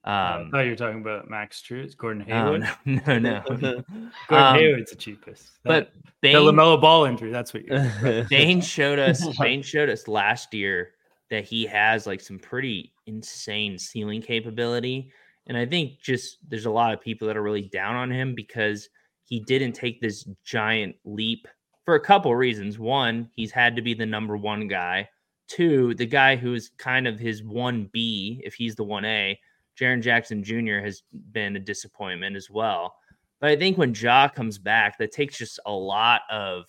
I 0.05 0.35
Um, 0.41 0.51
thought 0.51 0.61
you 0.61 0.71
were 0.71 0.75
talking 0.75 0.99
about 1.01 1.29
Max 1.29 1.61
Strus, 1.61 1.95
Gordon 1.95 2.25
oh, 2.29 2.33
Hayward. 2.33 2.61
no, 2.85 3.19
no, 3.19 3.19
no. 3.19 3.41
Gordon 3.47 4.11
Um, 4.29 4.55
Hayward's 4.57 4.91
the 4.91 4.97
cheapest. 4.97 5.51
but 5.63 5.93
the 6.21 6.33
Bane, 6.33 6.35
LaMelo 6.35 6.79
Ball 6.81 7.05
injury. 7.05 7.31
That's 7.31 7.53
what 7.53 7.63
you're. 7.65 8.23
Bane 8.29 8.59
showed 8.61 8.99
us. 8.99 9.25
Bane 9.39 9.61
showed 9.61 9.89
us 9.89 10.07
last 10.07 10.53
year 10.53 10.91
that 11.29 11.45
he 11.45 11.65
has 11.65 12.05
like 12.05 12.19
some 12.21 12.37
pretty 12.39 12.93
insane 13.07 13.77
ceiling 13.79 14.21
capability, 14.21 15.11
and 15.47 15.57
I 15.57 15.65
think 15.65 16.01
just 16.01 16.37
there's 16.49 16.65
a 16.65 16.71
lot 16.71 16.93
of 16.93 17.01
people 17.01 17.27
that 17.27 17.37
are 17.37 17.41
really 17.43 17.69
down 17.69 17.95
on 17.95 18.11
him 18.11 18.35
because 18.35 18.89
he 19.25 19.39
didn't 19.39 19.71
take 19.73 20.01
this 20.01 20.27
giant 20.43 20.95
leap 21.05 21.47
for 21.85 21.95
a 21.95 21.99
couple 21.99 22.35
reasons. 22.35 22.77
One, 22.77 23.29
he's 23.35 23.51
had 23.51 23.75
to 23.77 23.81
be 23.81 23.93
the 23.93 24.05
number 24.05 24.35
one 24.37 24.67
guy. 24.67 25.07
Two, 25.47 25.93
the 25.95 26.05
guy 26.05 26.35
who's 26.35 26.71
kind 26.77 27.07
of 27.07 27.19
his 27.19 27.41
one 27.43 27.89
B, 27.93 28.41
if 28.43 28.53
he's 28.53 28.75
the 28.75 28.83
one 28.83 29.05
A, 29.05 29.39
Jaren 29.79 30.01
Jackson 30.01 30.43
Jr. 30.43 30.79
has 30.79 31.03
been 31.31 31.55
a 31.55 31.59
disappointment 31.59 32.35
as 32.35 32.49
well. 32.49 32.95
But 33.39 33.49
I 33.49 33.55
think 33.55 33.77
when 33.77 33.93
Ja 33.93 34.29
comes 34.29 34.57
back, 34.57 34.97
that 34.97 35.11
takes 35.11 35.37
just 35.37 35.59
a 35.65 35.71
lot 35.71 36.21
of 36.31 36.65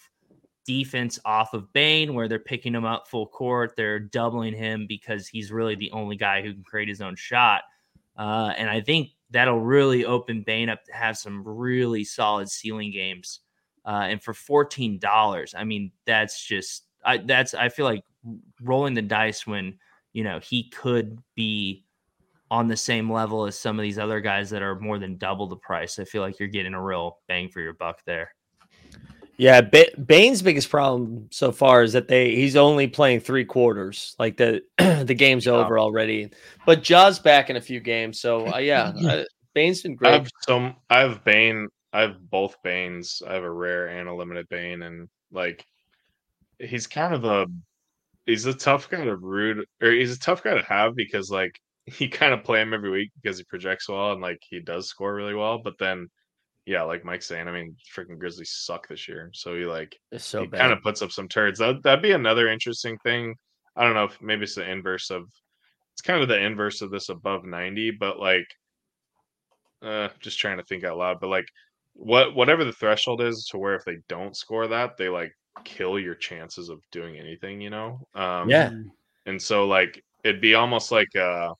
defense 0.67 1.19
off 1.25 1.55
of 1.55 1.73
Bane, 1.73 2.15
where 2.15 2.27
they're 2.27 2.39
picking 2.39 2.75
him 2.75 2.85
up 2.85 3.07
full 3.07 3.27
court. 3.27 3.75
They're 3.77 3.99
doubling 3.99 4.55
him 4.55 4.87
because 4.89 5.29
he's 5.29 5.53
really 5.53 5.75
the 5.75 5.91
only 5.93 6.17
guy 6.17 6.43
who 6.43 6.53
can 6.53 6.65
create 6.65 6.89
his 6.89 7.01
own 7.01 7.17
shot. 7.17 7.63
Uh, 8.17 8.53
and 8.57 8.71
I 8.71 8.81
think 8.81 9.11
that'll 9.31 9.61
really 9.61 10.05
open 10.05 10.43
Bane 10.43 10.69
up 10.69 10.85
to 10.85 10.93
have 10.93 11.19
some 11.19 11.43
really 11.47 12.05
solid 12.05 12.49
ceiling 12.49 12.91
games. 12.91 13.41
Uh, 13.85 14.07
and 14.09 14.23
for 14.23 14.33
fourteen 14.33 14.99
dollars, 14.99 15.55
I 15.57 15.65
mean, 15.65 15.93
that's 16.07 16.43
just 16.43 16.85
I 17.05 17.19
that's 17.19 17.53
I 17.53 17.69
feel 17.69 17.85
like 17.85 18.03
rolling 18.63 18.95
the 18.95 19.03
dice 19.03 19.47
when 19.47 19.79
you 20.13 20.25
know 20.25 20.39
he 20.41 20.71
could 20.71 21.19
be 21.35 21.84
on 22.55 22.69
the 22.69 22.77
same 22.77 23.11
level 23.11 23.47
as 23.47 23.59
some 23.59 23.79
of 23.79 23.83
these 23.83 23.99
other 23.99 24.21
guys 24.21 24.49
that 24.51 24.63
are 24.63 24.79
more 24.79 24.99
than 25.01 25.17
double 25.17 25.49
the 25.49 25.57
price. 25.57 25.99
I 25.99 26.05
feel 26.05 26.23
like 26.23 26.39
you're 26.39 26.49
getting 26.49 26.73
a 26.75 26.81
real 26.83 27.19
bang 27.27 27.49
for 27.49 27.61
your 27.61 27.73
buck 27.73 27.99
there. 28.07 28.33
Yeah, 29.37 29.61
ba- 29.61 29.91
Bane's 30.07 30.41
biggest 30.41 30.71
problem 30.71 31.27
so 31.33 31.51
far 31.51 31.83
is 31.83 31.93
that 31.95 32.07
they 32.07 32.37
he's 32.37 32.55
only 32.55 32.87
playing 32.87 33.19
three 33.21 33.45
quarters. 33.45 34.15
Like 34.21 34.37
the 34.37 34.63
the 34.79 35.15
game's 35.15 35.47
Yeah. 35.47 35.55
over 35.55 35.81
already. 35.81 36.31
But 36.65 36.85
Ja's 36.85 37.19
back 37.19 37.51
in 37.51 37.57
a 37.57 37.61
few 37.61 37.81
games, 37.81 38.21
so 38.21 38.47
uh, 38.55 38.59
yeah, 38.59 38.93
uh, 39.05 39.25
Bane's 39.53 39.83
been 39.83 39.93
I 39.93 39.97
great. 39.97 40.13
have 40.13 40.29
some 40.47 40.77
I 40.89 41.01
have 41.01 41.25
Bane, 41.25 41.69
I 41.93 42.03
have 42.03 42.31
both 42.31 42.63
Banes. 42.63 43.21
I 43.27 43.35
have 43.35 43.43
a 43.43 43.51
rare 43.51 43.89
and 43.89 44.09
a 44.09 44.15
limited 44.15 44.49
Bane, 44.49 44.83
and 44.83 45.09
like 45.33 45.67
he's 46.61 46.87
kind 46.87 47.13
of 47.15 47.25
a 47.25 47.47
he's 48.27 48.47
a 48.47 48.55
tough 48.55 48.89
guy 48.89 49.03
to 49.05 49.17
root 49.17 49.69
or 49.83 49.91
he's 49.91 50.17
a 50.17 50.21
tough 50.21 50.45
guy 50.45 50.55
to 50.55 50.63
have 50.63 50.95
because 50.95 51.29
like 51.33 51.61
you 51.99 52.09
kind 52.09 52.33
of 52.35 52.45
play 52.45 52.61
him 52.63 52.75
every 52.75 52.91
week 52.91 53.11
because 53.23 53.39
he 53.39 53.45
projects 53.45 53.89
well 53.89 54.13
and 54.13 54.21
like 54.23 54.39
he 54.49 54.61
does 54.61 54.89
score 54.89 55.15
really 55.15 55.35
well. 55.35 55.59
But 55.63 55.79
then 55.79 56.09
yeah, 56.67 56.83
like 56.83 57.05
Mike's 57.05 57.27
saying, 57.27 57.49
I 57.49 57.53
mean 57.53 57.77
freaking 57.95 58.19
Grizzlies 58.19 58.53
suck 58.53 58.89
this 58.89 59.09
year. 59.09 59.31
So 59.35 59.57
he 59.57 59.65
like 59.65 59.97
It's 60.11 60.25
so 60.25 60.45
he 60.45 60.47
bad. 60.47 60.61
kind 60.61 60.73
of 60.73 60.83
puts 60.83 61.03
up 61.03 61.13
some 61.13 61.29
turds. 61.29 61.59
That 61.59 61.83
that'd 61.83 62.03
be 62.03 62.13
another 62.13 62.49
interesting 62.49 62.99
thing. 62.99 63.35
I 63.77 63.85
don't 63.85 63.95
know 63.95 64.05
if 64.05 64.21
maybe 64.23 64.45
it's 64.45 64.55
the 64.57 64.69
inverse 64.71 65.11
of 65.11 65.25
it's 65.95 66.03
kind 66.03 66.23
of 66.23 66.29
the 66.29 66.41
inverse 66.41 66.83
of 66.83 66.91
this 66.91 67.09
above 67.11 67.45
90, 67.45 67.93
but 67.93 68.19
like 68.19 68.47
uh 69.83 70.09
just 70.21 70.39
trying 70.39 70.57
to 70.59 70.65
think 70.65 70.85
out 70.85 70.97
loud, 70.99 71.19
but 71.21 71.29
like 71.29 71.47
what 71.95 72.35
whatever 72.35 72.65
the 72.65 72.73
threshold 72.73 73.21
is 73.21 73.47
to 73.51 73.59
where 73.59 73.75
if 73.75 73.85
they 73.85 73.99
don't 74.09 74.37
score 74.37 74.67
that, 74.69 74.97
they 74.97 75.09
like 75.09 75.33
kill 75.65 75.99
your 75.99 76.15
chances 76.15 76.69
of 76.69 76.81
doing 76.91 77.17
anything, 77.19 77.61
you 77.61 77.71
know? 77.71 78.01
Um 78.15 78.51
Yeah. 78.51 78.71
and 79.27 79.41
so 79.41 79.67
like 79.67 80.03
it'd 80.25 80.41
be 80.41 80.55
almost 80.55 80.93
like 80.93 81.15
uh 81.17 81.51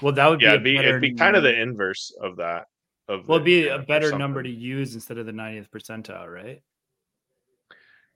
Well, 0.00 0.12
that 0.12 0.28
would 0.28 0.40
yeah, 0.40 0.56
be 0.56 0.76
it'd 0.76 0.82
be 0.82 0.88
it'd 0.88 1.00
be 1.00 1.14
kind 1.14 1.36
of 1.36 1.42
the 1.42 1.60
inverse 1.60 2.14
of 2.20 2.36
that. 2.36 2.66
Of 3.08 3.26
Well, 3.28 3.36
it'd 3.36 3.44
be 3.46 3.68
a 3.68 3.78
better 3.78 4.16
number 4.16 4.42
to 4.42 4.50
use 4.50 4.94
instead 4.94 5.18
of 5.18 5.26
the 5.26 5.32
90th 5.32 5.68
percentile, 5.70 6.32
right? 6.32 6.62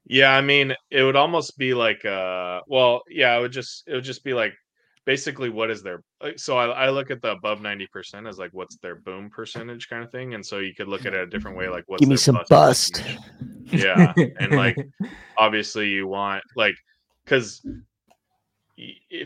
Yeah, 0.04 0.32
I 0.36 0.40
mean, 0.40 0.74
it 0.90 1.02
would 1.02 1.16
almost 1.16 1.56
be 1.56 1.74
like 1.74 2.04
uh 2.04 2.60
well, 2.66 3.02
yeah, 3.08 3.36
it 3.36 3.40
would 3.40 3.52
just 3.52 3.84
it 3.86 3.94
would 3.94 4.04
just 4.04 4.24
be 4.24 4.34
like 4.34 4.54
basically 5.04 5.50
what 5.50 5.70
is 5.70 5.82
their 5.82 6.02
so 6.36 6.56
I, 6.56 6.86
I 6.86 6.90
look 6.90 7.10
at 7.10 7.20
the 7.22 7.32
above 7.32 7.58
90% 7.58 8.28
as 8.28 8.38
like 8.38 8.50
what's 8.52 8.76
their 8.76 8.94
boom 8.94 9.30
percentage 9.30 9.88
kind 9.88 10.04
of 10.04 10.12
thing 10.12 10.34
and 10.34 10.46
so 10.46 10.58
you 10.58 10.74
could 10.74 10.88
look 10.88 11.06
at 11.06 11.14
it 11.14 11.20
a 11.20 11.26
different 11.26 11.56
way 11.56 11.68
like 11.68 11.84
what's 11.88 12.00
Give 12.00 12.08
me 12.08 12.16
some 12.16 12.36
bust 12.36 12.50
bust. 12.50 12.92
percentage. 12.94 13.84
yeah 13.84 14.12
and 14.38 14.52
like 14.52 14.76
obviously 15.38 15.88
you 15.88 16.06
want 16.06 16.44
like 16.54 16.76
because 17.24 17.66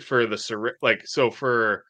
for 0.00 0.26
the 0.26 0.72
like 0.82 1.06
so 1.06 1.30
for 1.30 1.84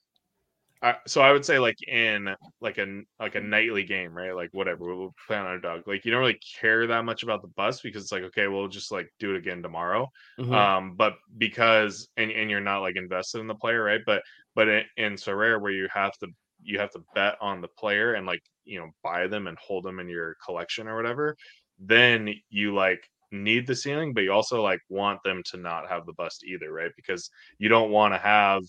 I, 0.82 0.96
so 1.06 1.22
I 1.22 1.32
would 1.32 1.44
say 1.44 1.58
like 1.58 1.76
in 1.88 2.34
like 2.60 2.78
a 2.78 3.02
like 3.18 3.34
a 3.34 3.40
nightly 3.40 3.82
game, 3.84 4.12
right? 4.12 4.34
Like 4.34 4.50
whatever, 4.52 4.94
we'll 4.94 5.14
play 5.26 5.36
on 5.36 5.46
underdog. 5.46 5.86
Like 5.88 6.04
you 6.04 6.10
don't 6.10 6.20
really 6.20 6.38
care 6.60 6.86
that 6.86 7.04
much 7.04 7.22
about 7.22 7.42
the 7.42 7.48
bus 7.48 7.80
because 7.80 8.02
it's 8.02 8.12
like 8.12 8.24
okay, 8.24 8.46
we'll 8.48 8.68
just 8.68 8.92
like 8.92 9.08
do 9.18 9.34
it 9.34 9.38
again 9.38 9.62
tomorrow. 9.62 10.10
Mhm. 10.38 10.52
Um, 10.52 10.94
but 10.96 11.14
because 11.38 12.08
and 12.16 12.30
and 12.30 12.50
you're 12.50 12.60
not 12.60 12.80
like 12.80 12.96
invested 12.96 13.40
in 13.40 13.46
the 13.46 13.54
player, 13.54 13.82
right? 13.82 14.02
But 14.04 14.22
but 14.54 14.68
in, 14.68 14.84
in 14.96 15.12
Sorare 15.14 15.60
where 15.60 15.72
you 15.72 15.88
have 15.92 16.12
to 16.18 16.28
you 16.62 16.78
have 16.78 16.90
to 16.90 17.02
bet 17.14 17.36
on 17.40 17.60
the 17.60 17.68
player 17.68 18.14
and 18.14 18.26
like 18.26 18.42
you 18.64 18.78
know 18.78 18.90
buy 19.02 19.26
them 19.26 19.46
and 19.46 19.56
hold 19.58 19.84
them 19.84 19.98
in 19.98 20.08
your 20.08 20.36
collection 20.44 20.88
or 20.88 20.96
whatever, 20.96 21.36
then 21.78 22.34
you 22.50 22.74
like 22.74 23.08
need 23.32 23.66
the 23.66 23.74
ceiling, 23.74 24.12
but 24.12 24.22
you 24.22 24.32
also 24.32 24.62
like 24.62 24.80
want 24.88 25.22
them 25.24 25.42
to 25.50 25.56
not 25.56 25.88
have 25.88 26.06
the 26.06 26.12
bust 26.14 26.44
either, 26.44 26.72
right? 26.72 26.92
Because 26.96 27.30
you 27.58 27.68
don't 27.68 27.90
want 27.90 28.14
to 28.14 28.18
have, 28.18 28.62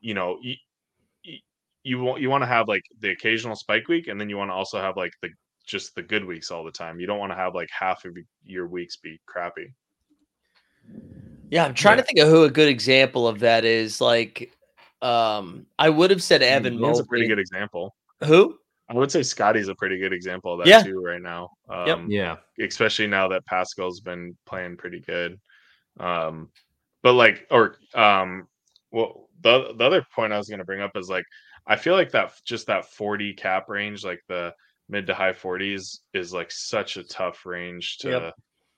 you 0.00 0.14
know, 0.14 0.38
you, 1.82 1.98
you 1.98 2.02
want 2.02 2.20
you 2.20 2.30
want 2.30 2.42
to 2.42 2.48
have 2.48 2.68
like 2.68 2.84
the 3.00 3.10
occasional 3.10 3.56
spike 3.56 3.88
week, 3.88 4.08
and 4.08 4.20
then 4.20 4.28
you 4.28 4.36
want 4.36 4.50
to 4.50 4.54
also 4.54 4.80
have 4.80 4.96
like 4.96 5.12
the 5.22 5.30
just 5.64 5.94
the 5.94 6.02
good 6.02 6.24
weeks 6.24 6.50
all 6.50 6.64
the 6.64 6.72
time. 6.72 7.00
You 7.00 7.06
don't 7.06 7.18
want 7.18 7.32
to 7.32 7.36
have 7.36 7.54
like 7.54 7.68
half 7.70 8.04
of 8.04 8.16
your 8.44 8.66
weeks 8.66 8.96
be 8.96 9.20
crappy. 9.26 9.72
Yeah, 11.50 11.64
I'm 11.64 11.74
trying 11.74 11.98
yeah. 11.98 12.02
to 12.02 12.06
think 12.06 12.18
of 12.20 12.28
who 12.28 12.44
a 12.44 12.50
good 12.50 12.68
example 12.68 13.28
of 13.28 13.40
that 13.40 13.64
is. 13.64 14.00
Like, 14.00 14.52
um, 15.02 15.66
I 15.78 15.90
would 15.90 16.10
have 16.10 16.22
said 16.22 16.42
Evan. 16.42 16.80
That's 16.80 17.00
a 17.00 17.04
pretty 17.04 17.28
good 17.28 17.38
example. 17.38 17.94
Who? 18.24 18.58
I 18.88 18.94
would 18.94 19.10
say 19.10 19.22
Scotty's 19.22 19.68
a 19.68 19.74
pretty 19.74 19.98
good 19.98 20.12
example 20.12 20.52
of 20.52 20.58
that 20.58 20.66
yeah. 20.66 20.82
too 20.82 21.00
right 21.02 21.22
now. 21.22 21.50
Um, 21.68 21.86
yep. 21.86 21.98
Yeah. 22.08 22.64
Especially 22.64 23.06
now 23.06 23.28
that 23.28 23.46
Pascal's 23.46 24.00
been 24.00 24.36
playing 24.44 24.76
pretty 24.76 25.00
good. 25.00 25.40
Um, 25.98 26.50
but 27.02 27.14
like, 27.14 27.46
or 27.50 27.76
um, 27.94 28.48
well, 28.90 29.28
the 29.42 29.74
the 29.76 29.84
other 29.84 30.06
point 30.14 30.32
I 30.32 30.38
was 30.38 30.48
going 30.48 30.58
to 30.58 30.64
bring 30.64 30.80
up 30.80 30.96
is 30.96 31.08
like, 31.08 31.24
I 31.66 31.76
feel 31.76 31.94
like 31.94 32.10
that 32.12 32.32
just 32.44 32.66
that 32.66 32.86
40 32.86 33.34
cap 33.34 33.68
range, 33.68 34.04
like 34.04 34.20
the 34.28 34.54
mid 34.88 35.06
to 35.06 35.14
high 35.14 35.32
40s, 35.32 35.98
is 36.12 36.32
like 36.32 36.50
such 36.50 36.96
a 36.96 37.04
tough 37.04 37.46
range 37.46 37.98
to. 37.98 38.10
Yep 38.10 38.34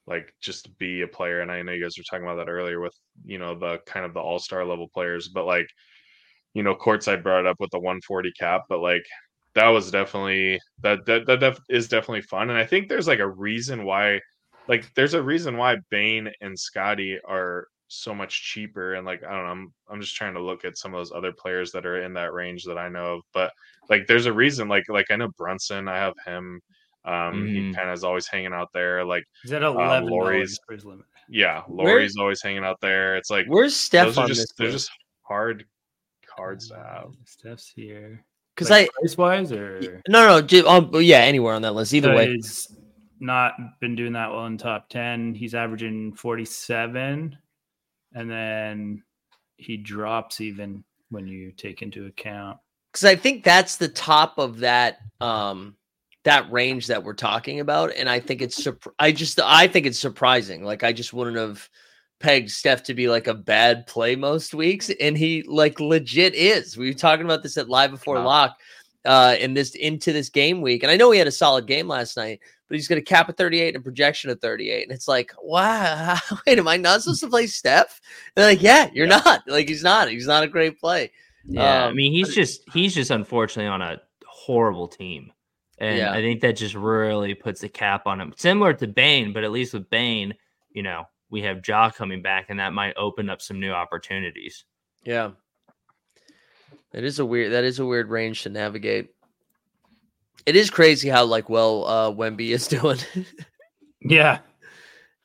like 0.06 0.34
just 0.40 0.76
be 0.78 1.02
a 1.02 1.08
player. 1.08 1.40
And 1.40 1.50
I 1.50 1.62
know 1.62 1.72
you 1.72 1.82
guys 1.82 1.96
were 1.96 2.04
talking 2.04 2.26
about 2.26 2.36
that 2.36 2.50
earlier 2.50 2.80
with 2.80 2.94
you 3.24 3.38
know 3.38 3.58
the 3.58 3.78
kind 3.86 4.04
of 4.04 4.14
the 4.14 4.20
all 4.20 4.38
star 4.38 4.64
level 4.64 4.88
players, 4.92 5.28
but 5.28 5.46
like 5.46 5.68
you 6.52 6.62
know 6.62 6.74
courtside 6.74 7.22
brought 7.22 7.46
up 7.46 7.56
with 7.60 7.70
the 7.70 7.78
140 7.78 8.32
cap, 8.38 8.62
but 8.68 8.80
like 8.80 9.04
that 9.54 9.68
was 9.68 9.90
definitely 9.90 10.60
that 10.82 11.06
that 11.06 11.26
that 11.26 11.40
def- 11.40 11.60
is 11.68 11.88
definitely 11.88 12.22
fun. 12.22 12.50
And 12.50 12.58
I 12.58 12.66
think 12.66 12.88
there's 12.88 13.08
like 13.08 13.20
a 13.20 13.28
reason 13.28 13.84
why 13.84 14.20
like 14.68 14.92
there's 14.94 15.14
a 15.14 15.22
reason 15.22 15.56
why 15.56 15.76
Bane 15.90 16.30
and 16.40 16.58
Scotty 16.58 17.18
are 17.26 17.66
so 17.94 18.14
much 18.14 18.42
cheaper 18.42 18.94
and 18.94 19.06
like 19.06 19.22
I 19.22 19.30
don't 19.30 19.44
know 19.44 19.50
I'm 19.50 19.74
I'm 19.90 20.00
just 20.00 20.16
trying 20.16 20.34
to 20.34 20.42
look 20.42 20.64
at 20.64 20.78
some 20.78 20.94
of 20.94 20.98
those 20.98 21.12
other 21.12 21.32
players 21.32 21.72
that 21.72 21.86
are 21.86 22.02
in 22.02 22.14
that 22.14 22.32
range 22.32 22.64
that 22.64 22.78
I 22.78 22.88
know 22.88 23.14
of 23.16 23.22
but 23.32 23.52
like 23.88 24.06
there's 24.06 24.26
a 24.26 24.32
reason 24.32 24.68
like 24.68 24.84
like 24.88 25.10
I 25.10 25.16
know 25.16 25.28
Brunson 25.36 25.88
I 25.88 25.96
have 25.96 26.14
him 26.26 26.60
um, 27.06 27.12
mm-hmm. 27.12 27.46
He 27.46 27.74
kind 27.74 27.88
of 27.90 27.94
is 27.94 28.04
always 28.04 28.26
hanging 28.26 28.54
out 28.54 28.70
there. 28.72 29.04
Like 29.04 29.24
is 29.44 29.50
that 29.50 29.62
eleven? 29.62 30.08
Uh, 30.08 30.10
Lauri's 30.10 30.58
limit. 30.68 31.04
Yeah, 31.28 31.62
Lauri's 31.68 32.16
always 32.16 32.42
hanging 32.42 32.64
out 32.64 32.80
there. 32.80 33.16
It's 33.16 33.30
like 33.30 33.46
where's 33.46 33.76
Steph 33.76 34.16
on 34.16 34.26
just, 34.26 34.40
this? 34.40 34.52
They're 34.56 34.70
just 34.70 34.90
hard 35.22 35.66
cards 36.26 36.68
to 36.68 36.76
have. 36.76 37.14
Steph's 37.24 37.68
here 37.68 38.24
because 38.54 38.70
like 38.70 38.88
I 38.88 39.00
price 39.00 39.18
wise 39.18 39.52
or 39.52 40.00
no 40.08 40.40
no 40.40 40.66
um, 40.66 40.90
yeah 40.94 41.18
anywhere 41.18 41.54
on 41.54 41.62
that 41.62 41.74
list 41.74 41.92
either 41.92 42.08
so 42.08 42.16
way. 42.16 42.32
He's 42.32 42.74
not 43.20 43.54
been 43.80 43.96
doing 43.96 44.14
that 44.14 44.30
well 44.30 44.46
in 44.46 44.56
top 44.56 44.88
ten. 44.88 45.34
He's 45.34 45.54
averaging 45.54 46.14
forty 46.14 46.46
seven, 46.46 47.36
and 48.14 48.30
then 48.30 49.02
he 49.56 49.76
drops 49.76 50.40
even 50.40 50.84
when 51.10 51.26
you 51.26 51.52
take 51.52 51.82
into 51.82 52.06
account. 52.06 52.58
Because 52.92 53.04
I 53.04 53.16
think 53.16 53.44
that's 53.44 53.76
the 53.76 53.88
top 53.88 54.38
of 54.38 54.58
that 54.60 54.98
um 55.20 55.76
that 56.24 56.50
range 56.50 56.86
that 56.86 57.04
we're 57.04 57.12
talking 57.12 57.60
about 57.60 57.94
and 57.94 58.08
i 58.08 58.18
think 58.18 58.40
it's 58.40 58.66
i 58.98 59.12
just 59.12 59.38
i 59.40 59.66
think 59.66 59.86
it's 59.86 59.98
surprising. 59.98 60.64
Like 60.64 60.82
i 60.82 60.92
just 60.92 61.12
wouldn't 61.12 61.36
have 61.36 61.68
pegged 62.20 62.50
steph 62.50 62.82
to 62.84 62.94
be 62.94 63.08
like 63.08 63.26
a 63.26 63.34
bad 63.34 63.86
play 63.86 64.16
most 64.16 64.54
weeks 64.54 64.90
and 65.00 65.18
he 65.18 65.42
like 65.42 65.80
legit 65.80 66.34
is. 66.34 66.76
We 66.76 66.86
were 66.86 66.94
talking 66.94 67.26
about 67.26 67.42
this 67.42 67.58
at 67.58 67.68
live 67.68 67.90
before 67.90 68.16
wow. 68.16 68.26
lock 68.26 68.60
uh 69.04 69.36
in 69.38 69.52
this 69.52 69.74
into 69.74 70.12
this 70.12 70.30
game 70.30 70.62
week 70.62 70.82
and 70.82 70.90
i 70.90 70.96
know 70.96 71.10
he 71.10 71.18
had 71.18 71.28
a 71.28 71.32
solid 71.32 71.66
game 71.66 71.88
last 71.88 72.16
night 72.16 72.40
but 72.74 72.78
he's 72.78 72.88
going 72.88 73.00
to 73.00 73.04
cap 73.04 73.28
at 73.28 73.36
38 73.36 73.76
and 73.76 73.84
projection 73.84 74.30
of 74.30 74.40
38 74.40 74.82
and 74.82 74.92
it's 74.92 75.06
like 75.06 75.32
wow 75.42 76.18
wait 76.46 76.58
am 76.58 76.66
i 76.66 76.76
not 76.76 77.02
supposed 77.02 77.20
to 77.20 77.28
play 77.28 77.46
steph 77.46 78.00
they're 78.34 78.46
like 78.46 78.60
yeah 78.60 78.90
you're 78.92 79.06
yeah. 79.06 79.22
not 79.24 79.42
like 79.46 79.68
he's 79.68 79.84
not 79.84 80.08
he's 80.08 80.26
not 80.26 80.42
a 80.42 80.48
great 80.48 80.80
play 80.80 81.10
yeah 81.46 81.84
um, 81.84 81.90
i 81.90 81.94
mean 81.94 82.12
he's 82.12 82.34
just 82.34 82.62
he's 82.72 82.92
just 82.92 83.12
unfortunately 83.12 83.68
on 83.68 83.80
a 83.80 84.00
horrible 84.26 84.88
team 84.88 85.32
and 85.78 85.98
yeah. 85.98 86.12
I 86.12 86.22
think 86.22 86.40
that 86.42 86.56
just 86.56 86.74
really 86.74 87.34
puts 87.34 87.64
a 87.64 87.68
cap 87.68 88.06
on 88.06 88.20
him. 88.20 88.32
Similar 88.36 88.74
to 88.74 88.86
Bane, 88.86 89.32
but 89.32 89.42
at 89.42 89.50
least 89.50 89.74
with 89.74 89.90
Bane, 89.90 90.34
you 90.70 90.82
know, 90.82 91.04
we 91.30 91.42
have 91.42 91.66
Ja 91.66 91.90
coming 91.90 92.22
back 92.22 92.46
and 92.48 92.60
that 92.60 92.72
might 92.72 92.94
open 92.96 93.28
up 93.28 93.42
some 93.42 93.58
new 93.58 93.72
opportunities. 93.72 94.64
Yeah. 95.04 95.32
It 96.92 97.04
is 97.04 97.18
a 97.18 97.26
weird 97.26 97.52
that 97.52 97.64
is 97.64 97.80
a 97.80 97.86
weird 97.86 98.08
range 98.08 98.44
to 98.44 98.50
navigate. 98.50 99.13
It 100.46 100.56
is 100.56 100.70
crazy 100.70 101.08
how 101.08 101.24
like 101.24 101.48
well 101.48 101.86
uh 101.86 102.10
Wemby 102.10 102.50
is 102.50 102.68
doing. 102.68 102.98
yeah. 104.00 104.40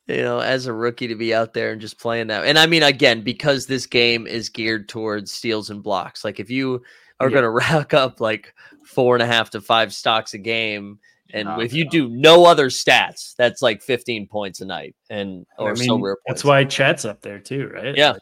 You 0.08 0.24
know, 0.24 0.40
as 0.40 0.66
a 0.66 0.74
rookie 0.74 1.08
to 1.08 1.16
be 1.16 1.36
out 1.36 1.54
there 1.54 1.72
and 1.72 1.80
just 1.80 2.00
playing 2.00 2.28
that. 2.28 2.46
And 2.46 2.58
I 2.58 2.66
mean 2.66 2.84
again, 2.84 3.22
because 3.22 3.68
this 3.68 3.86
game 3.86 4.26
is 4.26 4.50
geared 4.50 4.90
towards 4.90 5.32
steals 5.32 5.70
and 5.70 5.84
blocks. 5.84 6.24
Like 6.24 6.40
if 6.40 6.50
you 6.50 6.82
are 7.20 7.30
yeah. 7.30 7.34
going 7.34 7.44
to 7.44 7.50
rack 7.50 7.94
up 7.94 8.20
like 8.20 8.54
four 8.84 9.16
and 9.16 9.24
a 9.24 9.28
half 9.28 9.52
to 9.52 9.62
five 9.62 9.94
stocks 9.94 10.34
a 10.34 10.38
game. 10.38 11.00
And 11.32 11.48
oh, 11.48 11.60
if 11.60 11.74
you 11.74 11.88
do 11.88 12.10
no 12.10 12.46
other 12.46 12.70
stats, 12.70 13.36
that's 13.38 13.62
like 13.62 13.84
15 13.84 14.28
points 14.28 14.62
a 14.62 14.66
night. 14.66 14.96
And 15.12 15.46
or 15.60 15.70
I 15.70 15.74
mean, 15.76 15.88
Sorare 15.88 16.16
That's 16.26 16.44
why 16.44 16.66
Chet's 16.66 17.06
up 17.06 17.22
there 17.22 17.38
too, 17.38 17.68
right? 17.68 17.96
Yeah. 17.96 18.16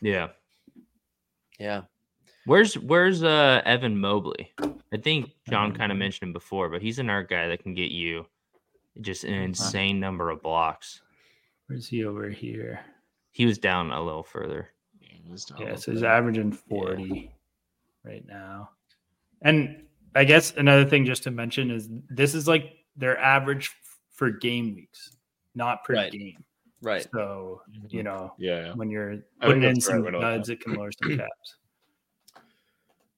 Yeah. 0.00 0.28
Yeah. 1.58 1.82
Where's 2.46 2.74
where's 2.74 3.22
uh 3.22 3.62
Evan 3.64 3.98
Mobley? 3.98 4.52
I 4.92 4.96
think 4.96 5.30
John 5.48 5.74
kind 5.74 5.90
of 5.90 5.98
mentioned 5.98 6.28
him 6.28 6.32
before, 6.32 6.68
but 6.68 6.82
he's 6.82 6.98
an 6.98 7.10
art 7.10 7.28
guy 7.28 7.48
that 7.48 7.62
can 7.62 7.74
get 7.74 7.90
you 7.90 8.26
just 9.00 9.24
an 9.24 9.34
insane 9.34 9.98
number 9.98 10.30
of 10.30 10.42
blocks. 10.42 11.00
Where's 11.66 11.88
he 11.88 12.04
over 12.04 12.28
here? 12.28 12.80
He 13.32 13.46
was 13.46 13.58
down 13.58 13.90
a 13.90 14.02
little 14.02 14.22
further. 14.22 14.68
Yeah, 15.58 15.76
so 15.76 15.92
he's 15.92 16.02
averaging 16.02 16.52
40 16.52 17.02
yeah. 17.02 18.10
right 18.10 18.24
now. 18.26 18.70
And 19.42 19.84
I 20.14 20.24
guess 20.24 20.52
another 20.56 20.84
thing 20.84 21.06
just 21.06 21.22
to 21.24 21.30
mention 21.30 21.70
is 21.70 21.88
this 22.08 22.34
is 22.34 22.46
like 22.46 22.74
their 22.96 23.18
average 23.18 23.72
for 24.12 24.30
game 24.30 24.74
weeks, 24.74 25.16
not 25.54 25.82
per 25.84 25.94
right. 25.94 26.12
game. 26.12 26.44
Right. 26.82 27.06
So 27.14 27.62
you 27.88 28.02
know, 28.02 28.34
yeah, 28.38 28.74
when 28.74 28.90
you're 28.90 29.16
putting 29.40 29.62
in 29.62 29.80
some 29.80 30.02
nuds, 30.02 30.50
it 30.50 30.60
can 30.60 30.74
lower 30.74 30.90
some 30.92 31.16
caps. 31.16 31.56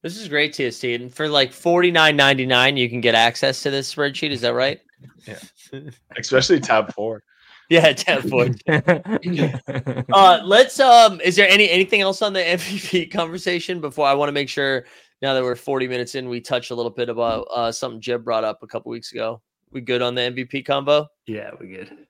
This 0.06 0.18
is 0.18 0.28
great, 0.28 0.54
TST. 0.54 0.84
And 0.84 1.12
for 1.12 1.28
like 1.28 1.52
forty 1.52 1.90
nine 1.90 2.14
ninety 2.14 2.46
nine, 2.46 2.76
you 2.76 2.88
can 2.88 3.00
get 3.00 3.16
access 3.16 3.60
to 3.64 3.72
this 3.72 3.92
spreadsheet. 3.92 4.30
Is 4.30 4.40
that 4.42 4.54
right? 4.54 4.78
Yeah. 5.26 5.80
Especially 6.16 6.60
tab 6.60 6.94
four. 6.94 7.24
Yeah, 7.68 7.92
tab 7.94 8.22
four. 8.30 8.46
uh, 10.14 10.40
let's. 10.44 10.78
Um, 10.78 11.20
is 11.20 11.34
there 11.34 11.48
any 11.48 11.68
anything 11.68 12.00
else 12.00 12.22
on 12.22 12.32
the 12.32 12.38
MVP 12.56 13.10
conversation 13.10 13.80
before 13.80 14.06
I 14.06 14.14
want 14.14 14.28
to 14.28 14.32
make 14.32 14.48
sure 14.48 14.86
now 15.20 15.34
that 15.34 15.42
we're 15.42 15.56
40 15.56 15.88
minutes 15.88 16.14
in, 16.14 16.28
we 16.28 16.40
touch 16.40 16.70
a 16.70 16.76
little 16.76 16.92
bit 16.92 17.08
about 17.08 17.48
uh, 17.52 17.72
something 17.72 18.00
Jeb 18.00 18.22
brought 18.22 18.44
up 18.44 18.62
a 18.62 18.68
couple 18.68 18.92
weeks 18.92 19.10
ago. 19.10 19.42
We 19.72 19.80
good 19.80 20.00
on 20.00 20.14
the 20.14 20.20
MVP 20.20 20.64
combo? 20.64 21.08
Yeah, 21.26 21.50
we 21.60 21.66
good. 21.66 22.06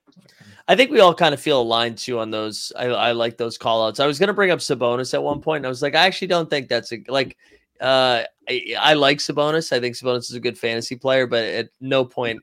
I 0.68 0.76
think 0.76 0.90
we 0.90 1.00
all 1.00 1.14
kind 1.14 1.32
of 1.32 1.40
feel 1.40 1.62
aligned 1.62 1.96
too 1.96 2.18
on 2.18 2.30
those. 2.30 2.70
I, 2.76 2.88
I 2.88 3.12
like 3.12 3.38
those 3.38 3.56
call 3.56 3.86
outs. 3.86 3.98
I 3.98 4.06
was 4.06 4.18
going 4.18 4.28
to 4.28 4.34
bring 4.34 4.50
up 4.50 4.58
Sabonis 4.58 5.14
at 5.14 5.22
one 5.22 5.40
point, 5.40 5.60
and 5.60 5.66
I 5.66 5.70
was 5.70 5.80
like, 5.80 5.94
I 5.94 6.04
actually 6.04 6.28
don't 6.28 6.50
think 6.50 6.68
that's 6.68 6.92
a 6.92 7.02
like. 7.08 7.34
Uh, 7.80 8.24
I, 8.48 8.74
I 8.78 8.94
like 8.94 9.18
Sabonis. 9.18 9.72
I 9.72 9.80
think 9.80 9.96
Sabonis 9.96 10.30
is 10.30 10.34
a 10.34 10.40
good 10.40 10.58
fantasy 10.58 10.96
player, 10.96 11.26
but 11.26 11.44
at 11.44 11.68
no 11.80 12.04
point 12.04 12.40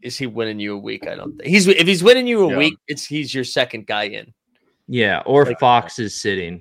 is 0.00 0.18
he 0.18 0.26
winning 0.26 0.58
you 0.58 0.74
a 0.74 0.78
week. 0.78 1.06
I 1.06 1.14
don't 1.14 1.36
think 1.36 1.48
he's 1.48 1.66
if 1.66 1.86
he's 1.86 2.02
winning 2.02 2.26
you 2.26 2.44
a 2.44 2.50
yeah. 2.50 2.58
week, 2.58 2.74
it's 2.88 3.06
he's 3.06 3.34
your 3.34 3.44
second 3.44 3.86
guy 3.86 4.04
in. 4.04 4.32
Yeah, 4.88 5.22
or 5.26 5.44
like, 5.44 5.60
Fox 5.60 5.98
is 5.98 6.20
sitting. 6.20 6.60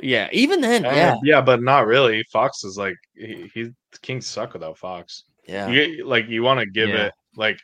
Yeah, 0.00 0.28
even 0.32 0.60
then, 0.60 0.84
uh, 0.84 0.90
yeah, 0.90 1.16
yeah, 1.22 1.40
but 1.40 1.62
not 1.62 1.86
really. 1.86 2.24
Fox 2.32 2.64
is 2.64 2.76
like 2.76 2.96
he, 3.14 3.50
he 3.54 3.70
Kings 4.02 4.26
suck 4.26 4.52
without 4.52 4.76
Fox. 4.76 5.24
Yeah, 5.46 5.68
you, 5.68 6.04
like 6.06 6.28
you 6.28 6.42
want 6.42 6.60
to 6.60 6.66
give 6.66 6.88
yeah. 6.88 7.06
it 7.06 7.14
like, 7.36 7.60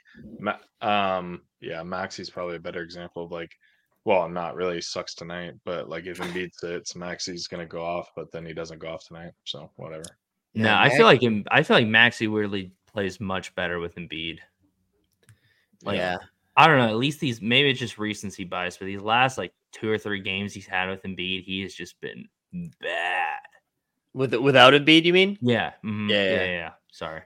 um, 0.80 1.42
yeah, 1.60 1.82
Maxey's 1.82 2.30
probably 2.30 2.56
a 2.56 2.60
better 2.60 2.82
example 2.82 3.24
of 3.24 3.32
like, 3.32 3.50
well, 4.08 4.26
not 4.26 4.54
really 4.54 4.80
sucks 4.80 5.14
tonight, 5.14 5.52
but 5.66 5.90
like 5.90 6.06
if 6.06 6.16
Embiid 6.16 6.54
sits, 6.54 6.96
Maxey's 6.96 7.46
gonna 7.46 7.66
go 7.66 7.84
off, 7.84 8.10
but 8.16 8.32
then 8.32 8.46
he 8.46 8.54
doesn't 8.54 8.78
go 8.78 8.88
off 8.88 9.06
tonight, 9.06 9.32
so 9.44 9.70
whatever. 9.76 10.04
Yeah, 10.54 10.62
no, 10.62 10.76
I 10.76 10.88
feel 10.88 11.04
like 11.04 11.22
him 11.22 11.44
I 11.50 11.62
feel 11.62 11.76
like 11.76 11.86
Maxey 11.86 12.26
weirdly 12.26 12.72
plays 12.90 13.20
much 13.20 13.54
better 13.54 13.80
with 13.80 13.96
Embiid. 13.96 14.38
Like, 15.82 15.98
yeah, 15.98 16.16
I 16.56 16.66
don't 16.66 16.78
know. 16.78 16.88
At 16.88 16.96
least 16.96 17.20
these 17.20 17.42
maybe 17.42 17.68
it's 17.68 17.78
just 17.78 17.98
recency 17.98 18.44
bias, 18.44 18.78
but 18.78 18.86
these 18.86 19.02
last 19.02 19.36
like 19.36 19.52
two 19.72 19.90
or 19.90 19.98
three 19.98 20.20
games 20.20 20.54
he's 20.54 20.66
had 20.66 20.88
with 20.88 21.02
Embiid, 21.02 21.44
he 21.44 21.60
has 21.60 21.74
just 21.74 22.00
been 22.00 22.26
bad. 22.80 23.40
With 24.14 24.34
without 24.36 24.72
Embiid, 24.72 25.04
you 25.04 25.12
mean? 25.12 25.36
Yeah. 25.42 25.72
Mm-hmm. 25.84 26.08
Yeah, 26.08 26.24
yeah, 26.24 26.30
yeah, 26.30 26.44
yeah. 26.46 26.70
Sorry. 26.92 27.20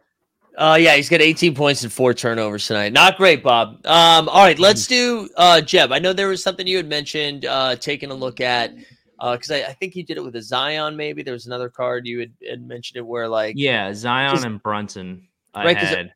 Uh 0.56 0.78
yeah, 0.80 0.94
he's 0.96 1.08
got 1.08 1.20
18 1.20 1.54
points 1.54 1.82
and 1.82 1.92
four 1.92 2.12
turnovers 2.12 2.66
tonight. 2.66 2.92
Not 2.92 3.16
great, 3.16 3.42
Bob. 3.42 3.84
Um, 3.86 4.28
all 4.28 4.44
right, 4.44 4.58
let's 4.58 4.86
do 4.86 5.28
uh 5.36 5.60
Jeb. 5.60 5.92
I 5.92 5.98
know 5.98 6.12
there 6.12 6.28
was 6.28 6.42
something 6.42 6.66
you 6.66 6.76
had 6.76 6.88
mentioned 6.88 7.46
uh 7.46 7.76
taking 7.76 8.10
a 8.10 8.14
look 8.14 8.40
at 8.40 8.72
uh 9.18 9.32
because 9.32 9.50
I, 9.50 9.62
I, 9.62 9.72
think 9.72 9.96
you 9.96 10.04
did 10.04 10.16
it 10.18 10.24
with 10.24 10.36
a 10.36 10.42
Zion, 10.42 10.96
maybe. 10.96 11.22
There 11.22 11.32
was 11.32 11.46
another 11.46 11.70
card 11.70 12.06
you 12.06 12.20
had, 12.20 12.32
had 12.48 12.66
mentioned 12.66 12.98
it 12.98 13.06
where 13.06 13.28
like 13.28 13.54
Yeah, 13.56 13.94
Zion 13.94 14.32
just, 14.32 14.44
and 14.44 14.62
Brunson. 14.62 15.26
I 15.54 15.64
right, 15.64 15.76
had. 15.76 16.12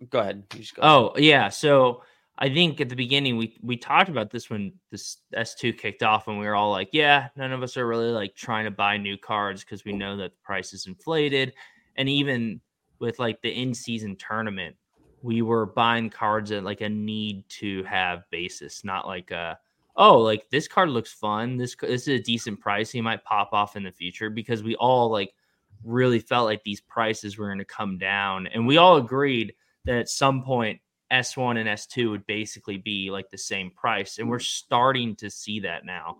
It, 0.00 0.10
go 0.10 0.20
ahead. 0.20 0.44
Go 0.50 0.82
oh, 0.82 1.18
yeah. 1.18 1.48
So 1.48 2.02
I 2.40 2.48
think 2.48 2.80
at 2.80 2.88
the 2.88 2.94
beginning 2.94 3.36
we 3.36 3.58
we 3.62 3.76
talked 3.76 4.08
about 4.08 4.30
this 4.30 4.48
when 4.48 4.72
this 4.90 5.18
S2 5.34 5.76
kicked 5.76 6.04
off 6.04 6.28
and 6.28 6.38
we 6.38 6.46
were 6.46 6.54
all 6.54 6.70
like, 6.70 6.90
yeah, 6.92 7.28
none 7.36 7.52
of 7.52 7.62
us 7.62 7.76
are 7.76 7.86
really 7.86 8.10
like 8.10 8.36
trying 8.36 8.64
to 8.64 8.70
buy 8.70 8.96
new 8.96 9.16
cards 9.16 9.64
because 9.64 9.84
we 9.84 9.92
know 9.92 10.16
that 10.16 10.30
the 10.30 10.38
price 10.44 10.72
is 10.72 10.86
inflated. 10.86 11.52
And 11.96 12.08
even 12.08 12.60
with 13.00 13.18
like 13.18 13.40
the 13.42 13.50
in-season 13.50 14.16
tournament, 14.16 14.76
we 15.22 15.42
were 15.42 15.66
buying 15.66 16.10
cards 16.10 16.52
at 16.52 16.64
like 16.64 16.80
a 16.80 16.88
need 16.88 17.48
to 17.48 17.82
have 17.84 18.28
basis, 18.30 18.84
not 18.84 19.06
like 19.06 19.30
a 19.30 19.58
oh, 19.96 20.18
like 20.18 20.48
this 20.50 20.68
card 20.68 20.88
looks 20.88 21.12
fun. 21.12 21.56
This 21.56 21.76
this 21.80 22.08
is 22.08 22.20
a 22.20 22.22
decent 22.22 22.60
price. 22.60 22.90
He 22.90 23.00
might 23.00 23.24
pop 23.24 23.50
off 23.52 23.76
in 23.76 23.82
the 23.82 23.92
future 23.92 24.30
because 24.30 24.62
we 24.62 24.76
all 24.76 25.10
like 25.10 25.34
really 25.84 26.20
felt 26.20 26.46
like 26.46 26.62
these 26.64 26.80
prices 26.80 27.36
were 27.36 27.46
going 27.46 27.58
to 27.58 27.64
come 27.64 27.98
down, 27.98 28.46
and 28.46 28.66
we 28.66 28.78
all 28.78 28.96
agreed 28.96 29.54
that 29.84 29.98
at 29.98 30.08
some 30.08 30.42
point 30.42 30.80
S1 31.12 31.58
and 31.58 31.68
S2 31.68 32.10
would 32.10 32.26
basically 32.26 32.78
be 32.78 33.10
like 33.10 33.28
the 33.30 33.38
same 33.38 33.70
price, 33.70 34.18
and 34.18 34.28
we're 34.28 34.38
starting 34.38 35.16
to 35.16 35.28
see 35.28 35.60
that 35.60 35.84
now. 35.84 36.18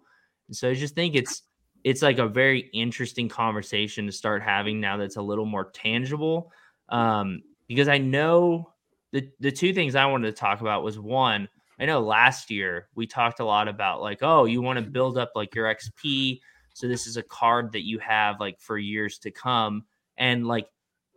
And 0.49 0.57
so 0.57 0.70
I 0.70 0.74
just 0.74 0.95
think 0.95 1.14
it's 1.14 1.43
it's 1.85 2.03
like 2.03 2.18
a 2.18 2.26
very 2.26 2.70
interesting 2.72 3.29
conversation 3.29 4.07
to 4.07 4.12
start 4.12 4.43
having 4.43 4.81
now 4.81 4.97
that's 4.97 5.16
a 5.16 5.22
little 5.22 5.47
more 5.47 5.70
tangible. 5.70 6.53
Um, 6.89 7.43
because 7.66 7.89
I 7.89 7.99
know 7.99 8.72
the 9.12 9.28
the 9.41 9.53
two 9.53 9.72
things 9.72 9.95
I 9.95 10.07
wanted 10.07 10.26
to 10.34 10.41
talk 10.41 10.61
about 10.61 10.82
was 10.82 10.99
one 10.99 11.49
I 11.80 11.86
know 11.86 12.01
last 12.01 12.51
year 12.51 12.89
we 12.95 13.07
talked 13.07 13.41
a 13.41 13.45
lot 13.45 13.68
about 13.68 14.01
like, 14.01 14.18
oh, 14.22 14.45
you 14.47 14.61
want 14.61 14.78
to 14.78 14.91
build 14.91 15.16
up 15.16 15.32
like 15.34 15.55
your 15.55 15.72
XP. 15.72 16.41
So 16.74 16.89
this 16.89 17.07
is 17.07 17.16
a 17.16 17.22
card 17.22 17.72
that 17.72 17.86
you 17.86 17.99
have 18.01 18.41
like 18.41 18.61
for 18.61 18.78
years 18.78 19.18
to 19.20 19.30
come. 19.30 19.84
And 20.16 20.47
like 20.47 20.66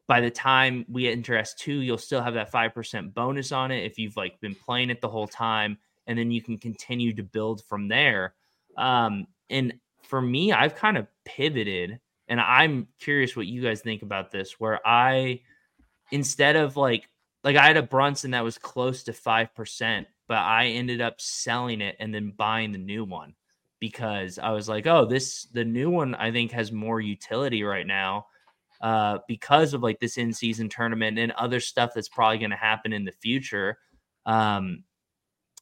by 0.08 0.22
the 0.22 0.30
time 0.30 0.86
we 0.88 1.08
enter 1.08 1.34
S2, 1.34 1.84
you'll 1.84 1.98
still 1.98 2.22
have 2.22 2.36
that 2.36 2.52
5% 2.52 3.14
bonus 3.14 3.52
on 3.52 3.72
it 3.72 3.86
if 3.86 3.98
you've 3.98 4.18
like 4.18 4.40
been 4.40 4.56
playing 4.56 4.90
it 4.90 5.02
the 5.02 5.10
whole 5.10 5.28
time. 5.28 5.78
And 6.06 6.18
then 6.18 6.32
you 6.32 6.42
can 6.42 6.58
continue 6.58 7.14
to 7.16 7.24
build 7.24 7.64
from 7.66 7.88
there. 7.88 8.36
Um, 8.78 9.28
and 9.50 9.74
for 10.04 10.22
me, 10.22 10.52
I've 10.52 10.76
kind 10.76 10.98
of 10.98 11.08
pivoted 11.26 12.00
and 12.28 12.40
I'm 12.40 12.88
curious 13.00 13.36
what 13.36 13.48
you 13.48 13.62
guys 13.62 13.82
think 13.82 14.04
about 14.04 14.32
this, 14.32 14.60
where 14.60 14.80
I 14.86 15.42
instead 16.12 16.56
of 16.56 16.78
like 16.78 17.10
like 17.44 17.56
I 17.56 17.66
had 17.66 17.78
a 17.78 17.84
Brunson 17.84 18.32
that 18.32 18.44
was 18.44 18.58
close 18.58 19.04
to 19.04 19.14
five 19.14 19.54
percent, 19.56 20.08
but 20.28 20.38
I 20.38 20.68
ended 20.68 21.02
up 21.02 21.20
selling 21.20 21.82
it 21.82 21.96
and 22.00 22.14
then 22.14 22.34
buying 22.36 22.72
the 22.72 22.78
new 22.78 23.04
one 23.04 23.34
because 23.80 24.38
I 24.38 24.52
was 24.52 24.70
like, 24.70 24.88
oh, 24.88 25.06
this 25.06 25.48
the 25.54 25.66
new 25.66 25.90
one 25.90 26.16
I 26.16 26.32
think 26.32 26.52
has 26.52 26.72
more 26.72 27.02
utility 27.02 27.64
right 27.64 27.88
now 27.88 28.28
uh, 28.82 29.20
because 29.28 29.74
of 29.74 29.84
like 29.84 30.00
this 30.00 30.18
in 30.18 30.34
season 30.34 30.70
tournament 30.70 31.20
and 31.20 31.32
other 31.34 31.60
stuff 31.60 31.92
that's 31.94 32.10
probably 32.10 32.38
going 32.38 32.52
to 32.52 32.58
happen 32.58 32.94
in 32.94 33.06
the 33.06 33.12
future. 33.12 33.78
Um, 34.26 34.84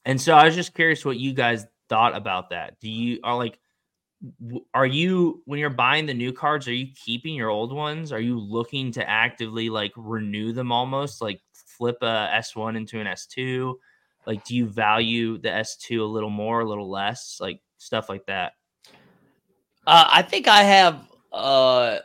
and 0.06 0.20
so 0.20 0.34
I 0.34 0.45
was 0.45 0.56
just 0.56 0.74
curious 0.74 1.04
what 1.04 1.18
you 1.18 1.34
guys 1.34 1.66
thought 1.89 2.16
about 2.16 2.52
that. 2.52 2.80
Do 2.80 2.89
you 2.89 3.20
are 3.24 3.36
like 3.36 3.60
are 4.74 4.86
you 4.86 5.41
when 5.45 5.59
you're 5.59 5.70
buying 5.70 6.05
the 6.05 6.13
new 6.13 6.34
cards 6.34 6.67
are 6.67 6.74
you 6.74 6.88
keeping 6.93 7.36
your 7.36 7.49
old 7.49 7.72
ones? 7.72 8.11
Are 8.11 8.20
you 8.20 8.38
looking 8.38 8.91
to 8.93 9.09
actively 9.09 9.70
like 9.70 9.93
renew 9.95 10.51
them 10.51 10.72
almost 10.72 11.22
like 11.22 11.41
flip 11.53 11.97
a 12.01 12.30
s1 12.36 12.76
into 12.76 12.99
an 12.99 13.07
s2 13.07 13.76
like 14.28 14.43
do 14.43 14.55
you 14.55 14.67
value 14.67 15.38
the 15.38 15.49
s2 15.49 16.01
a 16.01 16.03
little 16.03 16.30
more 16.30 16.61
a 16.61 16.67
little 16.67 16.89
less? 16.89 17.38
Like 17.39 17.61
stuff 17.78 18.09
like 18.09 18.26
that. 18.26 18.53
Uh, 19.88 20.07
i 20.09 20.22
think 20.22 20.47
i 20.47 20.61
have 20.63 21.07
uh 21.32 21.97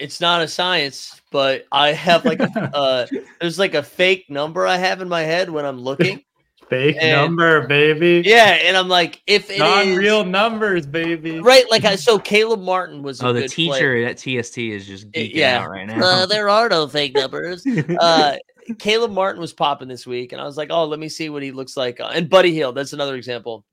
it's 0.00 0.20
not 0.20 0.40
a 0.40 0.48
science 0.48 1.20
but 1.30 1.66
i 1.70 1.92
have 1.92 2.24
like 2.24 2.40
a, 2.40 2.70
uh 2.74 3.06
there's 3.40 3.58
like 3.58 3.74
a 3.74 3.82
fake 3.82 4.30
number 4.30 4.66
i 4.66 4.76
have 4.76 5.02
in 5.02 5.08
my 5.08 5.22
head 5.22 5.50
when 5.50 5.66
i'm 5.66 5.80
looking 5.80 6.22
Fake 6.68 6.96
and, 7.00 7.12
number, 7.12 7.66
baby. 7.66 8.22
Yeah, 8.24 8.58
and 8.62 8.76
I'm 8.76 8.88
like, 8.88 9.22
if 9.26 9.50
it 9.50 9.58
non-real 9.58 10.24
numbers, 10.24 10.86
baby. 10.86 11.40
Right, 11.40 11.64
like 11.70 11.84
I, 11.84 11.96
so 11.96 12.18
Caleb 12.18 12.60
Martin 12.60 13.02
was. 13.02 13.22
oh, 13.22 13.32
the 13.32 13.48
teacher 13.48 13.72
player. 13.72 14.06
at 14.06 14.18
TST 14.18 14.58
is 14.58 14.86
just 14.86 15.10
geeking 15.10 15.34
yeah. 15.34 15.60
out 15.60 15.70
right 15.70 15.86
now. 15.86 16.02
Uh, 16.02 16.26
there 16.26 16.48
are 16.48 16.68
no 16.68 16.86
fake 16.88 17.14
numbers. 17.14 17.66
uh, 18.00 18.36
Caleb 18.78 19.12
Martin 19.12 19.40
was 19.40 19.52
popping 19.52 19.88
this 19.88 20.06
week, 20.06 20.32
and 20.32 20.40
I 20.40 20.44
was 20.44 20.56
like, 20.56 20.70
oh, 20.70 20.84
let 20.84 20.98
me 20.98 21.08
see 21.08 21.28
what 21.28 21.42
he 21.42 21.52
looks 21.52 21.76
like. 21.76 22.00
And 22.00 22.30
Buddy 22.30 22.52
Hield, 22.52 22.74
that's 22.74 22.92
another 22.92 23.16
example. 23.16 23.64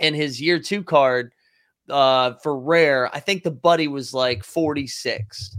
And 0.00 0.14
his 0.14 0.40
year 0.40 0.58
two 0.58 0.82
card 0.82 1.32
uh, 1.88 2.34
for 2.42 2.58
rare, 2.58 3.14
I 3.14 3.20
think 3.20 3.44
the 3.44 3.50
Buddy 3.50 3.88
was 3.88 4.12
like 4.12 4.42
46, 4.42 5.56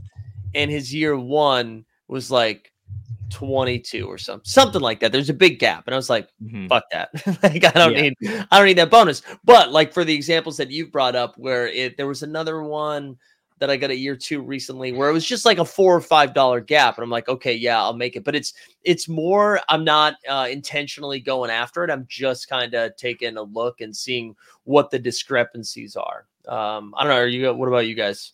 and 0.54 0.70
his 0.70 0.94
year 0.94 1.18
one 1.18 1.86
was 2.08 2.30
like 2.30 2.72
22 3.30 4.06
or 4.06 4.18
something, 4.18 4.46
something 4.46 4.82
like 4.82 5.00
that. 5.00 5.12
There's 5.12 5.30
a 5.30 5.34
big 5.34 5.60
gap. 5.60 5.84
And 5.88 5.94
I 5.94 5.98
was 5.98 6.10
like, 6.10 6.30
mm-hmm. 6.44 6.68
fuck 6.68 6.86
that. 6.92 7.10
like, 7.44 7.66
I 7.66 7.72
don't 7.72 7.94
yeah. 7.94 8.02
need, 8.02 8.16
I 8.52 8.58
don't 8.58 8.66
need 8.66 8.78
that 8.78 8.92
bonus. 8.92 9.22
But 9.44 9.72
like 9.72 9.94
for 9.94 10.04
the 10.04 10.14
examples 10.14 10.58
that 10.58 10.72
you've 10.72 10.92
brought 10.92 11.16
up, 11.16 11.38
where 11.38 11.68
it, 11.68 11.98
there 11.98 12.08
was 12.08 12.24
another 12.24 12.64
one 12.64 13.18
that 13.60 13.70
I 13.70 13.78
got 13.78 13.90
a 13.90 13.96
year 13.96 14.16
two 14.16 14.42
recently 14.42 14.92
where 14.92 15.10
it 15.10 15.14
was 15.14 15.26
just 15.26 15.46
like 15.46 15.58
a 15.58 15.66
four 15.66 15.96
or 15.96 16.02
five 16.02 16.34
dollar 16.34 16.62
gap. 16.62 16.98
And 16.98 17.04
I'm 17.04 17.10
like, 17.10 17.28
okay, 17.28 17.54
yeah, 17.54 17.82
I'll 17.82 17.94
make 17.94 18.16
it. 18.16 18.24
But 18.24 18.36
it's, 18.36 18.54
it's 18.84 19.10
more, 19.10 19.60
I'm 19.68 19.84
not 19.84 20.16
uh, 20.30 20.48
intentionally 20.50 21.20
going 21.20 21.50
after 21.50 21.84
it. 21.84 21.90
I'm 21.90 22.06
just 22.08 22.48
kind 22.48 22.74
of 22.74 22.96
taking 22.98 23.38
a 23.38 23.42
look 23.42 23.82
and 23.82 23.96
seeing 23.96 24.36
what 24.66 24.92
the 24.92 25.00
discrepancies 25.00 25.96
are. 25.96 26.26
Um, 26.48 26.94
I 26.98 27.04
don't 27.04 27.14
know. 27.14 27.20
Are 27.20 27.28
you, 27.28 27.54
what 27.54 27.68
about 27.68 27.88
you 27.88 27.96
guys? 27.96 28.34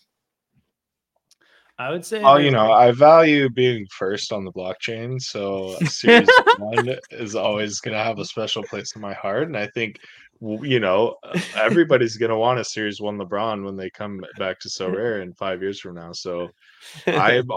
I 1.80 1.90
would 1.90 2.06
say. 2.06 2.22
Oh, 2.22 2.38
you 2.38 2.52
know, 2.52 2.72
I 2.72 2.92
value 2.92 3.50
being 3.50 3.88
first 3.88 4.32
on 4.32 4.46
the 4.46 4.52
blockchain. 4.52 5.20
So 5.20 5.76
Series 5.86 6.30
One 6.60 6.96
is 7.12 7.36
always 7.36 7.80
going 7.80 7.98
to 7.98 8.04
have 8.04 8.20
a 8.20 8.26
special 8.26 8.64
place 8.64 8.96
in 8.96 9.02
my 9.02 9.14
heart, 9.14 9.48
and 9.48 9.58
I 9.58 9.68
think 9.68 9.98
you 10.40 10.80
know 10.80 11.16
uh, 11.24 11.40
everybody's 11.56 12.18
going 12.18 12.30
to 12.30 12.38
want 12.38 12.60
a 12.60 12.64
Series 12.64 13.02
One 13.02 13.18
LeBron 13.18 13.66
when 13.66 13.76
they 13.76 13.90
come 13.90 14.22
back 14.38 14.60
to 14.60 14.70
Sorare 14.70 15.24
in 15.24 15.34
five 15.34 15.62
years 15.62 15.80
from 15.80 15.96
now. 15.96 16.12
So 16.12 16.50
I'm. 17.08 17.50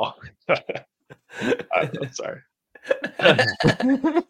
I'm 1.38 2.12
sorry. 2.12 2.40
the 3.18 4.24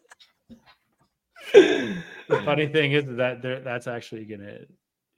funny 2.43 2.67
thing 2.67 2.91
is 2.91 3.05
that 3.15 3.41
that's 3.63 3.87
actually 3.87 4.25
going 4.25 4.41
to 4.41 4.65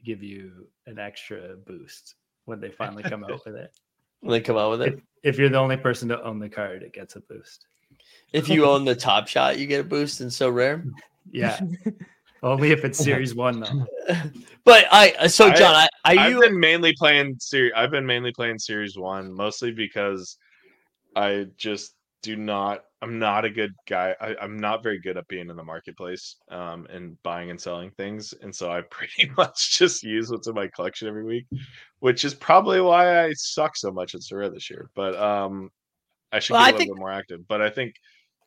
give 0.06 0.22
you 0.22 0.68
an 0.86 1.00
extra 1.00 1.56
boost 1.66 2.16
when 2.46 2.60
they 2.60 2.70
finally 2.70 3.04
come 3.04 3.24
out 3.24 3.44
with 3.46 3.56
it 3.56 3.72
when 4.22 4.32
they 4.32 4.42
come 4.42 4.58
out 4.58 4.72
with 4.72 4.82
it. 4.82 4.94
If, 4.94 5.02
if, 5.36 5.40
you're 5.40 5.50
the 5.50 5.58
only 5.58 5.78
person 5.78 6.10
to 6.10 6.24
own 6.24 6.40
the 6.40 6.50
card, 6.50 6.84
it 6.84 6.94
gets 6.94 7.16
a 7.16 7.22
boost. 7.22 7.66
If 8.32 8.48
you 8.48 8.66
own 8.66 8.86
the 8.86 8.96
top 8.96 9.28
shot, 9.28 9.58
you 9.58 9.66
get 9.66 9.82
a 9.82 9.84
boost 9.84 10.22
and 10.22 10.30
Sorare. 10.30 10.88
Yeah. 11.32 11.60
Only 12.42 12.72
if 12.72 12.86
it's 12.86 12.98
series 12.98 13.36
one 13.36 13.60
though. 13.60 13.86
but 14.64 14.86
I 14.92 15.14
uh, 15.20 15.28
so 15.28 15.52
John, 15.52 15.76
I, 15.76 15.88
I, 16.06 16.12
I 16.14 16.30
have 16.30 16.40
been 16.40 16.60
mainly 16.60 16.94
playing 16.98 17.36
series. 17.40 17.74
I've 17.76 17.92
been 17.92 18.06
mainly 18.06 18.32
playing 18.32 18.60
series 18.60 18.98
one, 18.98 19.34
mostly 19.34 19.72
because 19.72 20.38
I 21.16 21.48
just 21.58 21.96
do 22.22 22.38
not. 22.38 22.86
I'm 23.02 23.18
not 23.18 23.46
a 23.46 23.50
good 23.50 23.74
guy. 23.88 24.14
I, 24.20 24.44
am 24.44 24.58
not 24.58 24.84
very 24.84 25.00
good 25.00 25.16
at 25.16 25.28
being 25.30 25.50
in 25.50 25.56
the 25.56 25.64
marketplace 25.64 26.36
um, 26.52 26.86
and 26.90 27.22
buying 27.24 27.50
and 27.50 27.60
selling 27.60 27.92
things, 27.92 28.34
and 28.42 28.54
so 28.54 28.72
I 28.72 28.82
pretty 28.90 29.32
much 29.38 29.78
just 29.78 30.04
use 30.04 30.30
what's 30.30 30.48
in 30.48 30.56
my 30.56 30.68
collection 30.68 31.08
every 31.08 31.24
week 31.24 31.46
which 32.00 32.24
is 32.26 32.34
probably 32.34 32.82
why 32.82 33.26
I 33.26 33.34
suck 33.34 33.76
so 33.76 33.92
much 33.92 34.16
at 34.16 34.22
Sorare 34.22 34.54
this 34.54 34.70
year. 34.70 34.90
But 34.96 35.16
um, 35.16 35.70
I 36.32 36.40
should 36.40 36.54
well, 36.54 36.66
get 36.66 36.70
a 36.70 36.72
little 36.72 36.80
think... 36.80 36.96
bit 36.96 37.00
more 37.00 37.12
active. 37.12 37.48
But 37.48 37.62
I 37.62 37.70
think, 37.70 37.96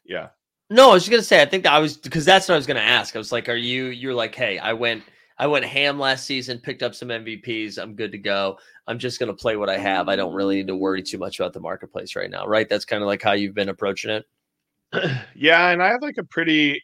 yeah. 0.05 0.29
No, 0.71 0.91
I 0.91 0.95
was 0.95 1.03
just 1.03 1.11
gonna 1.11 1.23
say. 1.23 1.43
I 1.43 1.47
think 1.47 1.67
I 1.67 1.79
was 1.79 1.99
because 1.99 2.25
that's 2.25 2.49
what 2.49 2.55
I 2.55 2.57
was 2.57 2.67
gonna 2.67 2.81
ask. 2.81 3.15
I 3.15 3.19
was 3.19 3.31
like, 3.31 3.51
"Are 3.51 3.55
you?" 3.55 3.87
You're 3.87 4.15
like, 4.15 4.35
"Hey, 4.35 4.59
I 4.59 4.73
went, 4.73 5.03
I 5.37 5.47
went 5.47 5.67
ham 5.67 5.99
last 5.99 6.25
season, 6.25 6.59
picked 6.59 6.83
up 6.83 6.95
some 6.95 7.09
MVPs. 7.09 7.79
I'm 7.79 7.95
good 7.95 8.11
to 8.13 8.19
go. 8.19 8.57
I'm 8.87 8.99
just 8.99 9.21
gonna 9.21 9.35
play 9.35 9.57
what 9.57 9.69
I 9.69 9.77
have. 9.77 10.09
I 10.09 10.17
don't 10.17 10.33
really 10.33 10.57
need 10.57 10.69
to 10.69 10.77
worry 10.77 11.03
too 11.03 11.19
much 11.19 11.39
about 11.39 11.53
the 11.53 11.61
marketplace 11.61 12.17
right 12.17 12.31
now, 12.31 12.47
right? 12.47 12.67
That's 12.71 12.87
kind 12.87 13.03
of 13.03 13.07
like 13.07 13.21
how 13.21 13.33
you've 13.33 13.55
been 13.55 13.69
approaching 13.69 14.11
it. 14.11 14.25
yeah, 15.35 15.71
and 15.71 15.83
I 15.83 15.89
have 15.89 16.03
like 16.03 16.19
a 16.19 16.25
pretty. 16.25 16.83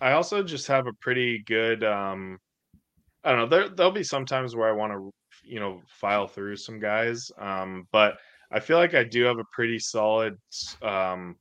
I 0.00 0.12
also 0.12 0.42
just 0.42 0.66
have 0.66 0.86
a 0.86 0.92
pretty 1.00 1.42
good. 1.46 1.84
um 1.84 2.38
I 3.24 3.30
don't 3.30 3.40
know. 3.40 3.46
There 3.46 3.68
there'll 3.68 3.92
be 3.92 4.04
sometimes 4.04 4.54
where 4.54 4.68
I 4.68 4.72
want 4.72 4.92
to 4.92 5.10
you 5.44 5.60
know 5.60 5.82
file 5.86 6.26
through 6.26 6.56
some 6.56 6.78
guys. 6.78 7.30
Um, 7.38 7.86
but 7.92 8.18
I 8.50 8.60
feel 8.60 8.78
like 8.78 8.94
I 8.94 9.04
do 9.04 9.24
have 9.24 9.38
a 9.38 9.44
pretty 9.52 9.78
solid 9.78 10.36
um, 10.82 11.36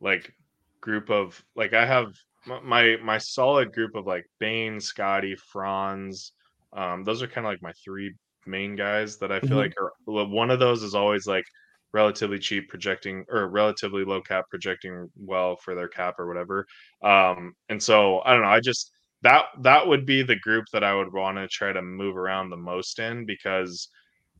like 0.00 0.32
group 0.80 1.10
of 1.10 1.42
like 1.56 1.74
I 1.74 1.86
have 1.86 2.12
my 2.46 2.96
my 3.02 3.18
solid 3.18 3.72
group 3.72 3.94
of 3.94 4.06
like 4.06 4.26
Bane, 4.38 4.80
Scotty, 4.80 5.36
Franz. 5.36 6.32
Um, 6.72 7.04
those 7.04 7.22
are 7.22 7.26
kind 7.26 7.46
of 7.46 7.52
like 7.52 7.62
my 7.62 7.72
three 7.84 8.14
main 8.46 8.76
guys 8.76 9.18
that 9.18 9.32
I 9.32 9.40
feel 9.40 9.50
mm-hmm. 9.50 9.58
like 9.58 9.74
are 9.80 9.92
one 10.06 10.50
of 10.50 10.58
those 10.58 10.82
is 10.82 10.94
always 10.94 11.26
like 11.26 11.44
relatively 11.92 12.38
cheap 12.38 12.68
projecting 12.68 13.24
or 13.28 13.48
relatively 13.48 14.04
low 14.04 14.20
cap 14.20 14.44
projecting 14.50 15.08
well 15.16 15.56
for 15.56 15.74
their 15.74 15.88
cap 15.88 16.14
or 16.18 16.26
whatever. 16.28 16.66
Um, 17.02 17.54
and 17.68 17.82
so 17.82 18.20
I 18.24 18.32
don't 18.32 18.42
know. 18.42 18.48
I 18.48 18.60
just 18.60 18.90
that 19.22 19.46
that 19.62 19.86
would 19.86 20.06
be 20.06 20.22
the 20.22 20.36
group 20.38 20.66
that 20.72 20.84
I 20.84 20.94
would 20.94 21.12
want 21.12 21.38
to 21.38 21.48
try 21.48 21.72
to 21.72 21.82
move 21.82 22.16
around 22.16 22.50
the 22.50 22.56
most 22.56 22.98
in 22.98 23.26
because 23.26 23.88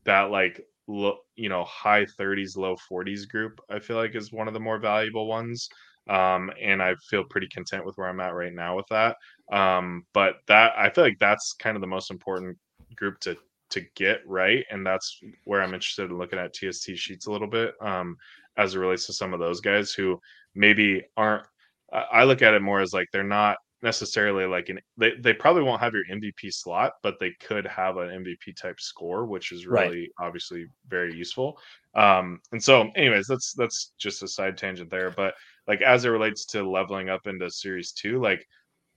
that 0.05 0.31
like 0.31 0.61
lo, 0.87 1.17
you 1.35 1.49
know 1.49 1.63
high 1.65 2.05
30s 2.05 2.57
low 2.57 2.75
40s 2.89 3.25
group 3.25 3.59
I 3.69 3.79
feel 3.79 3.97
like 3.97 4.15
is 4.15 4.31
one 4.31 4.47
of 4.47 4.53
the 4.53 4.59
more 4.59 4.79
valuable 4.79 5.27
ones 5.27 5.69
Um, 6.09 6.51
and 6.61 6.81
I 6.81 6.95
feel 7.09 7.23
pretty 7.29 7.47
content 7.47 7.85
with 7.85 7.97
where 7.97 8.07
I'm 8.09 8.19
at 8.19 8.33
right 8.33 8.53
now 8.53 8.75
with 8.75 8.87
that. 8.89 9.17
Um, 9.51 10.03
but 10.13 10.35
that 10.47 10.73
I 10.77 10.89
feel 10.89 11.03
like 11.03 11.19
that's 11.19 11.53
kind 11.53 11.75
of 11.77 11.81
the 11.81 11.87
most 11.87 12.09
important 12.11 12.57
group 12.95 13.19
to 13.21 13.37
to 13.69 13.81
get 13.95 14.21
right, 14.25 14.65
and 14.71 14.85
that's 14.85 15.21
where 15.45 15.61
I'm 15.61 15.73
interested 15.73 16.09
in 16.09 16.17
looking 16.17 16.39
at 16.39 16.53
TST 16.53 16.95
sheets 16.95 17.27
a 17.27 17.31
little 17.31 17.47
bit 17.47 17.75
um, 17.81 18.17
as 18.57 18.75
it 18.75 18.79
relates 18.79 19.05
to 19.07 19.13
some 19.13 19.33
of 19.33 19.39
those 19.39 19.61
guys 19.61 19.91
who 19.91 20.19
maybe 20.55 21.03
aren't. 21.17 21.45
I 21.91 22.23
look 22.23 22.43
at 22.43 22.53
it 22.53 22.61
more 22.61 22.81
as 22.81 22.93
like 22.93 23.07
they're 23.11 23.23
not 23.23 23.57
necessarily 23.81 24.45
like 24.45 24.69
an 24.69 24.79
they, 24.97 25.13
they 25.19 25.33
probably 25.33 25.63
won't 25.63 25.81
have 25.81 25.93
your 25.93 26.03
MVP 26.11 26.53
slot, 26.53 26.93
but 27.01 27.19
they 27.19 27.31
could 27.39 27.65
have 27.65 27.97
an 27.97 28.09
MVP 28.09 28.55
type 28.55 28.79
score, 28.79 29.25
which 29.25 29.51
is 29.51 29.65
really 29.65 30.01
right. 30.01 30.09
obviously 30.19 30.67
very 30.87 31.15
useful. 31.15 31.57
Um, 31.95 32.41
and 32.51 32.63
so 32.63 32.89
anyways, 32.95 33.27
that's 33.27 33.53
that's 33.53 33.93
just 33.97 34.23
a 34.23 34.27
side 34.27 34.57
tangent 34.57 34.91
there. 34.91 35.11
But 35.11 35.33
like 35.67 35.81
as 35.81 36.05
it 36.05 36.09
relates 36.09 36.45
to 36.47 36.69
leveling 36.69 37.09
up 37.09 37.27
into 37.27 37.49
series 37.49 37.91
two, 37.91 38.21
like 38.21 38.45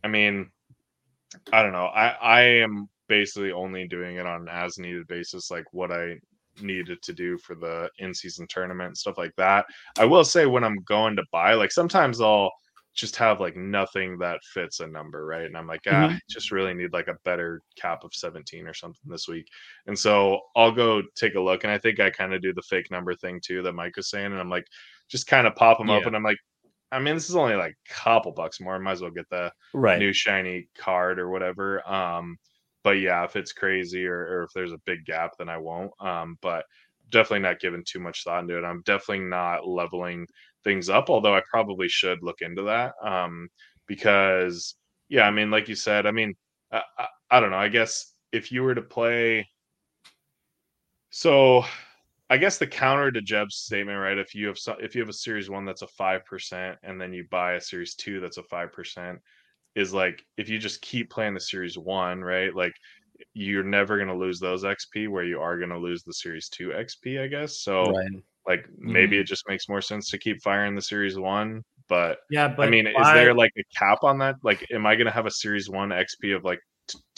I 0.02 0.08
mean, 0.08 0.50
I 1.52 1.62
don't 1.62 1.72
know. 1.72 1.86
I 1.86 2.08
I 2.08 2.40
am 2.42 2.88
basically 3.12 3.52
only 3.52 3.86
doing 3.86 4.16
it 4.16 4.24
on 4.24 4.40
an 4.40 4.48
as 4.50 4.78
needed 4.78 5.06
basis, 5.06 5.50
like 5.50 5.66
what 5.72 5.92
I 5.92 6.14
needed 6.62 7.02
to 7.02 7.12
do 7.12 7.36
for 7.36 7.54
the 7.54 7.90
in 7.98 8.14
season 8.14 8.46
tournament 8.48 8.88
and 8.88 8.96
stuff 8.96 9.18
like 9.18 9.36
that. 9.36 9.66
I 9.98 10.06
will 10.06 10.24
say 10.24 10.46
when 10.46 10.64
I'm 10.64 10.78
going 10.86 11.16
to 11.16 11.24
buy, 11.30 11.52
like 11.52 11.72
sometimes 11.72 12.22
I'll 12.22 12.50
just 12.94 13.14
have 13.16 13.38
like 13.38 13.54
nothing 13.54 14.16
that 14.20 14.40
fits 14.54 14.80
a 14.80 14.86
number, 14.86 15.26
right? 15.26 15.44
And 15.44 15.58
I'm 15.58 15.66
like, 15.66 15.82
ah, 15.88 15.90
mm-hmm. 15.90 16.14
I 16.14 16.20
just 16.30 16.50
really 16.50 16.72
need 16.72 16.94
like 16.94 17.08
a 17.08 17.18
better 17.22 17.60
cap 17.76 18.02
of 18.02 18.14
17 18.14 18.66
or 18.66 18.72
something 18.72 19.10
this 19.10 19.28
week. 19.28 19.46
And 19.86 19.98
so 19.98 20.40
I'll 20.56 20.72
go 20.72 21.02
take 21.14 21.34
a 21.34 21.40
look. 21.40 21.64
And 21.64 21.70
I 21.72 21.76
think 21.76 22.00
I 22.00 22.08
kind 22.08 22.32
of 22.32 22.40
do 22.40 22.54
the 22.54 22.62
fake 22.62 22.90
number 22.90 23.14
thing 23.14 23.42
too 23.44 23.60
that 23.62 23.74
Mike 23.74 23.96
was 23.96 24.08
saying. 24.08 24.32
And 24.32 24.40
I'm 24.40 24.50
like, 24.50 24.64
just 25.10 25.26
kind 25.26 25.46
of 25.46 25.54
pop 25.54 25.76
them 25.76 25.88
yeah. 25.88 25.96
up. 25.96 26.06
And 26.06 26.16
I'm 26.16 26.22
like, 26.22 26.38
I 26.90 26.98
mean, 26.98 27.14
this 27.14 27.28
is 27.28 27.36
only 27.36 27.56
like 27.56 27.74
a 27.90 27.92
couple 27.92 28.32
bucks 28.32 28.58
more. 28.58 28.74
I 28.74 28.78
might 28.78 28.92
as 28.92 29.02
well 29.02 29.10
get 29.10 29.28
the 29.28 29.52
right. 29.74 29.98
new 29.98 30.14
shiny 30.14 30.68
card 30.78 31.18
or 31.18 31.28
whatever. 31.28 31.86
Um, 31.86 32.38
but 32.84 32.92
yeah, 32.92 33.24
if 33.24 33.36
it's 33.36 33.52
crazy 33.52 34.06
or, 34.06 34.18
or 34.18 34.42
if 34.44 34.50
there's 34.54 34.72
a 34.72 34.80
big 34.84 35.04
gap, 35.04 35.32
then 35.38 35.48
I 35.48 35.58
won't. 35.58 35.92
Um, 36.00 36.38
but 36.40 36.64
definitely 37.10 37.40
not 37.40 37.60
giving 37.60 37.84
too 37.86 38.00
much 38.00 38.24
thought 38.24 38.42
into 38.42 38.58
it. 38.58 38.64
I'm 38.64 38.82
definitely 38.82 39.26
not 39.26 39.66
leveling 39.66 40.26
things 40.64 40.88
up, 40.88 41.10
although 41.10 41.34
I 41.34 41.42
probably 41.48 41.88
should 41.88 42.22
look 42.22 42.40
into 42.40 42.62
that. 42.62 42.94
Um, 43.04 43.48
because 43.86 44.74
yeah, 45.08 45.26
I 45.26 45.30
mean, 45.30 45.50
like 45.50 45.68
you 45.68 45.74
said, 45.74 46.06
I 46.06 46.10
mean, 46.10 46.34
I, 46.72 46.82
I, 46.98 47.06
I 47.30 47.40
don't 47.40 47.50
know. 47.50 47.56
I 47.58 47.68
guess 47.68 48.14
if 48.32 48.50
you 48.50 48.62
were 48.62 48.74
to 48.74 48.82
play, 48.82 49.46
so 51.10 51.64
I 52.30 52.38
guess 52.38 52.56
the 52.56 52.66
counter 52.66 53.12
to 53.12 53.20
Jeb's 53.20 53.56
statement, 53.56 53.98
right? 53.98 54.16
If 54.16 54.34
you 54.34 54.46
have 54.46 54.56
if 54.80 54.94
you 54.94 55.02
have 55.02 55.10
a 55.10 55.12
series 55.12 55.50
one 55.50 55.66
that's 55.66 55.82
a 55.82 55.86
five 55.86 56.24
percent, 56.24 56.78
and 56.82 56.98
then 56.98 57.12
you 57.12 57.26
buy 57.30 57.54
a 57.54 57.60
series 57.60 57.94
two 57.94 58.20
that's 58.20 58.38
a 58.38 58.42
five 58.42 58.72
percent, 58.72 59.18
is 59.74 59.94
like 59.94 60.24
if 60.36 60.48
you 60.48 60.58
just 60.58 60.82
keep 60.82 61.10
playing 61.10 61.34
the 61.34 61.40
series 61.40 61.78
one, 61.78 62.20
right? 62.20 62.54
Like 62.54 62.74
you're 63.34 63.64
never 63.64 63.96
going 63.96 64.08
to 64.08 64.14
lose 64.14 64.38
those 64.38 64.64
XP 64.64 65.08
where 65.08 65.24
you 65.24 65.40
are 65.40 65.56
going 65.56 65.70
to 65.70 65.78
lose 65.78 66.02
the 66.02 66.12
series 66.12 66.48
2 66.48 66.70
XP, 66.70 67.22
I 67.22 67.26
guess. 67.26 67.60
So 67.60 67.84
right. 67.92 68.06
like 68.46 68.66
maybe 68.78 69.16
mm-hmm. 69.16 69.20
it 69.22 69.26
just 69.26 69.48
makes 69.48 69.68
more 69.68 69.80
sense 69.80 70.10
to 70.10 70.18
keep 70.18 70.42
firing 70.42 70.74
the 70.74 70.82
series 70.82 71.18
1, 71.18 71.62
but 71.88 72.18
Yeah, 72.30 72.48
but 72.48 72.66
I 72.66 72.70
mean, 72.70 72.88
why... 72.92 73.10
is 73.10 73.14
there 73.14 73.34
like 73.34 73.52
a 73.58 73.64
cap 73.78 73.98
on 74.02 74.18
that? 74.18 74.36
Like 74.42 74.66
am 74.70 74.86
I 74.86 74.94
going 74.94 75.06
to 75.06 75.12
have 75.12 75.26
a 75.26 75.30
series 75.30 75.68
1 75.68 75.90
XP 75.90 76.36
of 76.36 76.44
like 76.44 76.60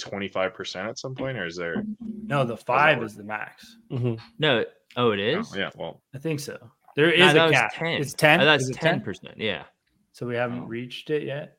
25% 0.01 0.77
at 0.89 0.99
some 0.99 1.15
point 1.15 1.39
or 1.39 1.47
is 1.47 1.57
there 1.57 1.85
No, 2.01 2.45
the 2.45 2.57
5 2.57 3.03
is 3.03 3.15
the 3.15 3.25
max. 3.25 3.77
Mm-hmm. 3.91 4.15
No, 4.39 4.65
oh 4.97 5.11
it 5.11 5.21
is? 5.21 5.53
Oh, 5.53 5.59
yeah, 5.59 5.71
well. 5.77 6.03
I 6.15 6.19
think 6.19 6.41
so. 6.41 6.59
There 6.97 7.11
is 7.11 7.35
no, 7.35 7.49
a 7.49 7.51
cap. 7.51 7.73
10. 7.75 7.87
It's 8.01 8.15
10. 8.15 8.41
Oh, 8.41 8.45
that's 8.45 8.71
10%. 8.71 9.35
Yeah. 9.37 9.65
So 10.13 10.27
we 10.27 10.37
haven't 10.37 10.61
oh. 10.61 10.67
reached 10.67 11.11
it 11.11 11.25
yet. 11.25 11.57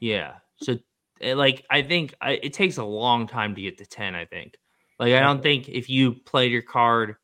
Yeah. 0.00 0.34
So 0.56 0.78
eh, 1.20 1.34
like 1.34 1.64
I 1.70 1.82
think 1.82 2.14
I, 2.20 2.32
it 2.42 2.52
takes 2.52 2.78
a 2.78 2.84
long 2.84 3.26
time 3.26 3.54
to 3.54 3.60
get 3.60 3.78
to 3.78 3.86
10, 3.86 4.14
I 4.14 4.24
think. 4.24 4.56
Like 4.98 5.14
I 5.14 5.20
don't 5.20 5.42
think 5.42 5.68
if 5.68 5.88
you 5.88 6.12
played 6.12 6.52
your 6.52 6.62
card 6.62 7.16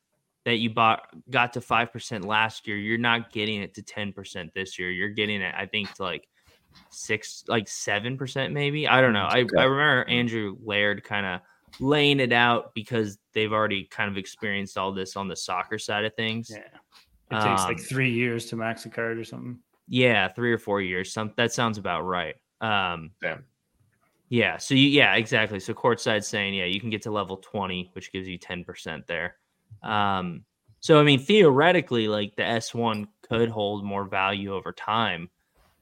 that 0.47 0.59
you 0.59 0.71
bought 0.71 1.09
got 1.29 1.53
to 1.55 1.61
5% 1.61 2.25
last 2.25 2.67
year, 2.67 2.77
you're 2.77 2.97
not 2.97 3.33
getting 3.33 3.61
it 3.61 3.75
to 3.75 3.83
10% 3.83 4.53
this 4.55 4.79
year. 4.79 4.91
You're 4.91 5.11
getting 5.11 5.43
it 5.43 5.55
I 5.57 5.67
think 5.67 5.93
to 5.95 6.03
like 6.03 6.27
6 6.91 7.45
like 7.49 7.67
7% 7.67 8.53
maybe. 8.53 8.89
I 8.89 9.01
don't 9.01 9.13
know. 9.13 9.29
Mm, 9.31 9.51
I 9.59 9.61
I 9.61 9.65
remember 9.65 10.05
mm. 10.05 10.13
Andrew 10.13 10.57
Laird 10.65 11.05
kind 11.05 11.27
of 11.27 11.41
laying 11.79 12.21
it 12.21 12.33
out 12.33 12.75
because 12.75 13.19
they've 13.35 13.53
already 13.53 13.85
kind 13.85 14.11
of 14.11 14.17
experienced 14.17 14.79
all 14.79 14.93
this 14.93 15.17
on 15.17 15.29
the 15.29 15.37
soccer 15.37 15.79
side 15.79 16.05
of 16.05 16.15
things. 16.15 16.51
Yeah. 16.51 16.59
It 17.31 17.43
takes 17.43 17.63
um, 17.63 17.69
like 17.69 17.81
3 17.81 18.09
years 18.09 18.47
to 18.47 18.57
max 18.57 18.87
a 18.87 18.89
card 18.89 19.19
or 19.19 19.25
something. 19.25 19.59
Yeah, 19.89 20.29
3 20.29 20.53
or 20.53 20.59
4 20.59 20.81
years. 20.81 21.13
Some 21.13 21.33
that 21.37 21.53
sounds 21.53 21.77
about 21.77 22.03
right. 22.03 22.37
Um, 22.61 23.11
Damn. 23.21 23.45
Yeah. 24.29 24.57
So 24.57 24.75
you, 24.75 24.89
yeah, 24.89 25.15
exactly. 25.15 25.61
So 25.61 25.73
courtside 25.73 26.25
saying, 26.25 26.55
yeah, 26.55 26.65
you 26.65 26.81
can 26.81 26.91
get 26.91 27.03
to 27.03 27.11
level 27.11 27.37
20, 27.37 27.91
which 27.95 28.13
gives 28.13 28.27
you 28.27 28.39
10% 28.39 29.07
there. 29.07 29.37
Um, 29.83 30.45
so 30.81 31.01
I 31.01 31.03
mean, 31.03 31.19
theoretically, 31.19 32.09
like 32.09 32.37
the 32.37 32.43
S1 32.43 33.07
could 33.29 33.49
hold 33.49 33.85
more 33.85 34.05
value 34.05 34.55
over 34.55 34.73
time. 34.73 35.31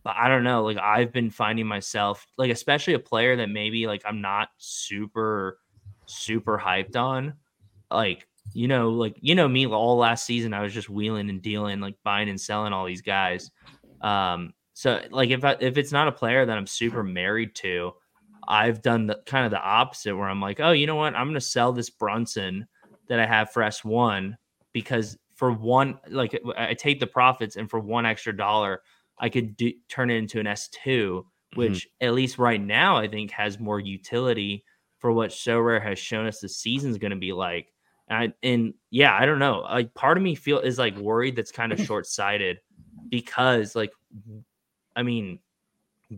But 0.02 0.16
I 0.16 0.28
don't 0.28 0.44
know. 0.44 0.62
Like 0.62 0.76
I've 0.78 1.12
been 1.12 1.30
finding 1.30 1.66
myself, 1.66 2.26
like, 2.36 2.50
especially 2.50 2.94
a 2.94 2.98
player 2.98 3.36
that 3.36 3.48
maybe 3.48 3.86
like 3.86 4.02
I'm 4.04 4.20
not 4.20 4.48
super, 4.58 5.58
super 6.06 6.58
hyped 6.58 6.96
on. 6.96 7.34
Like, 7.90 8.28
you 8.52 8.68
know, 8.68 8.90
like 8.90 9.16
you 9.20 9.34
know 9.34 9.48
me 9.48 9.66
all 9.66 9.96
last 9.96 10.26
season, 10.26 10.52
I 10.52 10.62
was 10.62 10.74
just 10.74 10.90
wheeling 10.90 11.30
and 11.30 11.40
dealing, 11.40 11.80
like 11.80 11.96
buying 12.04 12.28
and 12.28 12.40
selling 12.40 12.74
all 12.74 12.84
these 12.84 13.02
guys. 13.02 13.50
Um, 14.02 14.52
so 14.74 15.00
like 15.10 15.30
if 15.30 15.44
I, 15.44 15.56
if 15.60 15.78
it's 15.78 15.92
not 15.92 16.08
a 16.08 16.12
player 16.12 16.44
that 16.44 16.58
I'm 16.58 16.66
super 16.66 17.02
married 17.02 17.54
to, 17.56 17.92
I've 18.46 18.82
done 18.82 19.06
the 19.06 19.20
kind 19.24 19.46
of 19.46 19.52
the 19.52 19.62
opposite 19.62 20.16
where 20.16 20.28
I'm 20.28 20.40
like, 20.40 20.60
oh, 20.60 20.72
you 20.72 20.86
know 20.86 20.96
what? 20.96 21.14
I'm 21.14 21.26
going 21.26 21.34
to 21.34 21.40
sell 21.40 21.72
this 21.72 21.90
Brunson 21.90 22.66
that 23.08 23.20
I 23.20 23.26
have 23.26 23.52
for 23.52 23.62
S1 23.62 24.36
because 24.72 25.16
for 25.34 25.52
one, 25.52 25.98
like 26.08 26.38
I 26.56 26.74
take 26.74 27.00
the 27.00 27.06
profits 27.06 27.56
and 27.56 27.70
for 27.70 27.80
one 27.80 28.04
extra 28.04 28.36
dollar, 28.36 28.82
I 29.18 29.28
could 29.28 29.56
do, 29.56 29.72
turn 29.88 30.10
it 30.10 30.16
into 30.16 30.40
an 30.40 30.46
S2, 30.46 30.74
mm-hmm. 30.84 31.58
which 31.58 31.86
mm-hmm. 31.86 32.06
at 32.06 32.14
least 32.14 32.38
right 32.38 32.60
now 32.60 32.96
I 32.96 33.08
think 33.08 33.30
has 33.30 33.60
more 33.60 33.80
utility 33.80 34.64
for 34.98 35.12
what 35.12 35.30
Sorare 35.30 35.82
has 35.82 35.98
shown 35.98 36.26
us 36.26 36.40
the 36.40 36.48
season's 36.48 36.98
going 36.98 37.10
to 37.10 37.16
be 37.16 37.32
like. 37.32 37.72
And, 38.08 38.18
I, 38.18 38.46
and 38.46 38.74
yeah, 38.90 39.16
I 39.16 39.24
don't 39.24 39.38
know. 39.38 39.60
Like 39.60 39.94
part 39.94 40.16
of 40.16 40.22
me 40.22 40.34
feel 40.34 40.58
is 40.58 40.78
like 40.78 40.96
worried 40.96 41.36
that's 41.36 41.52
kind 41.52 41.72
of 41.72 41.80
short 41.86 42.06
sighted 42.06 42.58
because 43.08 43.76
like, 43.76 43.92
I 44.96 45.02
mean, 45.02 45.38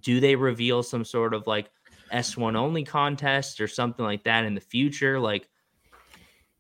do 0.01 0.21
they 0.21 0.37
reveal 0.37 0.83
some 0.83 1.05
sort 1.05 1.35
of 1.35 1.47
like 1.47 1.71
S1 2.13 2.57
only 2.57 2.85
contest 2.85 3.61
or 3.61 3.69
something 3.69 4.05
like 4.05 4.25
that 4.25 4.45
in 4.45 4.55
the 4.55 4.61
future. 4.61 5.19
Like, 5.19 5.49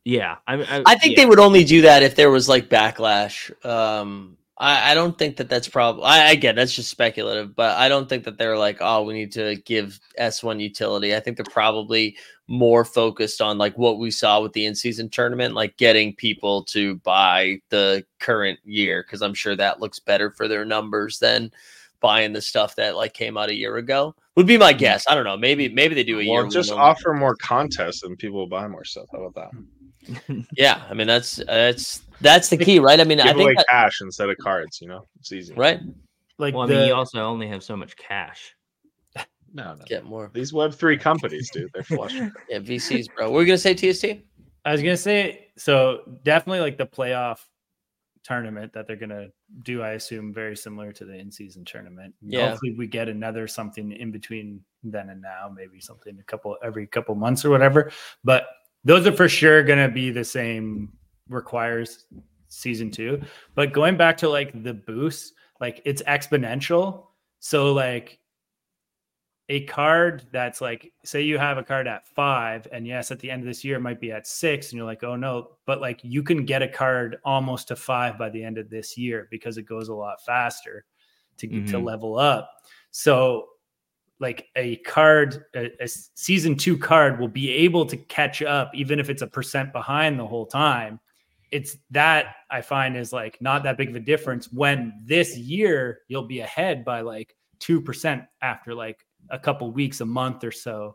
yeah, 0.04 0.36
I, 0.46 0.54
I, 0.54 0.82
I 0.86 0.94
think 0.96 1.16
yeah. 1.16 1.22
they 1.22 1.28
would 1.28 1.38
only 1.38 1.64
do 1.64 1.82
that 1.82 2.02
if 2.02 2.16
there 2.16 2.30
was 2.30 2.48
like 2.48 2.68
backlash. 2.68 3.50
Um, 3.64 4.36
I, 4.58 4.92
I 4.92 4.94
don't 4.94 5.18
think 5.18 5.36
that 5.36 5.48
that's 5.48 5.68
probably. 5.68 6.04
I, 6.04 6.28
I 6.28 6.34
get 6.34 6.56
that's 6.56 6.74
just 6.74 6.90
speculative, 6.90 7.54
but 7.54 7.76
I 7.76 7.88
don't 7.88 8.08
think 8.08 8.24
that 8.24 8.38
they're 8.38 8.58
like, 8.58 8.78
oh, 8.80 9.02
we 9.02 9.14
need 9.14 9.32
to 9.32 9.56
give 9.64 10.00
S1 10.18 10.60
utility. 10.60 11.14
I 11.14 11.20
think 11.20 11.36
they're 11.36 11.44
probably 11.44 12.16
more 12.48 12.84
focused 12.84 13.40
on 13.40 13.58
like 13.58 13.76
what 13.76 13.98
we 13.98 14.10
saw 14.10 14.40
with 14.40 14.52
the 14.52 14.66
in-season 14.66 15.08
tournament, 15.10 15.54
like 15.54 15.76
getting 15.76 16.14
people 16.14 16.62
to 16.62 16.94
buy 16.96 17.60
the 17.70 18.04
current 18.20 18.60
year 18.64 19.02
because 19.02 19.20
I'm 19.20 19.34
sure 19.34 19.56
that 19.56 19.80
looks 19.80 19.98
better 19.98 20.30
for 20.30 20.46
their 20.46 20.64
numbers 20.64 21.18
than 21.18 21.50
buying 22.06 22.32
the 22.32 22.40
stuff 22.40 22.76
that 22.76 22.94
like 22.94 23.12
came 23.14 23.36
out 23.36 23.48
a 23.48 23.54
year 23.54 23.78
ago. 23.78 24.14
Would 24.36 24.46
be 24.46 24.56
my 24.56 24.72
mm. 24.72 24.78
guess. 24.78 25.04
I 25.08 25.16
don't 25.16 25.24
know. 25.24 25.36
Maybe 25.36 25.68
maybe 25.68 25.96
they 25.96 26.04
do 26.04 26.20
a 26.20 26.28
well, 26.28 26.42
year. 26.42 26.46
Just 26.46 26.70
offer 26.70 27.12
more 27.12 27.34
contests 27.34 28.04
and 28.04 28.16
people 28.16 28.38
will 28.38 28.46
buy 28.46 28.68
more 28.68 28.84
stuff. 28.84 29.06
How 29.10 29.24
about 29.24 29.50
that? 29.50 30.46
yeah, 30.56 30.84
I 30.88 30.94
mean 30.94 31.08
that's 31.08 31.42
that's 31.48 32.02
that's 32.20 32.48
the 32.48 32.56
key, 32.56 32.78
right? 32.78 33.00
I 33.00 33.04
mean, 33.04 33.18
Give 33.18 33.26
I 33.26 33.32
think 33.32 33.56
that, 33.56 33.66
cash 33.68 33.98
instead 34.02 34.30
of 34.30 34.36
cards. 34.38 34.80
You 34.80 34.86
know, 34.86 35.04
it's 35.18 35.32
easy, 35.32 35.52
right? 35.54 35.80
Like, 36.38 36.54
well, 36.54 36.68
the, 36.68 36.74
I 36.74 36.78
mean, 36.78 36.88
you 36.88 36.94
also 36.94 37.18
only 37.18 37.48
have 37.48 37.64
so 37.64 37.76
much 37.76 37.96
cash. 37.96 38.54
No, 39.52 39.74
no, 39.74 39.84
get 39.86 40.04
more. 40.04 40.30
These 40.32 40.52
Web 40.52 40.74
three 40.74 40.98
companies, 40.98 41.50
dude, 41.50 41.70
they're 41.74 41.82
flush. 41.82 42.14
yeah, 42.48 42.58
VCs, 42.58 43.08
bro. 43.16 43.26
What 43.26 43.34
were 43.34 43.40
you 43.40 43.46
gonna 43.46 43.58
say, 43.58 43.74
TST? 43.74 44.22
I 44.64 44.70
was 44.70 44.80
gonna 44.80 44.96
say 44.96 45.48
so 45.56 46.02
definitely 46.22 46.60
like 46.60 46.78
the 46.78 46.86
playoff 46.86 47.38
tournament 48.26 48.72
that 48.72 48.86
they're 48.86 48.96
going 48.96 49.10
to 49.10 49.30
do, 49.62 49.82
I 49.82 49.90
assume, 49.90 50.34
very 50.34 50.56
similar 50.56 50.92
to 50.92 51.04
the 51.04 51.14
in 51.14 51.30
season 51.30 51.64
tournament. 51.64 52.14
Yeah. 52.20 52.50
Hopefully, 52.50 52.74
we 52.76 52.86
get 52.86 53.08
another 53.08 53.46
something 53.46 53.92
in 53.92 54.10
between 54.10 54.60
then 54.82 55.10
and 55.10 55.22
now, 55.22 55.52
maybe 55.54 55.80
something 55.80 56.18
a 56.18 56.24
couple 56.24 56.56
every 56.62 56.86
couple 56.86 57.14
months 57.14 57.44
or 57.44 57.50
whatever. 57.50 57.92
But 58.24 58.48
those 58.84 59.06
are 59.06 59.12
for 59.12 59.28
sure 59.28 59.62
going 59.62 59.78
to 59.78 59.92
be 59.92 60.10
the 60.10 60.24
same 60.24 60.92
requires 61.28 62.06
season 62.48 62.90
two. 62.90 63.20
But 63.54 63.72
going 63.72 63.96
back 63.96 64.16
to 64.18 64.28
like 64.28 64.62
the 64.62 64.74
boost, 64.74 65.34
like 65.60 65.80
it's 65.84 66.02
exponential. 66.02 67.06
So, 67.38 67.72
like, 67.72 68.18
a 69.48 69.64
card 69.66 70.26
that's 70.32 70.60
like 70.60 70.92
say 71.04 71.22
you 71.22 71.38
have 71.38 71.56
a 71.56 71.62
card 71.62 71.86
at 71.86 72.06
five 72.08 72.66
and 72.72 72.86
yes 72.86 73.10
at 73.12 73.20
the 73.20 73.30
end 73.30 73.42
of 73.42 73.46
this 73.46 73.62
year 73.62 73.76
it 73.76 73.80
might 73.80 74.00
be 74.00 74.10
at 74.10 74.26
six 74.26 74.70
and 74.70 74.76
you're 74.76 74.84
like 74.84 75.04
oh 75.04 75.14
no 75.14 75.50
but 75.66 75.80
like 75.80 76.00
you 76.02 76.20
can 76.22 76.44
get 76.44 76.62
a 76.62 76.68
card 76.68 77.18
almost 77.24 77.68
to 77.68 77.76
five 77.76 78.18
by 78.18 78.28
the 78.28 78.42
end 78.42 78.58
of 78.58 78.68
this 78.68 78.98
year 78.98 79.28
because 79.30 79.56
it 79.56 79.62
goes 79.62 79.88
a 79.88 79.94
lot 79.94 80.20
faster 80.24 80.84
to 81.36 81.46
to 81.46 81.54
Mhm. 81.76 81.84
level 81.84 82.18
up. 82.18 82.50
So 82.90 83.48
like 84.18 84.48
a 84.56 84.76
card, 84.76 85.44
a, 85.54 85.70
a 85.80 85.86
season 85.86 86.56
two 86.56 86.76
card 86.78 87.20
will 87.20 87.28
be 87.28 87.50
able 87.50 87.84
to 87.86 87.96
catch 87.96 88.40
up 88.42 88.70
even 88.74 88.98
if 88.98 89.10
it's 89.10 89.22
a 89.22 89.26
percent 89.26 89.72
behind 89.72 90.18
the 90.18 90.26
whole 90.26 90.46
time. 90.46 90.98
It's 91.52 91.76
that 91.90 92.36
I 92.50 92.62
find 92.62 92.96
is 92.96 93.12
like 93.12 93.40
not 93.40 93.62
that 93.62 93.76
big 93.76 93.90
of 93.90 93.94
a 93.94 94.00
difference 94.00 94.50
when 94.50 94.94
this 95.04 95.36
year 95.36 96.00
you'll 96.08 96.26
be 96.26 96.40
ahead 96.40 96.84
by 96.84 97.02
like 97.02 97.36
two 97.60 97.80
percent 97.80 98.24
after 98.42 98.74
like 98.74 99.05
a 99.30 99.38
couple 99.38 99.70
weeks, 99.70 100.00
a 100.00 100.06
month 100.06 100.44
or 100.44 100.52
so, 100.52 100.94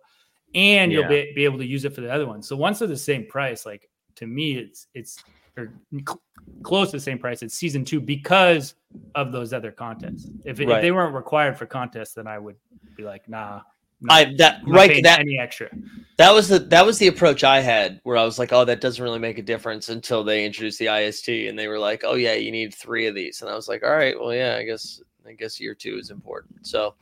and 0.55 0.91
you'll 0.91 1.07
be, 1.07 1.31
be 1.35 1.45
able 1.45 1.57
to 1.59 1.65
use 1.65 1.85
it 1.85 1.93
for 1.93 2.01
the 2.01 2.11
other 2.11 2.25
one. 2.27 2.41
So 2.41 2.55
once 2.55 2.79
they're 2.79 2.87
the 2.87 2.97
same 2.97 3.25
price, 3.27 3.65
like 3.65 3.89
to 4.15 4.27
me, 4.27 4.53
it's 4.57 4.87
it's 4.93 5.23
or 5.57 5.73
cl- 5.91 6.21
close 6.63 6.91
to 6.91 6.97
the 6.97 7.01
same 7.01 7.19
price. 7.19 7.41
It's 7.43 7.55
season 7.55 7.83
two 7.83 7.99
because 7.99 8.75
of 9.15 9.31
those 9.31 9.51
other 9.53 9.71
contests. 9.71 10.29
If, 10.45 10.59
it- 10.61 10.67
Right. 10.67 10.77
if 10.77 10.81
they 10.81 10.91
weren't 10.91 11.13
required 11.13 11.57
for 11.57 11.65
contests, 11.65 12.13
then 12.13 12.25
I 12.27 12.39
would 12.39 12.55
be 12.95 13.03
like, 13.03 13.27
nah. 13.27 13.55
not- 13.55 13.65
I 14.09 14.33
that 14.39 14.61
right 14.65 15.03
that 15.03 15.19
any 15.19 15.37
extra. 15.37 15.69
that 16.17 16.33
was 16.33 16.47
the 16.47 16.57
that 16.57 16.85
was 16.85 16.97
the 16.97 17.05
approach 17.07 17.43
I 17.43 17.59
had 17.59 17.99
where 18.03 18.17
I 18.17 18.23
was 18.23 18.39
like, 18.39 18.51
oh, 18.51 18.65
that 18.65 18.81
doesn't 18.81 19.03
really 19.03 19.19
make 19.19 19.37
a 19.37 19.43
difference 19.43 19.89
until 19.89 20.23
they 20.23 20.43
introduced 20.43 20.79
the 20.79 20.87
IST 20.87 21.27
and 21.29 21.59
they 21.59 21.67
were 21.67 21.77
like, 21.77 22.03
oh 22.03 22.15
yeah, 22.15 22.33
you 22.33 22.51
need 22.51 22.73
three 22.73 23.05
of 23.05 23.13
these, 23.13 23.41
and 23.41 23.49
I 23.51 23.55
was 23.55 23.67
like, 23.67 23.83
all 23.83 23.91
right, 23.95 24.19
well 24.19 24.33
yeah, 24.33 24.55
I 24.57 24.63
guess 24.63 25.01
I 25.27 25.33
guess 25.33 25.59
year 25.59 25.75
two 25.75 25.97
is 25.99 26.09
important. 26.09 26.65
So 26.65 26.95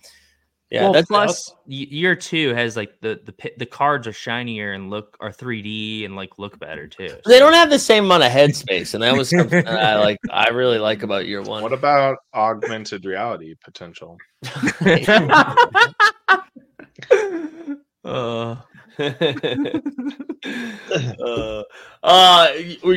yeah, 0.72 0.84
well, 0.84 0.94
that's 0.94 1.08
plus 1.08 1.50
y- 1.66 1.88
year 1.90 2.16
two 2.16 2.54
has 2.54 2.76
like 2.76 3.00
the 3.02 3.20
the 3.26 3.34
pi- 3.34 3.54
the 3.58 3.66
cards 3.66 4.06
are 4.08 4.14
shinier 4.14 4.74
and 4.74 4.90
look 4.90 5.18
are 5.20 5.32
3D 5.32 6.06
and 6.06 6.16
like 6.16 6.38
look 6.38 6.60
better 6.60 6.88
too. 6.88 7.10
So. 7.10 7.22
they 7.26 7.40
don't 7.40 7.54
have 7.54 7.72
the 7.72 7.80
same 7.80 8.06
amount 8.06 8.24
of 8.24 8.32
headspace, 8.32 8.94
and 8.94 9.02
that 9.02 9.16
was 9.16 9.30
something 9.30 9.66
that 9.66 9.80
I 9.80 10.00
like. 10.00 10.20
I 10.32 10.50
really 10.50 10.78
like 10.78 11.02
about 11.02 11.26
year 11.26 11.42
one. 11.42 11.64
What 11.64 11.74
about 11.74 12.18
augmented 12.34 13.06
reality 13.06 13.56
potential? 13.64 14.18
Uh, 18.06 18.56
uh, 21.20 21.64
uh, 22.04 22.48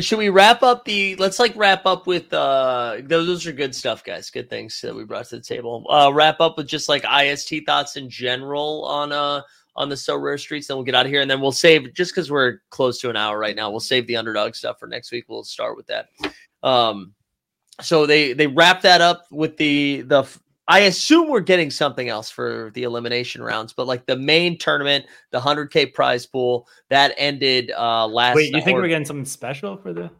should 0.00 0.18
we 0.18 0.28
wrap 0.28 0.62
up 0.62 0.84
the? 0.84 1.16
Let's 1.16 1.38
like 1.38 1.54
wrap 1.56 1.86
up 1.86 2.06
with 2.06 2.32
uh. 2.32 2.98
Those, 3.02 3.26
those 3.26 3.46
are 3.46 3.52
good 3.52 3.74
stuff, 3.74 4.04
guys. 4.04 4.30
Good 4.30 4.48
things 4.48 4.80
that 4.80 4.94
we 4.94 5.04
brought 5.04 5.26
to 5.26 5.36
the 5.36 5.42
table. 5.42 5.86
Uh, 5.88 6.10
wrap 6.12 6.40
up 6.40 6.56
with 6.56 6.66
just 6.66 6.88
like 6.88 7.04
IST 7.04 7.66
thoughts 7.66 7.96
in 7.96 8.08
general 8.08 8.84
on 8.84 9.12
uh 9.12 9.42
on 9.74 9.88
the 9.88 9.94
Sorare 9.94 10.38
streets. 10.38 10.66
Then 10.66 10.76
we'll 10.76 10.84
get 10.84 10.94
out 10.94 11.06
of 11.06 11.12
here, 11.12 11.20
and 11.20 11.30
then 11.30 11.40
we'll 11.40 11.52
save 11.52 11.92
just 11.94 12.12
because 12.12 12.30
we're 12.30 12.58
close 12.70 13.00
to 13.00 13.10
an 13.10 13.16
hour 13.16 13.38
right 13.38 13.56
now. 13.56 13.70
We'll 13.70 13.80
save 13.80 14.06
the 14.06 14.16
underdog 14.16 14.54
stuff 14.54 14.78
for 14.78 14.86
next 14.86 15.12
week. 15.12 15.24
We'll 15.28 15.44
start 15.44 15.76
with 15.76 15.86
that. 15.88 16.08
Um, 16.62 17.14
so 17.80 18.06
they 18.06 18.32
they 18.32 18.46
wrap 18.46 18.82
that 18.82 19.00
up 19.00 19.24
with 19.30 19.56
the 19.56 20.02
the. 20.02 20.24
I 20.72 20.80
assume 20.80 21.28
we're 21.28 21.40
getting 21.40 21.70
something 21.70 22.08
else 22.08 22.30
for 22.30 22.70
the 22.72 22.84
elimination 22.84 23.42
rounds, 23.42 23.74
but 23.74 23.86
like 23.86 24.06
the 24.06 24.16
main 24.16 24.56
tournament, 24.56 25.04
the 25.30 25.38
100k 25.38 25.92
prize 25.92 26.24
pool 26.24 26.66
that 26.88 27.14
ended 27.18 27.70
uh 27.76 28.06
last 28.06 28.36
Wait, 28.36 28.54
you 28.54 28.62
think 28.62 28.78
or- 28.78 28.82
we're 28.82 28.88
getting 28.88 29.04
something 29.04 29.26
special 29.26 29.76
for 29.76 29.92
the? 29.92 30.10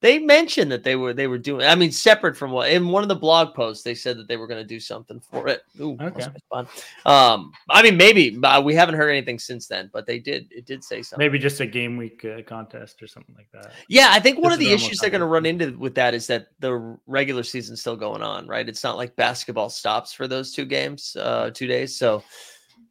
They 0.00 0.18
mentioned 0.18 0.72
that 0.72 0.82
they 0.82 0.96
were 0.96 1.12
they 1.12 1.26
were 1.26 1.38
doing 1.38 1.66
i 1.66 1.74
mean 1.74 1.92
separate 1.92 2.36
from 2.36 2.50
what 2.50 2.70
in 2.70 2.88
one 2.88 3.02
of 3.02 3.08
the 3.08 3.14
blog 3.14 3.54
posts 3.54 3.82
they 3.84 3.94
said 3.94 4.16
that 4.16 4.26
they 4.28 4.36
were 4.36 4.46
going 4.46 4.60
to 4.60 4.66
do 4.66 4.80
something 4.80 5.20
for 5.20 5.48
it 5.48 5.62
Ooh, 5.80 5.96
Okay. 6.00 6.26
fun. 6.48 6.66
um 7.06 7.52
i 7.68 7.82
mean 7.82 7.96
maybe 7.96 8.38
uh, 8.42 8.60
we 8.60 8.74
haven't 8.74 8.94
heard 8.94 9.10
anything 9.10 9.38
since 9.38 9.66
then 9.66 9.90
but 9.92 10.06
they 10.06 10.18
did 10.18 10.46
it 10.50 10.64
did 10.66 10.82
say 10.82 11.02
something 11.02 11.24
Maybe 11.26 11.38
just 11.38 11.60
a 11.60 11.66
game 11.66 11.96
week 11.96 12.24
uh, 12.24 12.42
contest 12.42 13.02
or 13.02 13.06
something 13.06 13.34
like 13.36 13.50
that. 13.52 13.72
yeah 13.88 14.08
i 14.10 14.20
think 14.20 14.38
one 14.38 14.50
Just 14.50 14.54
of 14.54 14.66
the 14.66 14.72
issues 14.72 14.98
they're 14.98 15.10
going 15.10 15.20
to 15.20 15.26
run 15.26 15.46
into 15.46 15.76
with 15.78 15.94
that 15.96 16.14
is 16.14 16.26
that 16.28 16.48
the 16.60 16.96
regular 17.06 17.42
season's 17.42 17.80
still 17.80 17.96
going 17.96 18.22
on 18.22 18.46
right 18.46 18.68
it's 18.68 18.82
not 18.84 18.96
like 18.96 19.14
basketball 19.16 19.68
stops 19.70 20.12
for 20.12 20.26
those 20.26 20.52
two 20.52 20.64
games 20.64 21.16
uh 21.16 21.50
two 21.52 21.66
days 21.66 21.94
so 21.96 22.22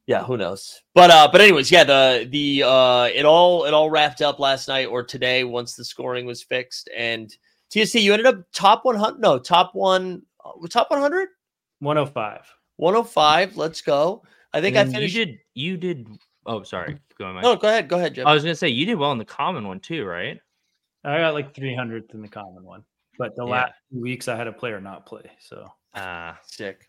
yeah 0.10 0.24
who 0.24 0.36
knows 0.38 0.82
but 0.96 1.12
uh 1.12 1.30
but 1.32 1.40
anyways 1.40 1.72
yeah 1.72 1.84
the 1.84 2.28
the 2.32 2.64
uh 2.64 3.04
it 3.14 3.26
all 3.26 3.66
it 3.66 3.74
all 3.76 3.92
wrapped 3.92 4.24
up 4.24 4.40
last 4.40 4.68
night 4.68 4.88
or 4.88 5.04
today 5.04 5.44
once 5.44 5.76
the 5.76 5.86
scoring 5.86 6.26
was 6.26 6.42
fixed 6.42 6.90
and 6.98 7.38
tsc 7.72 8.02
you 8.02 8.12
ended 8.12 8.26
up 8.26 8.38
top 8.52 8.84
100 8.86 9.20
no 9.20 9.38
top 9.38 9.76
one 9.76 10.24
uh, 10.44 10.52
top 10.68 10.90
100 10.90 11.30
105. 11.82 12.42
105 12.78 13.56
let's 13.56 13.82
go 13.82 14.24
i 14.52 14.60
think 14.60 14.76
i 14.76 14.82
and 14.82 14.92
finished 14.92 15.14
You 15.16 15.26
did. 15.26 15.38
You 15.54 15.78
did. 15.78 16.08
Oh, 16.48 16.64
sorry. 16.64 16.98
Go 17.20 17.26
on. 17.26 17.36
Mike. 17.36 17.44
no 17.44 17.56
go 17.56 17.68
ahead 17.68 17.88
go 17.88 17.98
ahead 17.98 18.16
Jim. 18.16 18.26
I 18.26 18.34
was 18.34 18.42
gonna 18.44 18.56
say 18.56 18.70
you 18.70 18.88
did 18.88 18.96
well 18.96 19.12
in 19.12 19.20
the 19.20 19.26
common 19.26 19.68
one 19.68 19.80
too, 19.80 20.06
right? 20.06 20.40
I 21.04 21.20
got 21.20 21.36
like 21.36 21.54
300th 21.54 22.16
in 22.16 22.22
the 22.24 22.28
common 22.28 22.64
one, 22.64 22.84
but 23.20 23.36
the 23.36 23.44
Yeah. 23.46 23.52
last 23.52 23.74
two 23.92 24.02
weeks 24.02 24.28
I 24.28 24.36
had 24.36 24.48
a 24.48 24.52
player 24.54 24.82
not 24.82 25.06
play. 25.06 25.30
So 25.40 25.72
Ah, 25.94 26.40
sick 26.48 26.89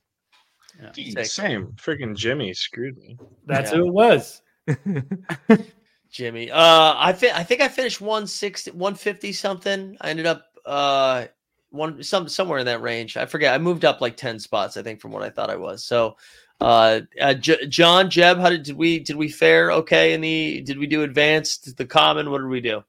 Dude, 0.93 1.27
Same. 1.27 1.67
Freaking 1.77 2.15
Jimmy 2.17 2.53
screwed 2.55 2.97
me. 2.99 3.19
that's 3.47 3.71
Yeah. 3.73 3.79
who 3.79 3.89
it 3.89 3.93
was. 3.93 4.43
Jimmy. 6.11 6.51
Uh, 6.51 6.95
I 6.97 7.13
fi- 7.13 7.31
I 7.31 7.43
think 7.45 7.61
I 7.61 7.69
finished 7.69 8.01
160, 8.01 8.73
150 8.73 9.33
something. 9.33 9.97
I 10.01 10.11
ended 10.11 10.27
up 10.27 10.45
uh 10.67 11.27
one 11.71 12.03
some 12.03 12.29
somewhere 12.29 12.59
in 12.59 12.67
that 12.67 12.83
range. 12.83 13.17
I 13.17 13.27
forget. 13.27 13.55
I 13.55 13.59
moved 13.59 13.85
up 13.85 14.01
like 14.01 14.17
ten 14.17 14.39
spots. 14.39 14.77
I 14.77 14.83
think 14.83 15.01
from 15.01 15.13
what 15.13 15.23
I 15.23 15.31
thought 15.31 15.51
I 15.51 15.57
was. 15.57 15.85
So, 15.85 16.17
uh, 16.61 17.01
uh 17.21 17.35
J- 17.35 17.67
John 17.69 18.11
Jeb, 18.11 18.39
how 18.39 18.51
did, 18.51 18.65
did 18.65 18.77
we 18.77 18.99
did 18.99 19.17
we 19.17 19.29
fare 19.29 19.71
okay 19.73 20.13
in 20.13 20.21
the? 20.21 20.63
Did 20.63 20.79
we 20.79 20.87
do 20.87 21.03
advanced 21.05 21.77
the 21.77 21.87
common? 21.87 22.31
What 22.31 22.39
did 22.39 22.49
we 22.49 22.61
do? 22.61 22.83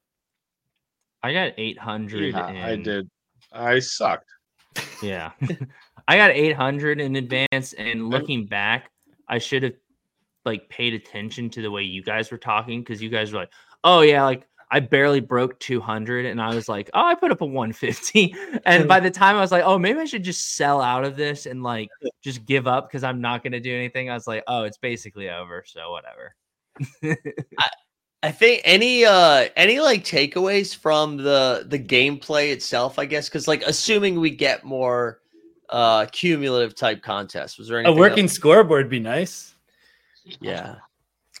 I 1.22 1.32
got 1.32 1.52
eight 1.58 1.78
hundred. 1.78 2.34
Yeah, 2.34 2.44
I 2.46 2.76
did. 2.76 3.08
I 3.52 3.78
sucked. 3.78 4.28
Yeah. 5.00 5.30
I 6.12 6.16
got 6.16 6.32
800 6.32 7.00
in 7.00 7.16
advance 7.16 7.72
and 7.72 8.10
looking 8.10 8.44
back, 8.44 8.90
I 9.28 9.38
should 9.38 9.62
have 9.62 9.72
like 10.44 10.68
paid 10.68 10.92
attention 10.92 11.48
to 11.48 11.62
the 11.62 11.70
way 11.70 11.84
you 11.84 12.02
guys 12.02 12.30
were 12.30 12.36
talking 12.36 12.84
cuz 12.84 13.00
you 13.00 13.08
guys 13.08 13.32
were 13.32 13.38
like, 13.38 13.50
"Oh 13.82 14.02
yeah, 14.02 14.22
like 14.22 14.46
I 14.70 14.80
barely 14.80 15.20
broke 15.20 15.58
200." 15.60 16.26
And 16.26 16.38
I 16.38 16.54
was 16.54 16.68
like, 16.68 16.90
"Oh, 16.92 17.06
I 17.06 17.14
put 17.14 17.30
up 17.30 17.40
a 17.40 17.46
150." 17.46 18.34
And 18.66 18.86
by 18.86 19.00
the 19.00 19.10
time 19.10 19.36
I 19.36 19.40
was 19.40 19.52
like, 19.52 19.64
"Oh, 19.64 19.78
maybe 19.78 20.00
I 20.00 20.04
should 20.04 20.22
just 20.22 20.54
sell 20.54 20.82
out 20.82 21.04
of 21.04 21.16
this 21.16 21.46
and 21.46 21.62
like 21.62 21.88
just 22.22 22.44
give 22.44 22.66
up 22.66 22.92
cuz 22.92 23.02
I'm 23.02 23.22
not 23.22 23.42
going 23.42 23.52
to 23.52 23.60
do 23.60 23.74
anything." 23.74 24.10
I 24.10 24.14
was 24.14 24.26
like, 24.26 24.44
"Oh, 24.46 24.64
it's 24.64 24.76
basically 24.76 25.30
over, 25.30 25.64
so 25.66 25.92
whatever." 25.92 26.34
I 28.22 28.32
think 28.32 28.60
any 28.64 29.06
uh 29.06 29.48
any 29.56 29.80
like 29.80 30.04
takeaways 30.04 30.76
from 30.76 31.16
the 31.16 31.64
the 31.66 31.78
gameplay 31.78 32.52
itself, 32.52 32.98
I 32.98 33.06
guess, 33.06 33.30
because 33.30 33.48
like 33.48 33.62
assuming 33.62 34.20
we 34.20 34.28
get 34.28 34.62
more 34.62 35.21
uh 35.72 36.06
cumulative 36.12 36.74
type 36.74 37.02
contest. 37.02 37.58
Was 37.58 37.68
there 37.68 37.80
A 37.80 37.92
working 37.92 38.24
else? 38.24 38.32
scoreboard 38.32 38.88
be 38.88 39.00
nice. 39.00 39.54
Yeah. 40.40 40.76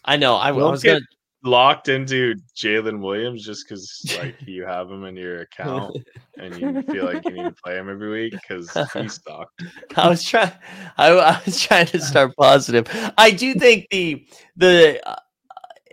I 0.04 0.16
know. 0.16 0.34
I, 0.34 0.48
I 0.48 0.50
Don't 0.50 0.72
was 0.72 0.82
get 0.82 0.94
gonna 0.94 1.04
locked 1.44 1.88
into 1.88 2.34
Jalen 2.56 3.00
Williams 3.00 3.44
just 3.44 3.68
because 3.68 4.16
like 4.18 4.36
you 4.46 4.64
have 4.64 4.90
him 4.90 5.04
in 5.04 5.16
your 5.16 5.42
account 5.42 5.96
and 6.38 6.56
you 6.56 6.82
feel 6.82 7.04
like 7.04 7.24
you 7.24 7.32
need 7.32 7.44
to 7.44 7.54
play 7.64 7.76
him 7.76 7.88
every 7.88 8.10
week 8.10 8.32
because 8.32 8.70
he's 8.92 9.20
sucked. 9.28 9.62
I 9.96 10.08
was 10.08 10.22
trying. 10.22 10.52
I, 10.96 11.10
I 11.10 11.40
was 11.44 11.60
trying 11.60 11.86
to 11.86 12.00
start 12.00 12.34
positive. 12.36 12.86
I 13.18 13.30
do 13.30 13.54
think 13.54 13.86
the 13.90 14.26
the 14.56 15.00
uh, 15.08 15.16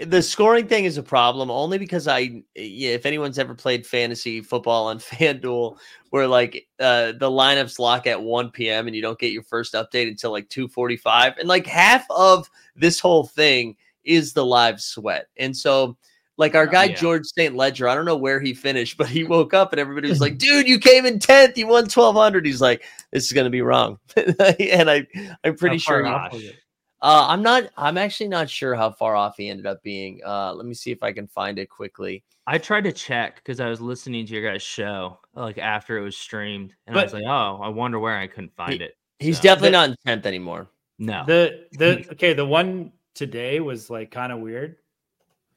the 0.06 0.22
scoring 0.22 0.68
thing 0.68 0.86
is 0.86 0.97
a 0.97 1.04
problem 1.04 1.52
only 1.52 1.78
because 1.78 2.08
I 2.08 2.43
yeah, 2.56 2.91
if 2.91 3.06
anyone's 3.06 3.38
ever 3.38 3.54
played 3.54 3.86
fantasy 3.86 4.41
football 4.41 4.88
on 4.88 5.00
FanDuel 5.00 5.78
where 6.10 6.28
like 6.28 6.68
uh 6.80 7.14
the 7.14 7.30
lineups 7.30 7.80
lock 7.80 8.08
at 8.08 8.22
1 8.22 8.52
p.m. 8.52 8.88
and 8.88 8.95
you 8.95 9.02
don't 9.02 9.20
get 9.20 9.34
your 9.34 9.43
first 9.43 9.74
update 9.74 10.08
until 10.08 10.32
like 10.32 10.50
2:45 10.50 11.38
and 11.39 11.47
like 11.47 11.68
half 11.68 12.06
of 12.10 12.50
this 12.76 13.00
whole 13.00 13.26
thing 13.26 13.76
is 14.04 14.34
the 14.34 14.45
live 14.45 14.82
sweat. 14.82 15.28
And 15.38 15.56
so 15.56 15.97
like 16.38 16.56
our 16.56 16.66
guy 16.66 16.86
Yeah. 16.86 16.95
George 16.95 17.26
St. 17.26 17.54
Ledger, 17.54 17.89
I 17.89 17.95
don't 17.95 18.06
know 18.06 18.16
where 18.16 18.39
he 18.39 18.54
finished, 18.54 18.97
but 18.97 19.10
he 19.10 19.24
woke 19.26 19.54
up 19.54 19.74
and 19.74 19.80
everybody 19.80 20.08
was 20.08 20.22
like, 20.22 20.38
"Dude, 20.38 20.68
you 20.68 20.80
came 20.80 21.06
in 21.06 21.20
10th, 21.20 21.58
you 21.58 21.68
won 21.68 21.84
1200." 21.84 22.45
He's 22.45 22.62
like, 22.62 22.84
"This 23.12 23.26
is 23.26 23.34
going 23.34 23.43
to 23.43 23.52
be 23.52 23.62
wrong." 23.62 24.00
and 24.16 24.89
I 24.89 25.06
I'm 25.43 25.58
pretty 25.58 25.80
far 25.80 25.97
sure 25.97 26.06
he, 26.06 26.10
off 26.12 26.32
was 26.32 26.43
it? 26.45 26.56
Uh, 27.02 27.26
I'm 27.30 27.41
not. 27.41 27.70
I'm 27.78 27.97
actually 27.97 28.30
not 28.30 28.50
sure 28.50 28.76
how 28.76 28.91
far 28.91 29.16
off 29.16 29.38
he 29.38 29.50
ended 29.50 29.66
up 29.66 29.82
being. 29.84 30.22
Uh, 30.26 30.54
let 30.54 30.66
me 30.66 30.74
see 30.74 30.91
if 30.91 31.02
I 31.04 31.12
can 31.14 31.28
find 31.28 31.58
it 31.60 31.70
quickly. 31.70 32.24
I 32.47 32.58
tried 32.58 32.84
to 32.86 32.91
check 32.91 33.36
because 33.36 33.60
I 33.60 33.70
was 33.70 33.80
listening 33.80 34.26
to 34.26 34.34
your 34.34 34.52
guys' 34.52 34.62
show 34.64 35.20
like 35.36 35.58
after 35.58 35.97
it 35.97 36.02
was 36.02 36.18
streamed, 36.18 36.74
and 36.88 36.97
I 36.97 37.04
was 37.04 37.14
like, 37.14 37.24
"Oh, 37.26 37.60
I 37.62 37.70
wonder 37.70 38.00
where 38.00 38.18
I 38.18 38.28
couldn't 38.28 38.56
find 38.56 38.82
it." 38.82 38.97
He's 39.20 39.38
So- 39.38 39.43
definitely 39.43 39.70
The- 39.70 39.78
not 39.78 39.89
in 39.89 39.95
tenth 40.06 40.26
anymore. 40.26 40.70
No, 40.97 41.24
The 41.26 41.68
the 41.74 42.06
okay, 42.14 42.34
the 42.34 42.45
one 42.45 42.91
today 43.16 43.60
was 43.60 43.89
like 43.89 44.12
kind 44.12 44.32
of 44.34 44.39
weird. 44.39 44.78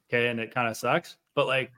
Okay, 0.09 0.27
and 0.29 0.39
it 0.39 0.53
kind 0.53 0.67
of 0.67 0.77
sucks, 0.77 1.17
but 1.35 1.47
like 1.47 1.71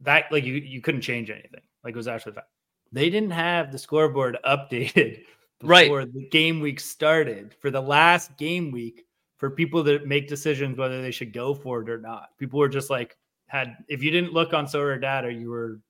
that, 0.00 0.30
like 0.32 0.44
you 0.44 0.54
you 0.54 0.80
couldn't 0.80 1.00
change 1.02 1.30
anything. 1.30 1.60
Like 1.84 1.94
it 1.94 1.96
was 1.96 2.08
actually 2.08 2.32
fine. 2.32 2.44
They 2.90 3.08
didn't 3.08 3.30
have 3.30 3.72
the 3.72 3.78
scoreboard 3.78 4.36
updated 4.44 5.22
Right. 5.62 5.84
before 5.86 6.04
the 6.06 6.28
game 6.30 6.60
week 6.60 6.80
started 6.80 7.54
for 7.60 7.70
the 7.70 7.80
last 7.80 8.36
game 8.38 8.70
week 8.70 9.04
for 9.38 9.50
people 9.50 9.82
that 9.84 10.06
make 10.06 10.28
decisions 10.28 10.78
whether 10.78 11.02
they 11.02 11.10
should 11.10 11.32
go 11.32 11.54
for 11.54 11.82
it 11.82 11.88
or 11.90 11.98
not. 11.98 12.28
People 12.38 12.58
were 12.58 12.68
just 12.68 12.90
like 12.90 13.16
had 13.46 13.76
if 13.88 14.02
you 14.02 14.10
didn't 14.10 14.32
look 14.32 14.52
on 14.54 14.66
SorareData, 14.66 15.38
you 15.38 15.50
were 15.50 15.80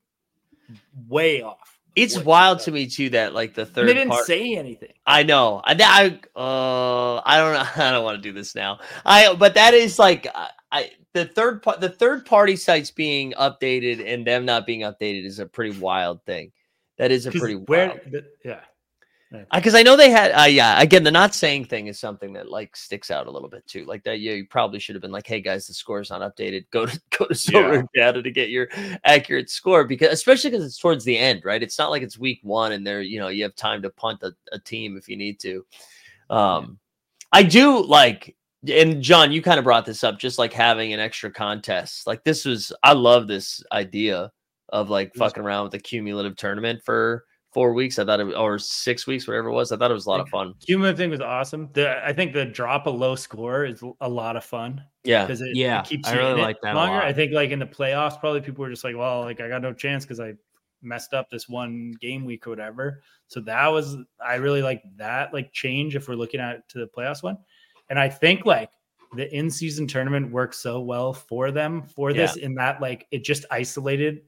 way 1.09 1.43
off 1.43 1.79
It's 1.97 2.17
wild 2.19 2.61
to 2.61 2.71
me 2.71 2.87
too 2.87 3.11
that 3.11 3.35
like 3.35 3.55
the 3.55 3.63
And 3.63 3.71
third 3.71 3.89
they 3.89 3.95
didn't 3.95 4.11
part. 4.11 4.27
say 4.27 4.55
anything. 4.57 4.93
I 5.07 5.23
know. 5.23 5.61
I, 5.65 5.75
I 5.79 6.39
uh 6.41 7.23
I 7.25 7.37
don't 7.39 7.53
know. 7.55 7.85
I 7.85 7.91
don't 7.91 8.05
want 8.05 8.17
to 8.17 8.23
do 8.23 8.33
this 8.33 8.55
now. 8.55 8.79
I 9.05 9.35
but 9.35 9.55
that 9.55 9.75
is 9.75 9.99
like 9.99 10.27
I, 10.35 10.49
I 10.71 10.91
the 11.13 11.27
third 11.27 11.63
part 11.63 11.81
the 11.81 11.91
third 11.91 12.25
party 12.25 12.57
sites 12.57 12.91
being 12.91 13.33
updated 13.33 14.03
and 14.07 14.27
them 14.27 14.47
not 14.47 14.67
being 14.67 14.81
updated 14.81 15.27
is 15.27 15.39
a 15.39 15.47
pretty 15.47 15.79
wild 15.79 16.25
thing. 16.25 16.53
That 16.99 17.11
is 17.11 17.27
a 17.27 17.31
pretty 17.33 17.57
where, 17.57 17.89
wild. 17.89 18.01
the- 18.11 18.25
yeah. 18.45 18.61
Because 19.55 19.75
I 19.75 19.83
know 19.83 19.97
they 19.97 20.11
had, 20.11 20.33
uh, 20.33 20.45
yeah. 20.45 20.81
Again, 20.81 21.05
the 21.05 21.11
not 21.11 21.35
saying 21.35 21.65
thing 21.65 21.87
is 21.87 21.99
something 21.99 22.33
that 22.35 22.51
like 22.51 22.77
sticks 22.77 23.11
out 23.11 23.27
a 23.27 23.31
little 23.31 23.49
bit 23.49 23.67
too. 23.67 23.85
Like 23.85 24.03
that, 24.05 24.21
yeah, 24.21 24.33
you 24.33 24.47
probably 24.47 24.79
should 24.79 24.95
have 24.95 25.03
been 25.03 25.13
like, 25.13 25.27
"Hey 25.27 25.41
guys, 25.41 25.67
the 25.67 25.75
score's 25.75 26.11
not 26.11 26.21
updated. 26.21 26.67
Go 26.71 26.87
to 26.87 27.01
go 27.17 27.27
to 27.27 27.35
Yeah. 27.35 27.37
Solar 27.37 27.85
Data 27.95 28.23
to 28.23 28.31
get 28.31 28.51
your 28.51 28.69
accurate 29.05 29.49
score." 29.49 29.85
Because 29.85 30.11
especially 30.11 30.51
because 30.51 30.65
it's 30.67 30.79
towards 30.79 31.05
the 31.05 31.17
end, 31.17 31.43
right? 31.45 31.63
It's 31.63 31.79
not 31.79 31.91
like 31.91 32.03
it's 32.03 32.19
week 32.19 32.41
one 32.43 32.73
and 32.73 32.87
there, 32.87 33.01
you 33.01 33.19
know, 33.19 33.29
you 33.29 33.43
have 33.45 33.55
time 33.55 33.81
to 33.83 33.91
punt 33.91 34.23
a, 34.23 34.33
a 34.53 34.59
team 34.59 34.97
if 34.97 35.09
you 35.09 35.17
need 35.17 35.41
to. 35.41 35.65
Um, 36.29 36.79
I 37.33 37.43
do 37.43 37.83
like, 37.83 38.37
and 38.69 39.03
John, 39.03 39.33
you 39.33 39.41
kind 39.41 39.59
of 39.59 39.65
brought 39.65 39.87
this 39.87 40.05
up, 40.05 40.19
just 40.19 40.39
like 40.39 40.53
having 40.53 40.93
an 40.93 41.01
extra 41.01 41.31
contest. 41.31 42.07
Like 42.07 42.23
this 42.25 42.45
was, 42.45 42.73
I 42.83 42.93
love 42.93 43.27
this 43.29 43.63
idea 43.73 44.31
of 44.69 44.91
like 44.91 45.15
fucking 45.15 45.43
around 45.43 45.65
with 45.65 45.75
a 45.75 45.79
cumulative 45.79 46.37
tournament 46.37 46.83
for 46.85 47.25
four 47.53 47.75
weeks. 47.75 47.99
I 47.99 48.05
thought 48.05 48.21
it 48.21 48.35
or 48.35 48.59
six 48.59 49.07
weeks, 49.07 49.27
whatever 49.29 49.49
it 49.49 49.53
was. 49.53 49.73
I 49.73 49.77
thought 49.77 49.91
it 49.91 49.95
was 49.95 50.07
a 50.07 50.11
lot 50.11 50.21
of 50.21 50.29
fun. 50.29 50.55
Cumulative 50.67 50.99
thing 50.99 51.11
was 51.11 51.21
awesome. 51.21 51.69
The 51.73 52.05
I 52.05 52.13
think 52.13 52.33
the 52.33 52.45
drop 52.45 52.87
a 52.87 52.91
low 52.91 53.15
score 53.15 53.65
is 53.65 53.83
a 54.01 54.09
lot 54.09 54.37
of 54.37 54.45
fun 54.45 54.83
Yeah. 55.05 55.25
because 55.25 55.41
it, 55.41 55.55
Yeah, 55.55 55.81
it 55.81 55.87
keeps 55.87 56.09
I 56.09 56.17
really 56.17 56.41
like 56.41 56.57
that 56.63 56.75
a 56.75 56.77
longer. 56.77 57.03
I 57.03 57.13
think 57.13 57.33
like 57.33 57.51
in 57.51 57.59
the 57.59 57.67
playoffs, 57.67 58.19
probably 58.19 58.41
people 58.41 58.63
were 58.63 58.71
just 58.71 58.85
like, 58.85 58.97
well, 58.97 59.21
like 59.21 59.41
I 59.41 59.49
got 59.49 59.63
no 59.63 59.73
chance 59.73 60.05
because 60.05 60.21
I 60.21 60.35
messed 60.83 61.15
up 61.15 61.31
this 61.31 61.49
one 61.49 61.95
game 62.01 62.25
week 62.25 62.47
or 62.47 62.51
whatever. 62.51 63.03
So 63.29 63.41
that 63.41 63.69
was 63.69 63.97
I 64.25 64.37
really 64.37 64.63
like 64.63 64.83
that 64.97 65.33
like 65.33 65.53
change 65.53 65.95
if 65.95 66.09
we're 66.09 66.15
looking 66.15 66.41
at 66.41 66.69
to 66.71 66.79
the 66.79 66.87
playoffs 66.87 67.23
one. 67.23 67.39
And 67.91 67.99
I 67.99 68.09
think 68.09 68.47
like 68.47 68.71
the 69.15 69.33
in-season 69.37 69.87
tournament 69.87 70.33
works 70.33 70.59
so 70.59 70.81
well 70.81 71.13
for 71.13 71.51
them 71.51 71.83
for 71.83 72.15
this 72.15 72.37
in 72.37 72.55
that 72.55 72.81
like 72.81 73.07
it 73.11 73.23
just 73.25 73.45
isolated 73.51 74.23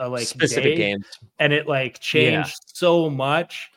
a 0.00 0.08
like 0.08 0.26
specific 0.26 0.64
day 0.64 0.76
games. 0.76 1.06
and 1.38 1.52
it 1.52 1.68
like 1.68 2.00
changed 2.00 2.56
so 2.66 3.08
much 3.08 3.70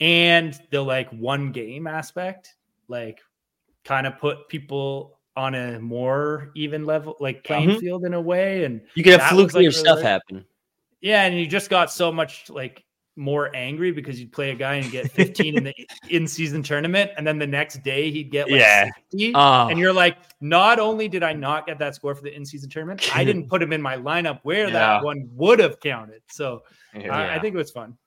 and 0.00 0.58
the 0.70 0.80
like 0.82 1.08
one 1.10 1.50
game 1.52 1.86
aspect 1.86 2.54
like 2.88 3.20
kind 3.84 4.06
of 4.06 4.18
put 4.18 4.48
people 4.48 5.18
on 5.36 5.54
a 5.54 5.78
more 5.80 6.50
even 6.56 6.84
level 6.84 7.16
like 7.20 7.44
playing 7.44 7.70
Mhm. 7.70 7.80
field 7.80 8.04
in 8.04 8.12
a 8.14 8.20
way 8.20 8.64
and 8.64 8.82
You 8.94 9.04
could 9.04 9.12
have 9.20 9.22
flukier 9.22 9.46
like, 9.46 9.54
really 9.54 9.70
stuff 9.70 10.02
happen. 10.02 10.44
yeah 11.00 11.22
and 11.24 11.38
you 11.38 11.46
just 11.46 11.70
got 11.70 11.90
so 11.92 12.10
much 12.12 12.50
like 12.50 12.84
more 13.18 13.54
angry 13.54 13.90
because 13.92 14.18
you'd 14.20 14.32
play 14.32 14.50
a 14.50 14.54
guy 14.54 14.76
and 14.76 14.90
get 14.90 15.10
15 15.10 15.58
in 15.58 15.64
the 15.64 15.74
in-season 16.08 16.62
tournament 16.62 17.10
and 17.16 17.26
then 17.26 17.38
the 17.38 17.46
next 17.46 17.82
day 17.82 18.10
he'd 18.10 18.30
get 18.30 18.50
like 18.50 18.60
Yeah. 18.60 18.84
60 19.10 19.32
Oh, 19.34 19.68
and 19.68 19.78
you're 19.78 19.92
like, 19.92 20.16
not 20.40 20.78
only 20.78 21.08
did 21.08 21.22
I 21.22 21.32
not 21.32 21.66
get 21.66 21.78
that 21.80 21.94
score 21.94 22.14
for 22.14 22.22
the 22.22 22.34
in-season 22.34 22.70
tournament, 22.70 23.14
I 23.14 23.24
didn't 23.24 23.48
put 23.50 23.60
him 23.60 23.72
in 23.72 23.82
my 23.82 23.96
lineup 23.96 24.40
where 24.44 24.66
Yeah. 24.66 24.72
that 24.72 25.04
one 25.04 25.28
would 25.34 25.58
have 25.58 25.80
counted. 25.80 26.22
So 26.28 26.62
Yeah. 26.94 27.14
I, 27.14 27.34
I 27.34 27.38
think 27.40 27.54
it 27.54 27.58
was 27.58 27.70
fun. 27.70 27.98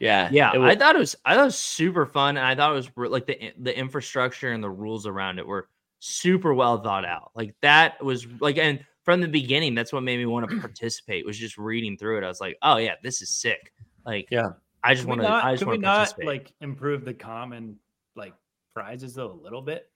Yeah. 0.00 0.28
yeah, 0.32 0.52
it 0.54 0.60
I 0.60 0.74
thought 0.74 0.96
it 0.96 0.98
was 0.98 1.14
I 1.24 1.34
thought 1.34 1.42
it 1.42 1.44
was 1.44 1.58
super 1.58 2.06
fun, 2.06 2.36
and 2.36 2.44
I 2.44 2.56
thought 2.56 2.72
it 2.72 2.74
was 2.74 2.90
like 2.96 3.26
the 3.26 3.52
the 3.60 3.78
infrastructure 3.78 4.50
and 4.52 4.60
the 4.62 4.68
rules 4.68 5.06
around 5.06 5.38
it 5.38 5.46
were 5.46 5.68
super 6.00 6.52
well 6.54 6.82
thought 6.82 7.04
out. 7.04 7.30
Like 7.36 7.54
that 7.60 8.02
was 8.04 8.26
like, 8.40 8.58
and 8.58 8.84
from 9.04 9.20
the 9.20 9.28
beginning, 9.28 9.76
that's 9.76 9.92
what 9.92 10.02
made 10.02 10.16
me 10.18 10.26
want 10.26 10.50
to 10.50 10.58
participate. 10.58 11.24
Was 11.24 11.38
just 11.38 11.56
reading 11.56 11.96
through 11.96 12.18
it. 12.18 12.24
I 12.24 12.28
was 12.28 12.40
like, 12.40 12.56
oh 12.62 12.78
yeah, 12.78 12.94
this 13.04 13.22
is 13.22 13.30
sick. 13.30 13.72
Like, 14.06 14.28
Yeah. 14.30 14.50
I 14.84 14.94
just 14.94 15.06
Could 15.06 15.18
we 15.18 15.18
want 15.18 15.20
to. 15.22 15.28
not, 15.28 15.44
I 15.44 15.52
just 15.52 15.62
we 15.62 15.66
want 15.68 15.80
to 15.82 15.86
not 15.86 16.14
like 16.24 16.52
improve 16.60 17.04
the 17.04 17.14
common 17.14 17.78
like 18.16 18.34
prizes 18.74 19.14
though 19.14 19.30
a 19.30 19.40
little 19.40 19.62
bit? 19.62 19.88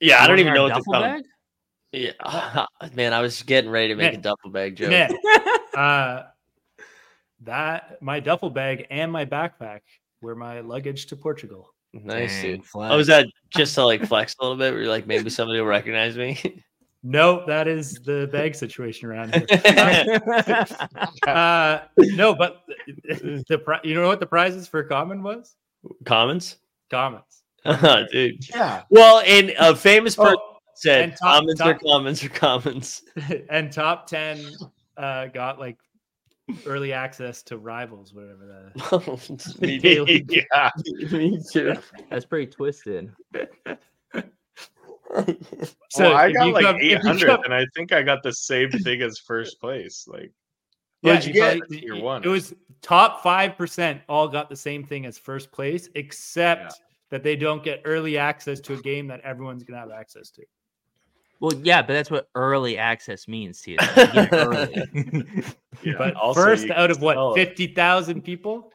yeah, 0.00 0.22
I 0.22 0.26
don't 0.26 0.38
even 0.40 0.52
know 0.54 0.64
what 0.64 0.68
to 0.70 0.74
duffel 0.76 0.92
come. 0.92 1.02
bag? 1.02 1.22
Yeah, 1.92 2.66
man, 2.94 3.12
I 3.14 3.20
was 3.20 3.42
getting 3.42 3.70
ready 3.70 3.88
to 3.88 3.94
make 3.96 4.14
a 4.14 4.18
duffel 4.18 4.50
bag 4.50 4.76
joke. 4.76 4.90
Man, 4.90 5.10
uh, 5.76 6.24
that 7.42 8.00
my 8.02 8.20
duffel 8.20 8.50
bag 8.50 8.86
and 8.90 9.10
my 9.10 9.24
backpack 9.24 9.80
were 10.20 10.36
my 10.36 10.60
luggage 10.60 11.06
to 11.06 11.16
Portugal. 11.16 11.74
Nice, 11.92 12.42
Dang, 12.42 12.56
dude. 12.58 12.66
flex. 12.66 12.92
Oh, 12.92 12.96
was 12.96 13.06
that 13.08 13.26
just 13.48 13.74
to 13.76 13.84
like 13.84 14.04
flex 14.06 14.34
a 14.38 14.44
little 14.44 14.56
bit? 14.58 14.72
Where 14.72 14.82
you're 14.82 14.90
like, 14.90 15.06
maybe 15.06 15.30
somebody 15.30 15.58
will 15.60 15.66
recognize 15.66 16.16
me. 16.16 16.62
No, 17.02 17.46
that 17.46 17.66
is 17.66 17.94
the 18.04 18.28
bag 18.30 18.54
situation 18.54 19.08
around 19.08 19.34
here. 19.34 19.46
uh, 21.26 21.78
no, 21.98 22.34
but 22.34 22.62
the, 22.86 23.42
the 23.48 23.58
pri- 23.58 23.80
you 23.84 23.94
know 23.94 24.06
what 24.06 24.20
the 24.20 24.26
prizes 24.26 24.68
for 24.68 24.82
common 24.84 25.22
was? 25.22 25.56
Commons, 26.04 26.56
Commons. 26.90 27.42
oh, 27.64 28.04
dude. 28.12 28.46
Yeah. 28.50 28.82
Well, 28.90 29.22
and 29.26 29.54
a 29.58 29.74
famous 29.74 30.14
person 30.14 30.36
Oh, 30.38 30.58
said, 30.74 31.04
and 31.04 31.12
top- 31.12 31.20
"Commons 31.40 31.58
top- 31.58 31.68
are 31.68 31.78
commons 31.78 32.24
are 32.24 32.28
commons." 32.28 33.02
and 33.48 33.72
top 33.72 34.06
10 34.06 34.44
uh, 34.98 35.26
got 35.28 35.58
like 35.58 35.78
early 36.66 36.92
access 36.92 37.42
to 37.44 37.56
rivals, 37.56 38.12
whatever 38.12 38.46
that 38.74 39.30
is. 39.30 39.60
me, 39.60 39.78
Daily. 39.78 40.26
yeah. 40.28 40.70
me 41.12 41.40
too. 41.50 41.74
That's 42.10 42.26
pretty 42.26 42.50
twisted. 42.50 43.10
So 45.90 46.04
well, 46.04 46.16
I 46.16 46.30
got 46.32 46.52
like 46.52 46.64
come- 46.64 46.76
800, 46.80 47.26
come- 47.26 47.42
and 47.44 47.52
I 47.54 47.66
think 47.74 47.92
I 47.92 48.02
got 48.02 48.22
the 48.22 48.32
same 48.32 48.70
thing 48.70 49.02
as 49.02 49.18
first 49.18 49.60
place. 49.60 50.06
Like, 50.06 50.30
What'd 51.00 51.24
you 51.24 51.32
get? 51.32 51.58
probably- 51.58 51.80
Tier 51.80 51.94
it- 51.94 52.02
one. 52.02 52.22
It 52.22 52.28
was 52.28 52.54
top 52.82 53.22
5% 53.24 54.00
all 54.08 54.28
got 54.28 54.48
the 54.48 54.56
same 54.56 54.84
thing 54.84 55.06
as 55.06 55.18
first 55.18 55.50
place, 55.50 55.88
except 55.96 56.62
Yeah. 56.62 56.86
that 57.10 57.22
they 57.24 57.34
don't 57.36 57.64
get 57.64 57.82
early 57.84 58.18
access 58.18 58.60
to 58.60 58.74
a 58.74 58.76
game 58.80 59.06
that 59.08 59.20
everyone's 59.22 59.64
going 59.64 59.74
to 59.74 59.80
have 59.80 59.90
access 59.90 60.30
to. 60.30 60.42
Well, 61.40 61.54
yeah, 61.62 61.80
but 61.82 61.94
that's 61.94 62.10
what 62.10 62.28
early 62.34 62.76
access 62.78 63.26
means 63.26 63.62
to 63.62 63.70
you. 63.72 63.78
You 64.14 64.28
early. 64.32 65.44
yeah. 65.82 65.94
But 65.96 66.14
also, 66.14 66.40
first 66.40 66.70
out 66.70 66.90
of 66.90 67.00
what, 67.00 67.16
sell 67.16 67.34
it. 67.34 67.48
50,000 67.48 68.22
people? 68.22 68.70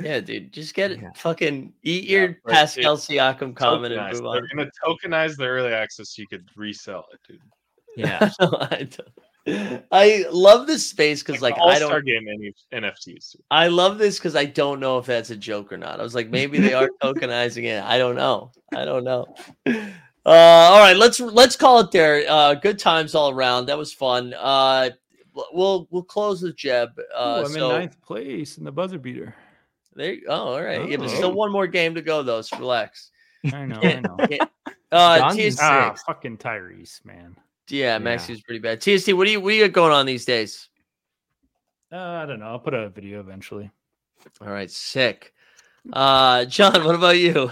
Yeah, 0.00 0.20
dude, 0.20 0.52
just 0.52 0.74
get 0.74 0.92
it. 0.92 1.00
Yeah. 1.00 1.10
Fucking 1.16 1.72
eat 1.82 2.04
Yeah, 2.04 2.18
your 2.18 2.38
but 2.44 2.52
Pascal 2.54 2.94
it's 2.94 3.06
Siakam 3.08 3.54
comment 3.56 3.92
and 3.94 4.00
tokenized. 4.00 4.22
move 4.22 4.32
They're 4.32 4.48
gonna 4.54 4.70
tokenize 4.86 5.36
the 5.36 5.46
early 5.46 5.72
access 5.72 6.10
so 6.14 6.22
you 6.22 6.28
could 6.28 6.48
resell 6.56 7.04
it, 7.12 7.20
dude. 7.26 7.40
yeah. 7.96 8.30
I, 8.40 8.88
I 9.90 10.24
love 10.30 10.66
this 10.66 10.88
space 10.88 11.22
because 11.22 11.42
like 11.42 11.56
All 11.58 11.68
I 11.70 11.78
don't 11.78 12.04
game 12.04 12.28
any 12.28 12.54
NFTs. 12.72 13.32
dude. 13.32 13.42
I 13.50 13.66
love 13.68 13.98
this 13.98 14.18
because 14.18 14.36
I 14.36 14.44
don't 14.44 14.78
know 14.78 14.98
if 14.98 15.06
that's 15.06 15.30
a 15.30 15.36
joke 15.36 15.72
or 15.72 15.76
not. 15.78 15.98
I 15.98 16.02
was 16.02 16.14
like, 16.14 16.28
maybe 16.30 16.58
they 16.58 16.74
are 16.74 16.90
tokenizing 17.02 17.64
it. 17.64 17.82
I 17.82 17.98
don't 17.98 18.14
know. 18.14 18.52
I 18.76 18.84
don't 18.84 19.04
know. 19.04 19.34
Uh, 19.66 20.30
all 20.30 20.78
right, 20.78 20.96
let's 20.96 21.18
let's 21.20 21.56
call 21.56 21.80
it 21.80 21.90
there. 21.90 22.24
Uh, 22.28 22.54
good 22.54 22.78
times 22.78 23.14
all 23.14 23.30
around. 23.30 23.66
That 23.66 23.78
was 23.78 23.92
fun. 23.92 24.34
Uh, 24.34 24.90
we'll 25.52 25.88
we'll 25.90 26.02
close 26.02 26.42
with 26.42 26.54
Jeb. 26.56 26.90
Uh, 27.16 27.40
Ooh, 27.42 27.46
I'm 27.46 27.52
so 27.52 27.70
in 27.70 27.78
ninth 27.80 28.00
place 28.02 28.58
in 28.58 28.64
the 28.64 28.72
buzzer 28.72 28.98
beater. 28.98 29.34
There. 29.98 30.12
You, 30.14 30.22
oh, 30.28 30.54
all 30.54 30.62
right. 30.62 30.88
Yeah, 30.88 30.96
but 30.96 31.06
Oh. 31.06 31.14
still 31.14 31.32
one 31.32 31.52
more 31.52 31.66
game 31.66 31.94
to 31.96 32.02
go 32.02 32.22
though. 32.22 32.40
So 32.40 32.56
relax. 32.58 33.10
I 33.52 33.66
know, 33.66 33.80
I 33.82 34.00
know. 34.00 34.16
Uh, 34.90 35.18
John's 35.18 35.36
TST, 35.56 35.60
ah, 35.62 35.94
fucking 36.06 36.38
Tyrese, 36.38 37.04
man. 37.04 37.36
yeah, 37.68 37.94
Yeah. 37.94 37.98
Maxey's 37.98 38.40
pretty 38.40 38.60
bad. 38.60 38.80
TST, 38.80 39.12
what 39.12 39.26
do 39.26 39.32
you 39.32 39.40
what 39.40 39.50
do 39.50 39.56
you 39.56 39.66
got 39.66 39.74
going 39.74 39.92
on 39.92 40.06
these 40.06 40.24
days? 40.24 40.68
Uh, 41.92 41.96
I 41.96 42.26
don't 42.26 42.40
know. 42.40 42.46
I'll 42.46 42.58
put 42.58 42.72
a 42.74 42.88
video 42.88 43.20
eventually. 43.20 43.70
All 44.40 44.48
right, 44.48 44.70
sick. 44.70 45.34
Uh, 45.92 46.44
John, 46.46 46.84
what 46.84 46.94
about 46.94 47.18
you? 47.18 47.50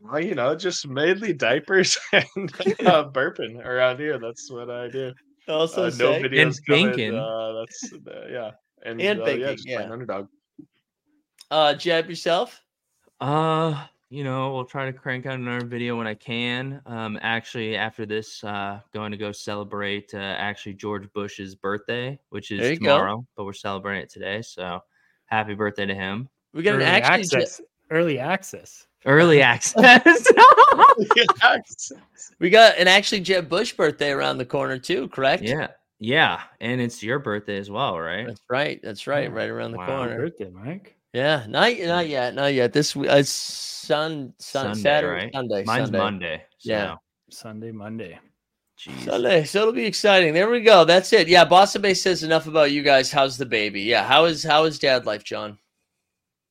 Well, 0.00 0.20
you 0.22 0.34
know, 0.34 0.54
just 0.56 0.86
mainly 0.88 1.32
diapers 1.32 1.96
and 2.12 2.52
uh, 2.86 3.08
burping 3.12 3.64
around 3.64 3.98
here. 4.00 4.18
That's 4.18 4.50
what 4.50 4.68
I 4.70 4.88
do. 4.88 5.12
also, 5.48 5.82
Uh, 5.84 5.86
no 5.86 5.90
sick. 5.90 6.22
videos 6.24 6.42
And 6.42 6.66
coming, 6.66 6.86
thinking. 6.86 7.14
Uh, 7.18 7.52
that's 7.60 7.92
uh, 8.06 8.26
yeah, 8.30 8.50
and, 8.84 9.00
And 9.00 9.20
uh, 9.20 9.24
thinking, 9.24 9.40
yeah, 9.46 9.52
just 9.52 9.66
playing 9.66 9.80
yeah. 9.80 9.92
underdog. 9.92 10.26
Uh, 11.52 11.74
Jeb, 11.74 12.08
yourself? 12.08 12.62
Uh, 13.20 13.84
you 14.08 14.24
know, 14.24 14.54
we'll 14.54 14.64
try 14.64 14.86
to 14.86 14.92
crank 14.92 15.26
out 15.26 15.34
another 15.34 15.66
video 15.66 15.98
when 15.98 16.06
I 16.06 16.14
can. 16.14 16.80
Um, 16.86 17.18
actually, 17.20 17.76
after 17.76 18.06
this, 18.06 18.42
uh, 18.42 18.80
going 18.94 19.12
to 19.12 19.18
go 19.18 19.32
celebrate 19.32 20.14
uh, 20.14 20.16
actually 20.16 20.72
George 20.72 21.12
Bush's 21.12 21.54
birthday, 21.54 22.18
which 22.30 22.52
is 22.52 22.60
There 22.60 22.72
you 22.72 22.78
go. 22.78 22.86
tomorrow, 22.86 23.26
but 23.36 23.44
we're 23.44 23.52
celebrating 23.52 24.02
it 24.02 24.08
today. 24.08 24.40
So, 24.40 24.80
happy 25.26 25.52
birthday 25.52 25.84
to 25.84 25.94
him! 25.94 26.26
We 26.54 26.62
got 26.62 26.76
an 26.76 26.80
Early 26.80 26.86
actually. 26.86 27.24
Je- 27.24 27.36
access. 27.36 27.60
Early 27.90 28.18
access. 28.18 28.86
Early 29.04 29.42
access. 29.42 30.32
we 32.38 32.48
got 32.48 32.78
an 32.78 32.88
actually 32.88 33.20
Jeb 33.20 33.50
Bush 33.50 33.74
birthday 33.74 34.12
around 34.12 34.38
the 34.38 34.46
corner 34.46 34.78
too. 34.78 35.08
Correct? 35.08 35.42
yeah, 35.42 35.66
yeah, 35.98 36.40
and 36.62 36.80
it's 36.80 37.02
your 37.02 37.18
birthday 37.18 37.58
as 37.58 37.70
well, 37.70 37.98
right? 37.98 38.26
That's 38.26 38.40
right. 38.48 38.80
That's 38.82 39.06
right. 39.06 39.30
Right 39.30 39.50
around 39.50 39.72
the 39.72 39.76
wow. 39.76 39.84
Happy 39.84 39.96
corner. 39.98 40.16
birthday, 40.16 40.48
Mike. 40.48 40.96
Yeah. 41.12 41.44
Not 41.48 41.78
not 41.78 42.08
yet. 42.08 42.34
Not 42.34 42.54
yet. 42.54 42.72
This 42.72 42.94
w- 42.94 43.10
uh, 43.10 43.22
sun 43.22 44.32
sun 44.38 44.74
Sunday, 44.74 44.80
Saturday 44.80 45.24
right? 45.24 45.32
Sunday. 45.34 45.64
Mine's 45.64 45.84
Sunday. 45.86 45.98
Monday. 45.98 46.44
So 46.58 46.70
Yeah. 46.72 46.94
Sunday, 47.30 47.72
Monday. 47.72 48.18
Jeez. 48.78 49.04
Sunday, 49.04 49.44
so 49.44 49.60
it'll 49.60 49.72
be 49.72 49.84
exciting. 49.86 50.34
There 50.34 50.50
we 50.50 50.60
go. 50.60 50.84
That's 50.84 51.12
it. 51.12 51.28
Yeah, 51.28 51.44
Boston 51.44 51.82
Bay 51.82 51.94
says 51.94 52.22
enough 52.24 52.46
about 52.46 52.72
you 52.72 52.82
guys. 52.82 53.12
How's 53.12 53.38
the 53.38 53.46
baby? 53.46 53.82
Yeah, 53.82 54.04
how 54.04 54.24
is 54.24 54.42
how 54.42 54.64
is 54.64 54.78
dad 54.78 55.06
life, 55.06 55.24
John? 55.24 55.58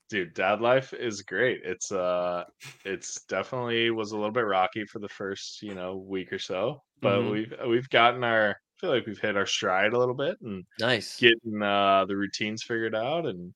dude 0.09 0.34
dad 0.34 0.59
life 0.59 0.91
is 0.93 1.22
great 1.22 1.62
it's 1.64 1.89
uh 1.93 2.43
it's 2.84 3.24
definitely 3.30 3.91
was 3.91 4.12
a 4.12 4.16
little 4.18 4.30
bit 4.30 4.41
rocky 4.41 4.84
for 4.84 4.99
the 4.99 5.07
first 5.07 5.62
you 5.64 5.74
know 5.74 5.95
week 5.95 6.34
or 6.34 6.38
so 6.38 6.84
but 6.99 7.20
Mhm. 7.20 7.32
we've 7.32 7.53
we've 7.66 7.89
gotten 7.91 8.22
our 8.22 8.49
I 8.49 8.76
feel 8.82 8.89
like 8.89 9.05
we've 9.05 9.18
hit 9.22 9.38
our 9.38 9.45
stride 9.45 9.93
a 9.93 9.97
little 9.97 10.14
bit 10.14 10.36
and 10.41 10.66
Nice. 10.82 11.18
getting 11.18 11.62
uh 11.64 12.03
the 12.09 12.18
routines 12.18 12.62
figured 12.62 12.93
out 12.93 13.26
and 13.26 13.53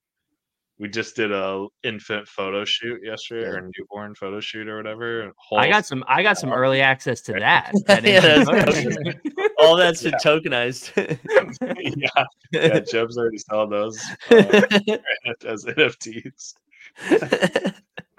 we 0.77 0.89
just 0.89 1.15
did 1.15 1.31
a 1.31 1.67
infant 1.83 2.27
photo 2.27 2.65
shoot 2.65 2.99
yesterday 3.03 3.47
or 3.47 3.69
newborn 3.77 4.13
photo 4.15 4.39
shoot 4.41 4.67
or 4.67 4.75
whatever 4.77 5.21
and 5.21 5.31
I 5.55 5.69
got 5.69 5.85
some. 5.85 6.03
I 6.07 6.21
got 6.21 6.37
some 6.37 6.51
early 6.51 6.81
access 6.81 7.21
to 7.21 7.31
that. 7.39 7.71
that 7.87 8.03
Yeah, 8.03 8.19
that's 8.19 8.49
photo 8.49 8.69
okay. 8.71 8.81
shoot. 8.83 9.33
All 9.59 9.75
that's 9.77 10.03
been 10.03 10.13
tokenized. 10.15 10.91
yeah 11.97 12.23
yeah 12.51 12.79
Jeb's 12.81 13.17
already 13.17 13.37
selling 13.37 13.69
those 13.69 13.97
uh, 14.29 14.61
as 15.45 15.63
NFTs 15.65 16.53
but 17.09 17.73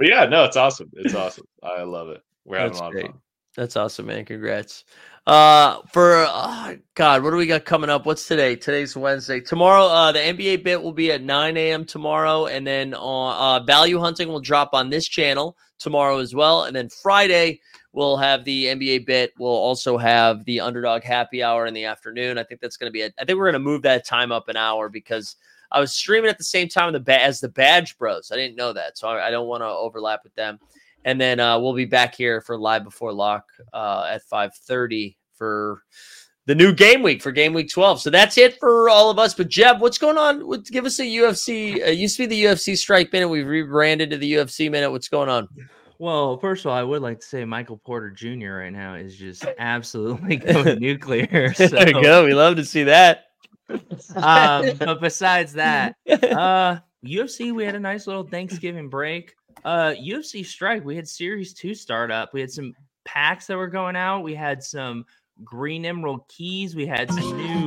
yeah 0.09 0.27
no 0.27 0.45
it's 0.45 0.57
awesome 0.57 0.91
it's 0.95 1.15
awesome 1.15 1.47
I 1.63 1.83
love 1.83 2.09
it 2.09 2.23
we're 2.45 2.59
having 2.59 2.73
That's 2.73 2.81
a 2.81 2.85
lot 2.85 2.93
great. 2.93 3.05
of 3.07 3.11
fun 3.13 3.21
That's 3.57 3.75
awesome, 3.77 4.07
man. 4.07 4.27
Congrats. 4.27 4.85
Uh, 5.27 5.81
for 5.91 6.27
uh, 6.29 6.77
God, 6.95 7.23
what 7.23 7.31
do 7.31 7.37
we 7.37 7.47
got 7.47 7.65
coming 7.65 7.89
up? 7.89 8.05
What's 8.05 8.29
today? 8.29 8.55
Today's 8.55 8.95
Wednesday. 8.95 9.41
Tomorrow, 9.41 9.87
uh, 9.87 10.13
the 10.13 10.19
NBA 10.19 10.63
bit 10.63 10.81
will 10.81 10.93
be 10.93 11.11
at 11.11 11.23
9 11.23 11.57
a.m. 11.57 11.85
tomorrow, 11.87 12.47
and 12.47 12.67
then 12.67 12.95
uh, 12.95 13.61
value 13.61 13.99
hunting 13.99 14.29
will 14.29 14.41
drop 14.41 14.75
on 14.75 14.91
this 14.91 15.09
channel 15.09 15.57
tomorrow 15.79 16.19
as 16.19 16.35
well, 16.35 16.65
and 16.65 16.77
then 16.77 16.91
Friday 16.91 17.61
we'll 17.93 18.19
have 18.19 18.45
the 18.45 18.67
NBA 18.67 19.07
bit. 19.07 19.33
We'll 19.39 19.51
also 19.51 19.97
have 19.97 20.45
the 20.45 20.61
underdog 20.61 21.03
happy 21.03 21.43
hour 21.43 21.67
in 21.67 21.73
the 21.73 21.85
afternoon. 21.87 22.37
I 22.37 22.45
think 22.45 22.61
that's 22.61 22.77
going 22.77 22.89
to 22.89 22.93
be. 22.93 23.05
I 23.05 23.25
think 23.25 23.39
we're 23.39 23.51
going 23.51 23.55
to 23.55 23.59
move 23.59 23.83
that 23.83 24.07
time 24.07 24.33
up 24.33 24.49
an 24.49 24.57
hour 24.57 24.91
because 24.91 25.37
I 25.73 25.81
was 25.81 25.93
streaming 25.93 26.31
at 26.31 26.39
the 26.39 26.45
same 26.45 26.69
time 26.69 26.93
the 26.93 27.23
as 27.23 27.41
the 27.41 27.49
Badge 27.49 27.97
Bros. 27.97 28.31
I 28.31 28.37
didn't 28.37 28.57
know 28.57 28.75
that, 28.75 28.99
so 28.99 29.09
I, 29.09 29.29
I 29.29 29.31
don't 29.31 29.49
want 29.49 29.63
to 29.63 29.67
overlap 29.67 30.25
with 30.25 30.35
them 30.35 30.61
and 31.07 31.19
then 31.19 31.41
uh, 31.41 31.59
we'll 31.59 31.73
be 31.73 31.87
back 31.87 32.15
here 32.15 32.43
for 32.43 32.59
live 32.59 32.85
before 32.85 33.13
lock 33.13 33.47
uh, 33.73 34.07
at 34.11 34.23
5.30 34.31 35.17
for 35.33 35.83
the 36.45 36.55
new 36.55 36.75
game 36.75 37.03
week 37.03 37.23
for 37.23 37.33
game 37.33 37.55
week 37.55 37.71
12 37.71 38.01
so 38.01 38.11
that's 38.11 38.37
it 38.37 38.59
for 38.59 38.91
all 38.91 39.11
of 39.11 39.19
us 39.19 39.33
but 39.33 39.49
jeb 39.49 39.81
what's 39.81 39.99
going 39.99 40.19
on 40.19 40.47
with, 40.47 40.71
give 40.71 40.85
us 40.85 40.99
a 40.99 41.03
ufc 41.03 41.87
uh, 41.87 41.91
used 41.91 42.17
to 42.17 42.23
be 42.23 42.27
the 42.27 42.45
ufc 42.45 42.77
strike 42.77 43.13
minute 43.13 43.29
we've 43.29 43.47
rebranded 43.47 44.11
to 44.11 44.19
the 44.19 44.35
ufc 44.35 44.71
minute 44.71 44.91
what's 44.91 45.09
going 45.09 45.29
on 45.29 45.49
Well, 45.99 46.37
first 46.37 46.67
of 46.67 46.71
all, 46.71 46.77
I 46.77 46.83
would 46.83 47.01
like 47.01 47.21
to 47.21 47.27
say 47.27 47.47
Michael 47.47 47.79
Porter 47.79 48.11
Jr. 48.11 48.59
right 48.59 48.71
now 48.71 48.97
is 48.97 49.17
just 49.17 49.47
absolutely 49.57 50.37
going 50.53 50.79
nuclear. 50.89 51.55
So, 51.55 51.69
there 51.69 51.89
you 51.89 52.03
go 52.03 52.27
we 52.27 52.35
love 52.35 52.57
to 52.57 52.67
see 52.67 52.83
that 52.83 53.27
um, 53.69 54.77
but 54.79 55.01
besides 55.01 55.53
that, 55.55 55.97
uh, 56.09 56.79
UFC, 57.05 57.53
we 57.53 57.65
had 57.65 57.75
a 57.75 57.81
nice 57.81 58.07
little 58.07 58.25
Thanksgiving 58.25 58.89
break. 58.89 59.35
Uh, 59.65 59.95
UFC 60.01 60.45
strike, 60.45 60.85
we 60.85 60.97
had 60.97 61.09
series 61.09 61.53
two 61.53 61.75
start 61.75 62.11
up. 62.11 62.33
We 62.33 62.41
had 62.41 62.51
some 62.51 62.75
packs 63.05 63.47
that 63.47 63.57
were 63.57 63.69
going 63.69 63.97
out. 63.97 64.23
We 64.23 64.35
had 64.35 64.63
some 64.63 65.05
green 65.45 65.85
emerald 65.85 66.29
keys. 66.29 66.77
We 66.77 66.87
had 66.87 67.11
some 67.13 67.37
new 67.37 67.67